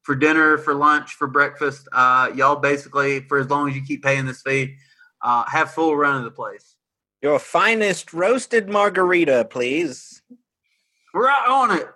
[0.00, 1.88] for dinner, for lunch, for breakfast.
[1.92, 4.76] Uh, y'all basically, for as long as you keep paying this fee,
[5.20, 6.76] uh, have full run of the place.
[7.20, 10.22] Your finest roasted margarita, please.
[11.12, 11.86] We're out on it.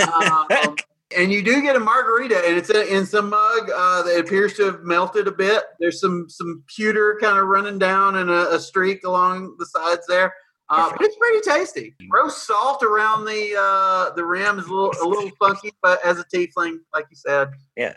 [0.00, 0.76] Um,
[1.16, 4.64] and you do get a margarita, and it's in some mug uh, that appears to
[4.64, 5.64] have melted a bit.
[5.80, 10.06] There's some some pewter kind of running down and a, a streak along the sides
[10.08, 10.32] there.
[10.70, 11.94] Uh, but it's pretty tasty.
[12.10, 16.18] Roast salt around the uh, the rim is a little a little funky, but as
[16.18, 17.94] a tiefling, like you said, Yeah.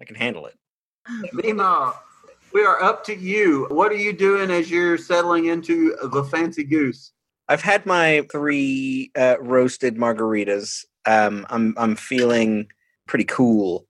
[0.00, 0.58] I can handle it.
[1.32, 1.94] Mima,
[2.52, 3.66] we are up to you.
[3.70, 7.12] What are you doing as you're settling into the fancy goose?
[7.48, 10.84] I've had my three uh, roasted margaritas.
[11.06, 12.68] Um, I'm I'm feeling
[13.06, 13.86] pretty cool.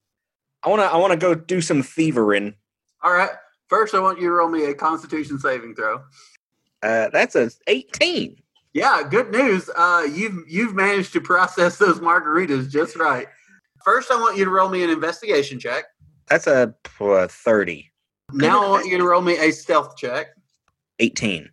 [0.63, 2.55] I wanna I wanna go do some thievering.
[3.03, 3.31] All right.
[3.69, 6.03] First, I want you to roll me a Constitution saving throw.
[6.83, 8.37] Uh, that's a 18.
[8.75, 9.71] Yeah, good news.
[9.75, 13.29] Uh, you've you've managed to process those margaritas just right.
[13.85, 15.85] First, I want you to roll me an investigation check.
[16.29, 17.91] That's a uh, 30.
[18.33, 20.29] Now, I want you to roll me a stealth check.
[21.01, 21.51] 18.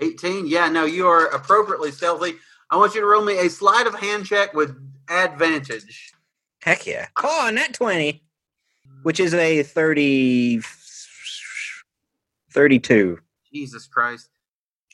[0.00, 0.46] 18.
[0.46, 2.34] Yeah, no, you are appropriately stealthy.
[2.70, 4.76] I want you to roll me a sleight of hand check with
[5.10, 6.12] advantage.
[6.62, 7.08] Heck yeah.
[7.22, 8.22] Oh, net 20,
[9.02, 10.60] which is a 30.
[12.52, 13.18] 32.
[13.52, 14.28] Jesus Christ.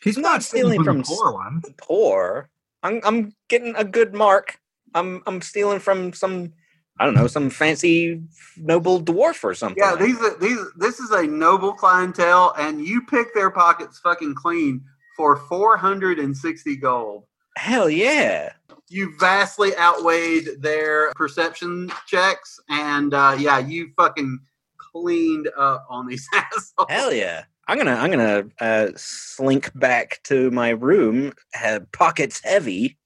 [0.02, 1.62] He's not stealing from the poor one.
[1.78, 2.50] Poor.
[2.82, 4.58] I'm I'm getting a good mark.
[4.94, 6.52] I'm I'm stealing from some
[6.98, 8.22] I don't know, some fancy
[8.56, 9.82] noble dwarf or something.
[9.82, 10.58] Yeah, these are these.
[10.76, 14.82] This is a noble clientele, and you pick their pockets fucking clean
[15.16, 17.24] for four hundred and sixty gold.
[17.56, 18.52] Hell yeah!
[18.88, 24.38] You vastly outweighed their perception checks, and uh, yeah, you fucking
[24.78, 26.86] cleaned up on these assholes.
[26.88, 27.44] Hell yeah!
[27.68, 32.96] I'm gonna I'm gonna uh, slink back to my room, have pockets heavy.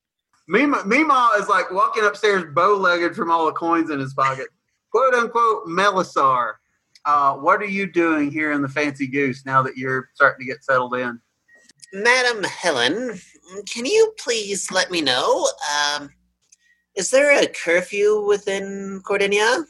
[0.49, 4.49] Mima, Mima is like walking upstairs bow-legged from all the coins in his pocket.
[4.91, 6.55] "Quote unquote," Melisar.
[7.07, 10.53] Uh, what are you doing here in the Fancy Goose now that you're starting to
[10.53, 11.19] get settled in?
[11.93, 13.19] Madam Helen,
[13.67, 15.49] can you please let me know?
[15.75, 16.11] Um,
[16.97, 19.65] is there a curfew within Cordinia?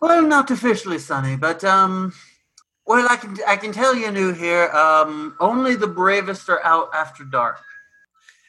[0.00, 2.12] Well, not officially, Sonny, but um,
[2.86, 4.68] well, I can I can tell you new here.
[4.70, 7.58] Um, only the bravest are out after dark.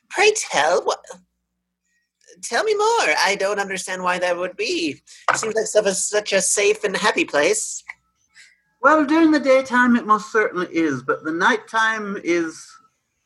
[0.09, 1.03] Pray tell what.
[2.43, 3.15] Tell me more.
[3.23, 5.01] I don't understand why that would be.
[5.31, 7.83] It Seems like such a, such a safe and happy place.
[8.79, 12.63] Well, during the daytime, it most certainly is, but the nighttime is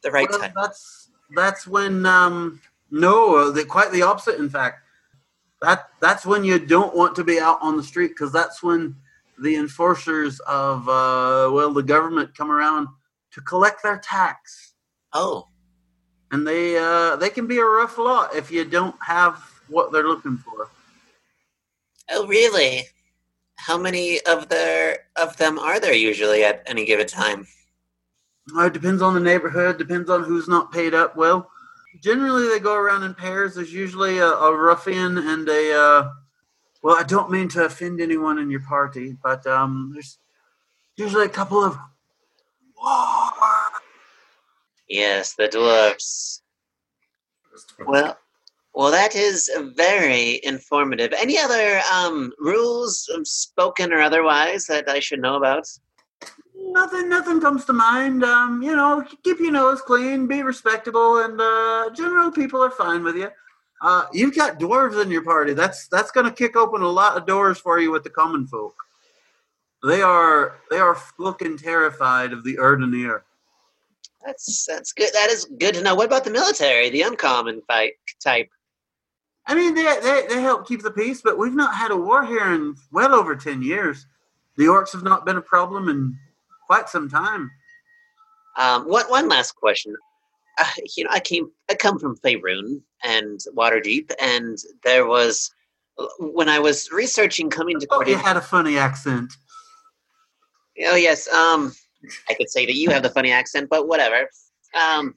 [0.01, 0.53] the right well, time.
[0.55, 1.01] That's
[1.36, 4.40] that's when um, no, the, quite the opposite.
[4.40, 4.84] In fact,
[5.62, 8.95] that that's when you don't want to be out on the street because that's when
[9.41, 12.88] the enforcers of uh, well, the government come around
[13.32, 14.74] to collect their tax.
[15.14, 15.48] Oh,
[16.32, 20.08] and they uh, they can be a rough lot if you don't have what they're
[20.08, 20.70] looking for.
[22.10, 22.84] Oh, really?
[23.56, 27.48] How many of their of them are there usually at any given time?
[28.56, 29.78] Uh, it depends on the neighborhood.
[29.78, 31.49] Depends on who's not paid up well.
[32.02, 33.56] Generally, they go around in pairs.
[33.56, 35.73] There's usually a, a ruffian and a.
[35.73, 36.10] Uh,
[36.82, 40.18] well, I don't mean to offend anyone in your party, but um, there's
[40.95, 41.78] usually a couple of.
[44.90, 46.41] Yes, the dwarfs.
[47.86, 48.18] Well,
[48.73, 51.14] well, that is very informative.
[51.14, 55.68] Any other um, rules, um, spoken or otherwise, that I should know about?
[56.63, 58.23] Nothing, nothing comes to mind.
[58.23, 63.03] Um, you know, keep your nose clean, be respectable, and uh, general people are fine
[63.03, 63.29] with you.
[63.81, 65.53] Uh, you've got dwarves in your party.
[65.53, 68.47] That's that's going to kick open a lot of doors for you with the common
[68.47, 68.75] folk.
[69.83, 73.21] They are they are looking terrified of the Erdenir.
[74.23, 75.09] That's that's good.
[75.13, 75.95] That is good to know.
[75.95, 77.93] What about the military, the uncommon fight
[78.23, 78.49] type?
[79.47, 82.23] I mean, they, they they help keep the peace, but we've not had a war
[82.23, 84.05] here in well over ten years.
[84.57, 86.15] The orcs have not been a problem in
[86.72, 87.52] quite some time.
[88.57, 89.93] Um, one one last question.
[90.57, 90.65] Uh,
[90.95, 95.52] you know, I came, I come from Faerun and Waterdeep, and there was
[96.19, 97.88] when I was researching coming to.
[97.91, 99.34] Oh, you had a funny accent.
[100.85, 101.73] Oh yes, um,
[102.30, 104.30] I could say that you have the funny accent, but whatever.
[104.73, 105.15] Um,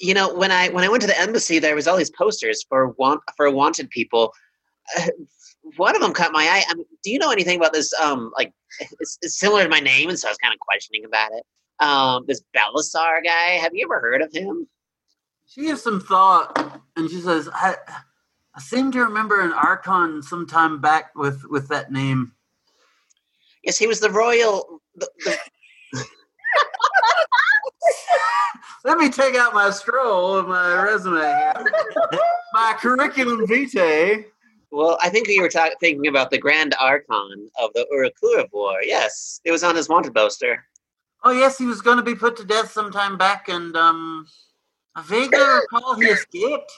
[0.00, 2.64] you know, when I when I went to the embassy, there was all these posters
[2.68, 4.32] for want for wanted people.
[4.98, 5.06] Uh,
[5.76, 6.62] one of them caught my eye.
[6.68, 7.92] I mean, do you know anything about this?
[7.94, 11.04] Um, like, it's, it's similar to my name, and so I was kind of questioning
[11.04, 11.44] about it.
[11.84, 13.58] Um, this Belisar guy.
[13.60, 14.66] Have you ever heard of him?
[15.46, 17.76] She gives some thought, and she says, "I,
[18.54, 22.32] I seem to remember an Archon sometime back with with that name."
[23.64, 24.80] Yes, he was the royal.
[24.94, 25.36] The, the...
[28.84, 31.52] Let me take out my scroll of my resume
[32.52, 34.24] my curriculum vitae.
[34.70, 38.82] Well, I think you were ta- thinking about the Grand Archon of the Urakura War.
[38.82, 40.64] Yes, it was on his wanted poster.
[41.24, 44.26] Oh yes, he was going to be put to death sometime back, and um,
[44.94, 45.38] I vaguely
[45.72, 46.72] recall he escaped.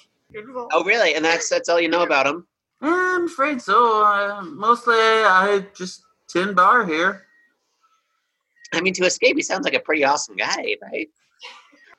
[0.72, 1.14] Oh, really?
[1.14, 2.46] And that's that's all you know about him?
[2.80, 4.02] I'm afraid so.
[4.02, 7.26] Uh, mostly, I just tin bar here.
[8.72, 11.08] I mean, to escape, he sounds like a pretty awesome guy, right?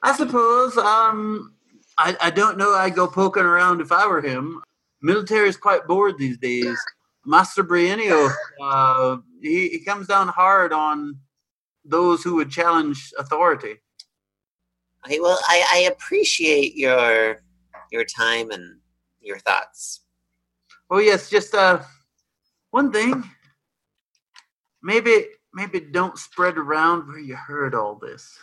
[0.01, 0.75] I suppose.
[0.77, 1.53] Um,
[1.97, 2.73] I, I don't know.
[2.73, 4.61] I'd go poking around if I were him.
[5.03, 6.79] Military is quite bored these days.
[7.25, 8.31] Master Brienio,
[8.61, 11.19] uh, he, he comes down hard on
[11.83, 13.75] those who would challenge authority.
[15.05, 17.43] Okay, well, I, I appreciate your
[17.91, 18.79] your time and
[19.19, 20.01] your thoughts.
[20.89, 21.81] Oh yes, just uh,
[22.71, 23.23] one thing.
[24.81, 28.37] Maybe maybe don't spread around where you heard all this.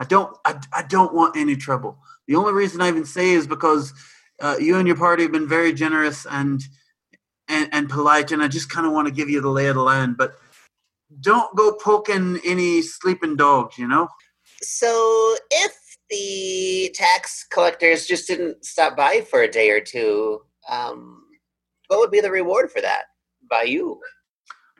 [0.00, 1.98] I don't I, I don't want any trouble.
[2.26, 3.92] The only reason I even say is because
[4.42, 6.62] uh, you and your party have been very generous and
[7.48, 9.74] and, and polite, and I just kind of want to give you the lay of
[9.74, 10.16] the land.
[10.16, 10.34] But
[11.20, 14.08] don't go poking any sleeping dogs, you know.
[14.62, 15.72] So, if
[16.08, 21.24] the tax collectors just didn't stop by for a day or two, um,
[21.88, 23.04] what would be the reward for that
[23.50, 24.00] by you?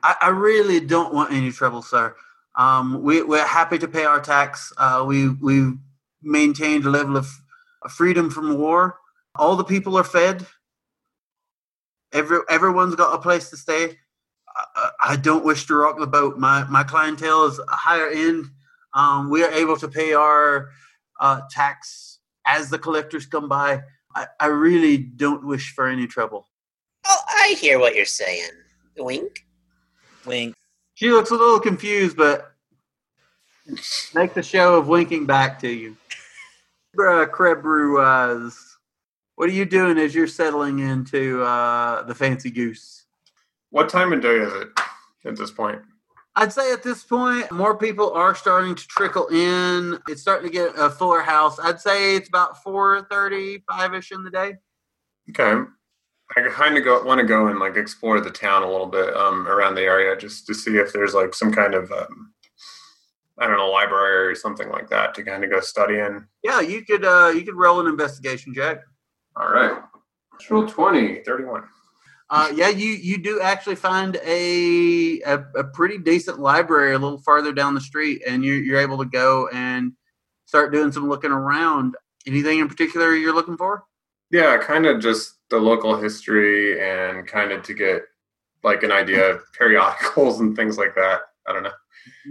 [0.03, 2.15] I, I really don't want any trouble, sir.
[2.55, 4.71] Um, we, we're happy to pay our tax.
[4.77, 5.73] Uh, we we've
[6.21, 7.27] maintained a level of
[7.89, 8.99] freedom from war.
[9.35, 10.45] All the people are fed.
[12.11, 13.97] Every everyone's got a place to stay.
[14.75, 16.37] I, I don't wish to rock the boat.
[16.37, 18.45] My my clientele is higher end.
[18.93, 20.69] Um, we are able to pay our
[21.19, 23.81] uh, tax as the collectors come by.
[24.15, 26.47] I, I really don't wish for any trouble.
[27.05, 28.51] Oh, I hear what you're saying.
[28.97, 29.45] Wink.
[30.25, 30.55] Wink.
[30.93, 32.53] She looks a little confused, but
[34.13, 35.97] makes a show of winking back to you.
[36.95, 38.51] Uh, Krebru, uh,
[39.35, 43.05] what are you doing as you're settling into uh, the Fancy Goose?
[43.69, 44.69] What time of day is it
[45.25, 45.81] at this point?
[46.35, 49.99] I'd say at this point, more people are starting to trickle in.
[50.07, 51.59] It's starting to get a fuller house.
[51.59, 54.55] I'd say it's about four thirty-five ish in the day.
[55.29, 55.63] Okay.
[56.35, 59.15] I kind of go want to go and like explore the town a little bit
[59.15, 62.33] um, around the area just to see if there's like some kind of um,
[63.37, 66.25] I don't know library or something like that to kind of go study in.
[66.43, 68.79] Yeah, you could uh, you could roll an investigation check.
[69.35, 69.81] All right.
[70.49, 71.63] Roll 20, 31.
[72.29, 77.19] Uh, yeah, you you do actually find a, a a pretty decent library a little
[77.19, 79.91] farther down the street, and you're you're able to go and
[80.45, 81.95] start doing some looking around.
[82.25, 83.83] Anything in particular you're looking for?
[84.31, 88.03] Yeah, kind of just the local history and kind of to get
[88.63, 91.21] like an idea of periodicals and things like that.
[91.47, 91.71] I don't know.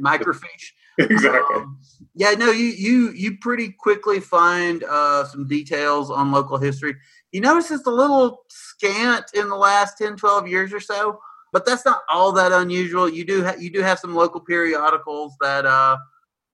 [0.03, 0.73] Microfiche.
[0.99, 1.57] exactly.
[1.57, 1.79] Um,
[2.15, 6.95] yeah, no, you you you pretty quickly find uh, some details on local history.
[7.31, 11.19] You notice it's a little scant in the last 10, 12 years or so,
[11.53, 13.09] but that's not all that unusual.
[13.09, 15.97] You do ha- you do have some local periodicals that uh,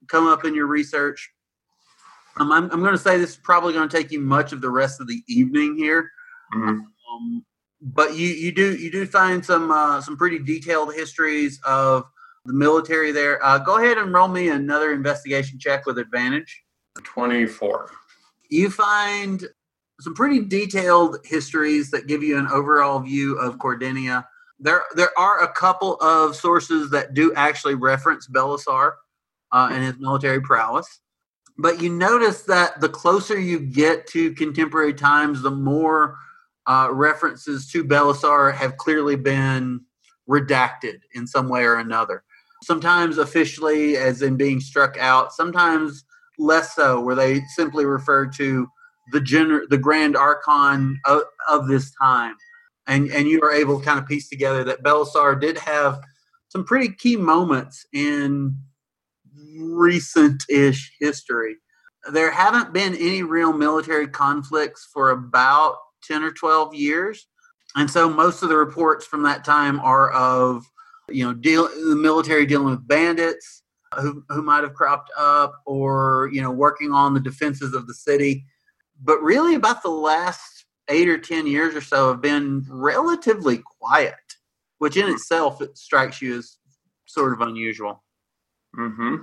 [0.07, 1.31] come up in your research.
[2.39, 4.61] Um, I'm I'm going to say this is probably going to take you much of
[4.61, 6.11] the rest of the evening here.
[6.55, 6.81] Mhm.
[7.13, 7.45] Um,
[7.81, 12.05] but you you do you do find some uh, some pretty detailed histories of
[12.49, 13.45] the military there.
[13.45, 16.63] Uh, go ahead and roll me another investigation check with advantage.
[17.05, 17.91] 24.
[18.49, 19.45] You find
[20.01, 24.27] some pretty detailed histories that give you an overall view of Cordinia.
[24.59, 28.93] There, there are a couple of sources that do actually reference Belisar
[29.53, 31.01] uh, and his military prowess.
[31.59, 36.17] But you notice that the closer you get to contemporary times, the more
[36.67, 39.81] uh, references to Belisar have clearly been
[40.29, 42.23] redacted in some way or another.
[42.63, 46.05] Sometimes officially, as in being struck out, sometimes
[46.39, 48.69] less so, where they simply refer to
[49.13, 52.35] the gener- the grand archon of, of this time.
[52.87, 56.01] And, and you are able to kind of piece together that Belisar did have
[56.49, 58.57] some pretty key moments in
[59.59, 61.57] recent-ish history.
[62.11, 67.27] There haven't been any real military conflicts for about 10 or 12 years.
[67.77, 70.65] And so most of the reports from that time are of,
[71.09, 73.63] you know, deal, the military dealing with bandits
[73.95, 77.95] who, who might have cropped up or, you know, working on the defenses of the
[77.95, 78.45] city.
[79.03, 84.15] But really, about the last eight or 10 years or so have been relatively quiet,
[84.79, 86.57] which in itself it strikes you as
[87.07, 88.03] sort of unusual.
[88.77, 89.17] Mm-hmm.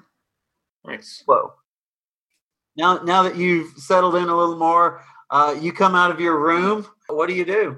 [0.85, 1.23] Nice.
[1.25, 1.53] Whoa.
[2.77, 6.39] Now, now that you've settled in a little more, uh, you come out of your
[6.39, 6.85] room.
[7.07, 7.77] What do you do?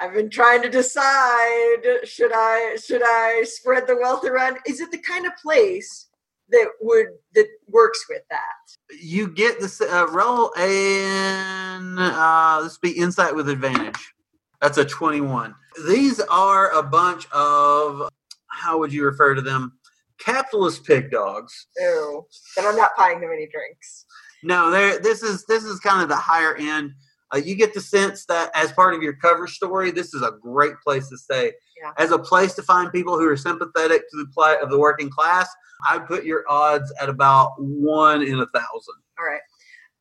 [0.00, 4.58] I've been trying to decide should I should I spread the wealth around?
[4.66, 6.08] Is it the kind of place
[6.50, 8.96] that would that works with that?
[9.02, 14.14] You get this uh, roll and uh, this be insight with advantage.
[14.60, 15.54] That's a twenty-one.
[15.86, 18.08] These are a bunch of
[18.46, 19.72] how would you refer to them?
[20.18, 21.66] Capitalist pig dogs.
[21.78, 22.26] Ew.
[22.56, 24.04] And I'm not buying them any drinks.
[24.42, 24.98] No, there.
[24.98, 26.92] This is this is kind of the higher end.
[27.34, 30.32] Uh, you get the sense that as part of your cover story, this is a
[30.40, 31.52] great place to stay.
[31.80, 31.92] Yeah.
[31.98, 35.10] As a place to find people who are sympathetic to the plight of the working
[35.10, 35.48] class,
[35.88, 38.94] I'd put your odds at about one in a thousand.
[39.18, 39.40] All right.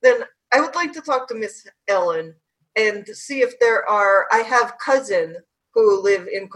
[0.01, 0.23] Then
[0.53, 2.33] I would like to talk to Miss Ellen
[2.75, 4.27] and see if there are.
[4.31, 5.35] I have cousin
[5.73, 6.49] who live in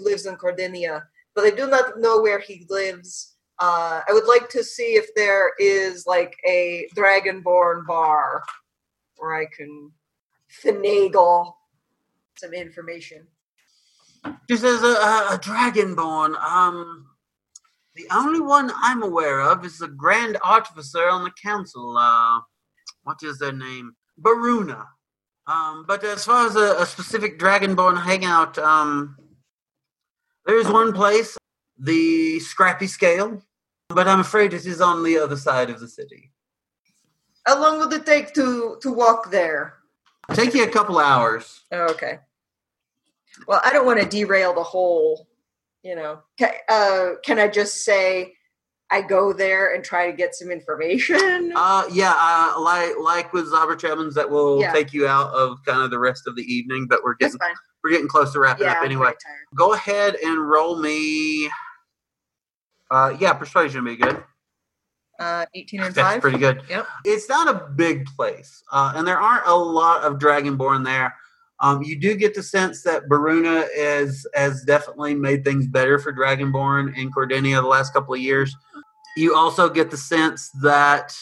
[0.00, 1.04] lives in Cordinia,
[1.34, 3.36] but I do not know where he lives.
[3.58, 8.42] Uh, I would like to see if there is like a Dragonborn bar
[9.16, 9.90] where I can
[10.64, 11.52] finagle
[12.36, 13.26] some information.
[14.48, 17.06] Just as a, a, dragonborn, um,
[17.96, 21.96] the only one I'm aware of is the Grand Artificer on the council.
[21.96, 22.40] Uh,
[23.02, 23.92] what is their name?
[24.20, 24.86] Baruna.
[25.46, 29.16] Um, but as far as a, a specific dragonborn hangout, um,
[30.46, 31.36] there's one place,
[31.78, 33.42] the Scrappy Scale,
[33.88, 36.30] but I'm afraid it is on the other side of the city.
[37.44, 39.81] How long would it take to to walk there?
[40.32, 41.62] Take you a couple hours.
[41.72, 42.18] Oh, okay.
[43.46, 45.26] Well, I don't want to derail the whole,
[45.82, 46.20] you know.
[46.38, 48.34] Can, uh, can I just say
[48.90, 51.18] I go there and try to get some information?
[51.54, 54.72] Uh, yeah, uh, like like with Robert Evans, that will Yeah.
[54.72, 56.86] take you out of kind of the rest of the evening.
[56.88, 57.38] But we're getting
[57.84, 59.12] we're getting close to wrapping Yeah, up anyway.
[59.54, 61.50] Go ahead and roll me.
[62.90, 64.22] Uh, yeah, persuasion would be good.
[65.22, 66.20] Uh, 18 and That's 5?
[66.20, 66.62] pretty good.
[66.68, 66.86] Yep.
[67.04, 71.14] It's not a big place, uh, and there aren't a lot of Dragonborn there.
[71.60, 76.12] Um, you do get the sense that Baruna is has definitely made things better for
[76.12, 78.54] Dragonborn in Cordinia the last couple of years.
[79.16, 81.14] You also get the sense that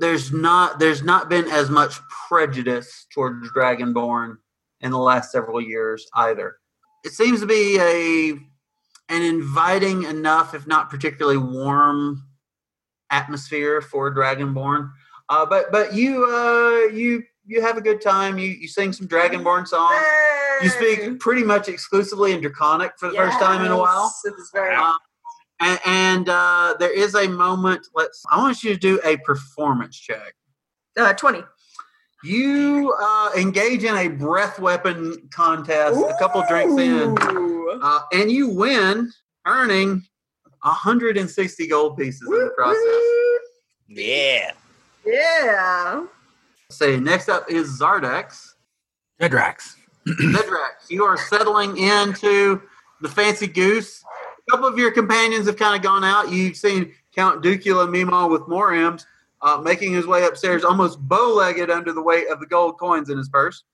[0.00, 1.98] there's not there's not been as much
[2.28, 4.36] prejudice towards Dragonborn
[4.80, 6.56] in the last several years either.
[7.04, 8.38] It seems to be a
[9.08, 12.24] an inviting enough, if not particularly warm,
[13.10, 14.90] atmosphere for Dragonborn.
[15.28, 18.38] Uh, but but you uh, you you have a good time.
[18.38, 19.94] You you sing some Dragonborn songs.
[20.62, 24.12] You speak pretty much exclusively in Draconic for the first time in a while.
[24.24, 24.94] Yes, very Um,
[25.60, 27.86] and and uh, there is a moment.
[27.94, 28.24] Let's.
[28.30, 30.34] I want you to do a performance check.
[30.96, 31.42] uh, 20.
[32.24, 35.98] You uh, engage in a breath weapon contest.
[35.98, 37.16] A couple drinks in,
[37.80, 39.12] uh, and you win,
[39.46, 40.02] earning
[40.62, 42.82] 160 gold pieces in the process.
[43.88, 44.50] Yeah.
[45.06, 46.06] Yeah.
[46.70, 48.54] Say next up is Zardex.
[49.20, 49.74] Dedrax.
[50.06, 52.60] Zedrax, you are settling into
[53.00, 54.02] the Fancy Goose.
[54.48, 56.32] A couple of your companions have kind of gone out.
[56.32, 59.06] You've seen Count Ducula Mimo with more M's
[59.42, 63.18] uh, making his way upstairs, almost bow-legged under the weight of the gold coins in
[63.18, 63.64] his purse.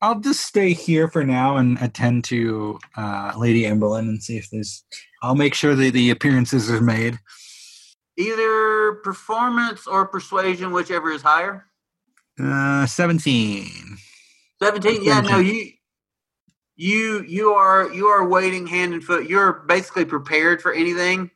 [0.00, 4.50] I'll just stay here for now and attend to uh, Lady Emberlin and see if
[4.50, 4.84] there's.
[5.22, 7.18] I'll make sure that the appearances are made.
[8.16, 11.66] Either performance or persuasion, whichever is higher.
[12.38, 13.96] Uh, 17.
[14.62, 15.70] 17 yeah no you
[16.76, 21.30] you you are you are waiting hand and foot you're basically prepared for anything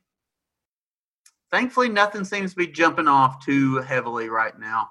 [1.50, 4.88] thankfully nothing seems to be jumping off too heavily right now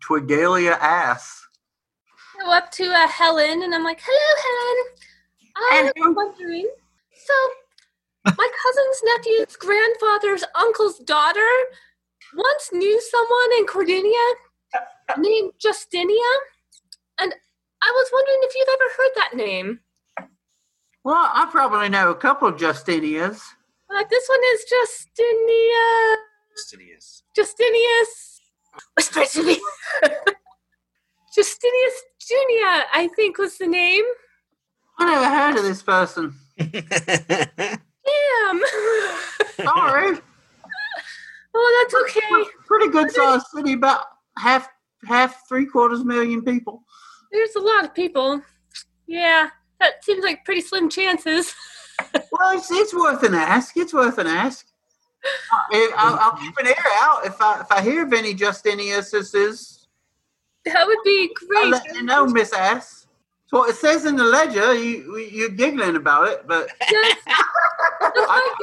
[0.00, 1.46] twigalia asks
[2.40, 4.96] go up to uh, Helen and I'm like, "Hello, Helen.
[5.56, 6.68] I was wondering.
[7.26, 7.34] So,
[8.24, 11.46] my cousin's nephew's grandfather's uncle's daughter
[12.34, 14.26] once knew someone in Cordinia
[15.18, 16.32] named Justinia,
[17.20, 17.34] and
[17.82, 19.80] I was wondering if you've ever heard that name.
[21.04, 23.40] well i probably know a couple of justinias
[23.92, 26.16] Uh, this one is Justinia.
[26.56, 27.22] Justinius.
[27.36, 28.40] Justinius.
[28.96, 29.60] Whisper to me.
[31.36, 34.04] Justinius Junior, I think was the name.
[34.98, 36.72] i never heard of this person Damn.
[39.56, 40.18] sorry
[41.54, 42.50] oh, that's okay.
[42.66, 44.06] pretty good sized city about
[44.38, 44.68] half
[45.04, 46.82] half three quarters million people
[47.32, 48.42] There's a lot of people.
[49.06, 49.50] Yeah,
[49.80, 51.54] that seems like pretty slim chances.
[52.32, 54.66] Well it's, it's worth an ask it's worth an ask
[55.52, 59.86] Uh, I'll, I'll keep an ear out if I if I hear of any Justiniuses.
[60.64, 61.64] That would be great.
[61.64, 63.06] I'll let you know, Miss Ass.
[63.42, 64.74] That's what it says in the ledger.
[64.74, 66.70] You you're giggling about it, but
[68.00, 68.54] I,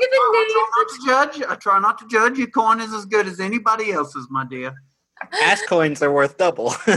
[0.51, 1.43] try not to judge.
[1.47, 2.37] I try not to judge.
[2.37, 4.73] Your coin is as good as anybody else's, my dear.
[5.43, 6.73] Ass coins are worth double.
[6.87, 6.95] we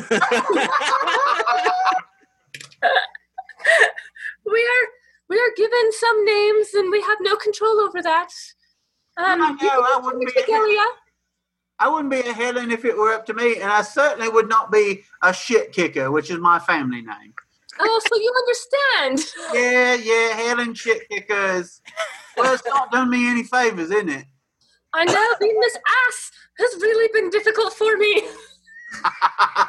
[4.61, 4.87] are
[5.31, 8.31] we are given some names and we have no control over that.
[9.17, 10.87] Um, I know, I wouldn't be Galia.
[11.79, 14.49] I wouldn't be a Helen if it were up to me, and I certainly would
[14.49, 17.33] not be a shit kicker, which is my family name.
[17.79, 19.33] Oh, so you understand?
[19.55, 21.65] Yeah, yeah, Helen shit kicker.
[22.37, 24.27] Well, it's not done me any favors, isn't it?
[24.93, 28.17] I know being Miss Ass has really been difficult for me.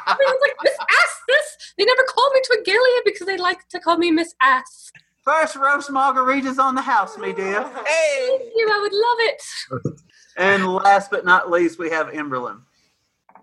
[0.08, 1.20] Everyone's like Miss Ass.
[1.28, 4.90] This they never call me Twigalia because they like to call me Miss Ass.
[5.24, 7.62] First roast margaritas on the house, me dear.
[7.62, 8.68] Hey, Thank you.
[8.70, 10.00] I would love it.
[10.36, 12.60] And last but not least, we have Emberlin.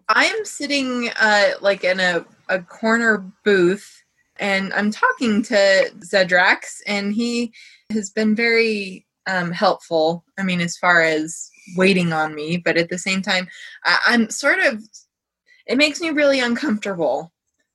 [0.10, 4.00] I am sitting uh, like in a, a corner booth
[4.40, 7.54] and I'm talking to Zedrax, and he
[7.92, 10.24] has been very um, helpful.
[10.38, 13.48] I mean, as far as waiting on me, but at the same time,
[13.84, 14.82] I, I'm sort of.
[15.68, 17.32] It makes me really uncomfortable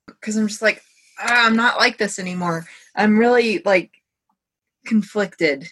[0.07, 0.83] because I'm just like,
[1.19, 2.65] ah, I'm not like this anymore.
[2.95, 3.91] I'm really like
[4.85, 5.69] conflicted.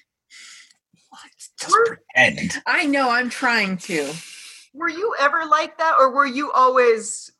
[2.15, 2.61] End.
[2.65, 4.11] I know I'm trying to.
[4.73, 7.31] Were you ever like that, or were you always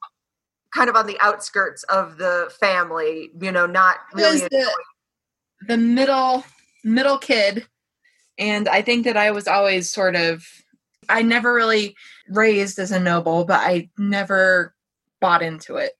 [0.73, 3.31] kind of on the outskirts of the family?
[3.39, 4.39] You know, not really.
[4.39, 4.71] the,
[5.67, 6.43] the middle
[6.83, 7.65] middle kid
[8.37, 10.45] and i think that i was always sort of
[11.07, 11.95] i never really
[12.27, 14.75] raised as a noble but i never
[15.21, 15.93] bought into it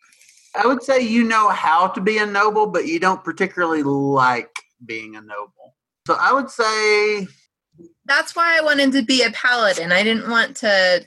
[0.55, 4.51] I would say you know how to be a noble, but you don't particularly like
[4.85, 5.75] being a noble.
[6.07, 7.27] So I would say
[8.05, 11.05] that's why i wanted to be a paladin i didn't want to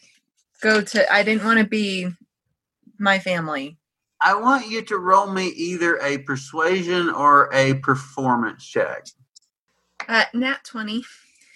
[0.60, 2.08] go to i didn't want to be
[2.98, 3.78] my family
[4.22, 9.06] I want you to roll me either a persuasion or a performance check.
[10.08, 11.04] uh, nat 20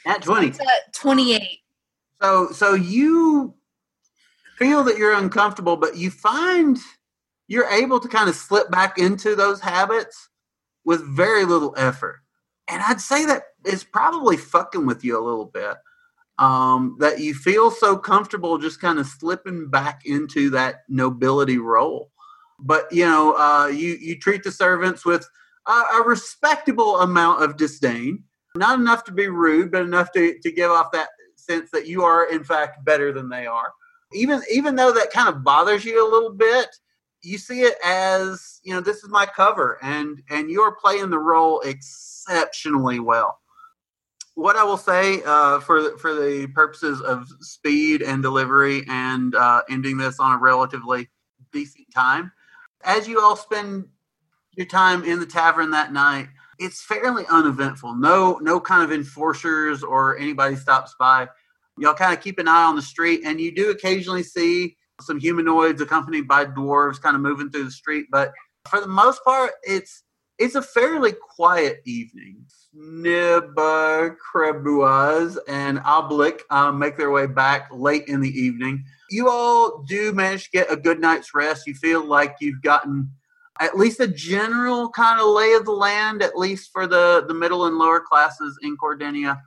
[0.06, 0.48] At 20.
[0.48, 1.40] It's at 28
[2.20, 3.54] So so you
[4.58, 6.78] feel that you're uncomfortable, but you find
[7.48, 10.28] you're able to kind of slip back into those habits
[10.84, 12.20] with very little effort.
[12.68, 15.76] And I'd say that it's probably fucking with you a little bit.
[16.38, 22.10] Um, that you feel so comfortable just kind of slipping back into that nobility role.
[22.58, 25.26] But you know, uh, you you treat the servants with
[25.66, 28.24] a, a respectable amount of disdain,
[28.54, 32.04] not enough to be rude, but enough to, to give off that sense that you
[32.04, 33.72] are in fact better than they are.
[34.12, 36.68] Even even though that kind of bothers you a little bit,
[37.22, 41.10] you see it as you know this is my cover, and and you are playing
[41.10, 43.38] the role exceptionally well.
[44.34, 49.62] What I will say uh, for for the purposes of speed and delivery and uh,
[49.68, 51.08] ending this on a relatively
[51.52, 52.32] decent time,
[52.84, 53.86] as you all spend
[54.56, 56.28] your time in the tavern that night,
[56.58, 57.94] it's fairly uneventful.
[57.94, 61.28] No, no kind of enforcers or anybody stops by.
[61.78, 65.18] Y'all kind of keep an eye on the street, and you do occasionally see some
[65.18, 68.06] humanoids accompanied by dwarves kind of moving through the street.
[68.10, 68.32] But
[68.68, 70.02] for the most part, it's
[70.38, 72.46] it's a fairly quiet evening.
[72.74, 78.82] Nibba, Krebuaz, and Oblik uh, make their way back late in the evening.
[79.10, 81.66] You all do manage to get a good night's rest.
[81.66, 83.10] You feel like you've gotten
[83.60, 87.34] at least a general kind of lay of the land, at least for the, the
[87.34, 89.38] middle and lower classes in Cordinia.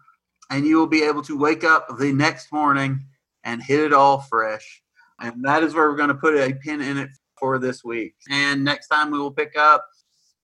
[0.52, 3.04] And you will be able to wake up the next morning
[3.44, 4.83] and hit it all fresh.
[5.24, 7.10] And that is where we're going to put a pin in it
[7.40, 8.14] for this week.
[8.30, 9.86] And next time we will pick up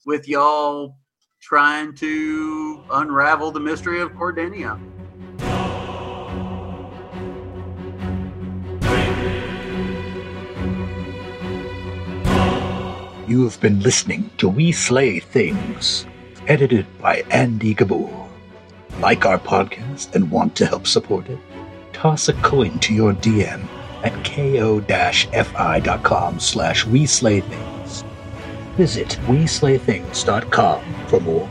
[0.05, 0.95] with y'all
[1.41, 4.79] trying to unravel the mystery of Cordinia.
[13.27, 16.05] You have been listening to We Slay Things,
[16.47, 18.29] edited by Andy Gabor.
[19.01, 21.37] Like our podcast and want to help support it?
[21.91, 23.67] Toss a coin to your DM
[24.03, 24.79] at ko-fi.com
[26.39, 28.03] slash we slay things.
[28.77, 31.49] Visit we slay things.com for more.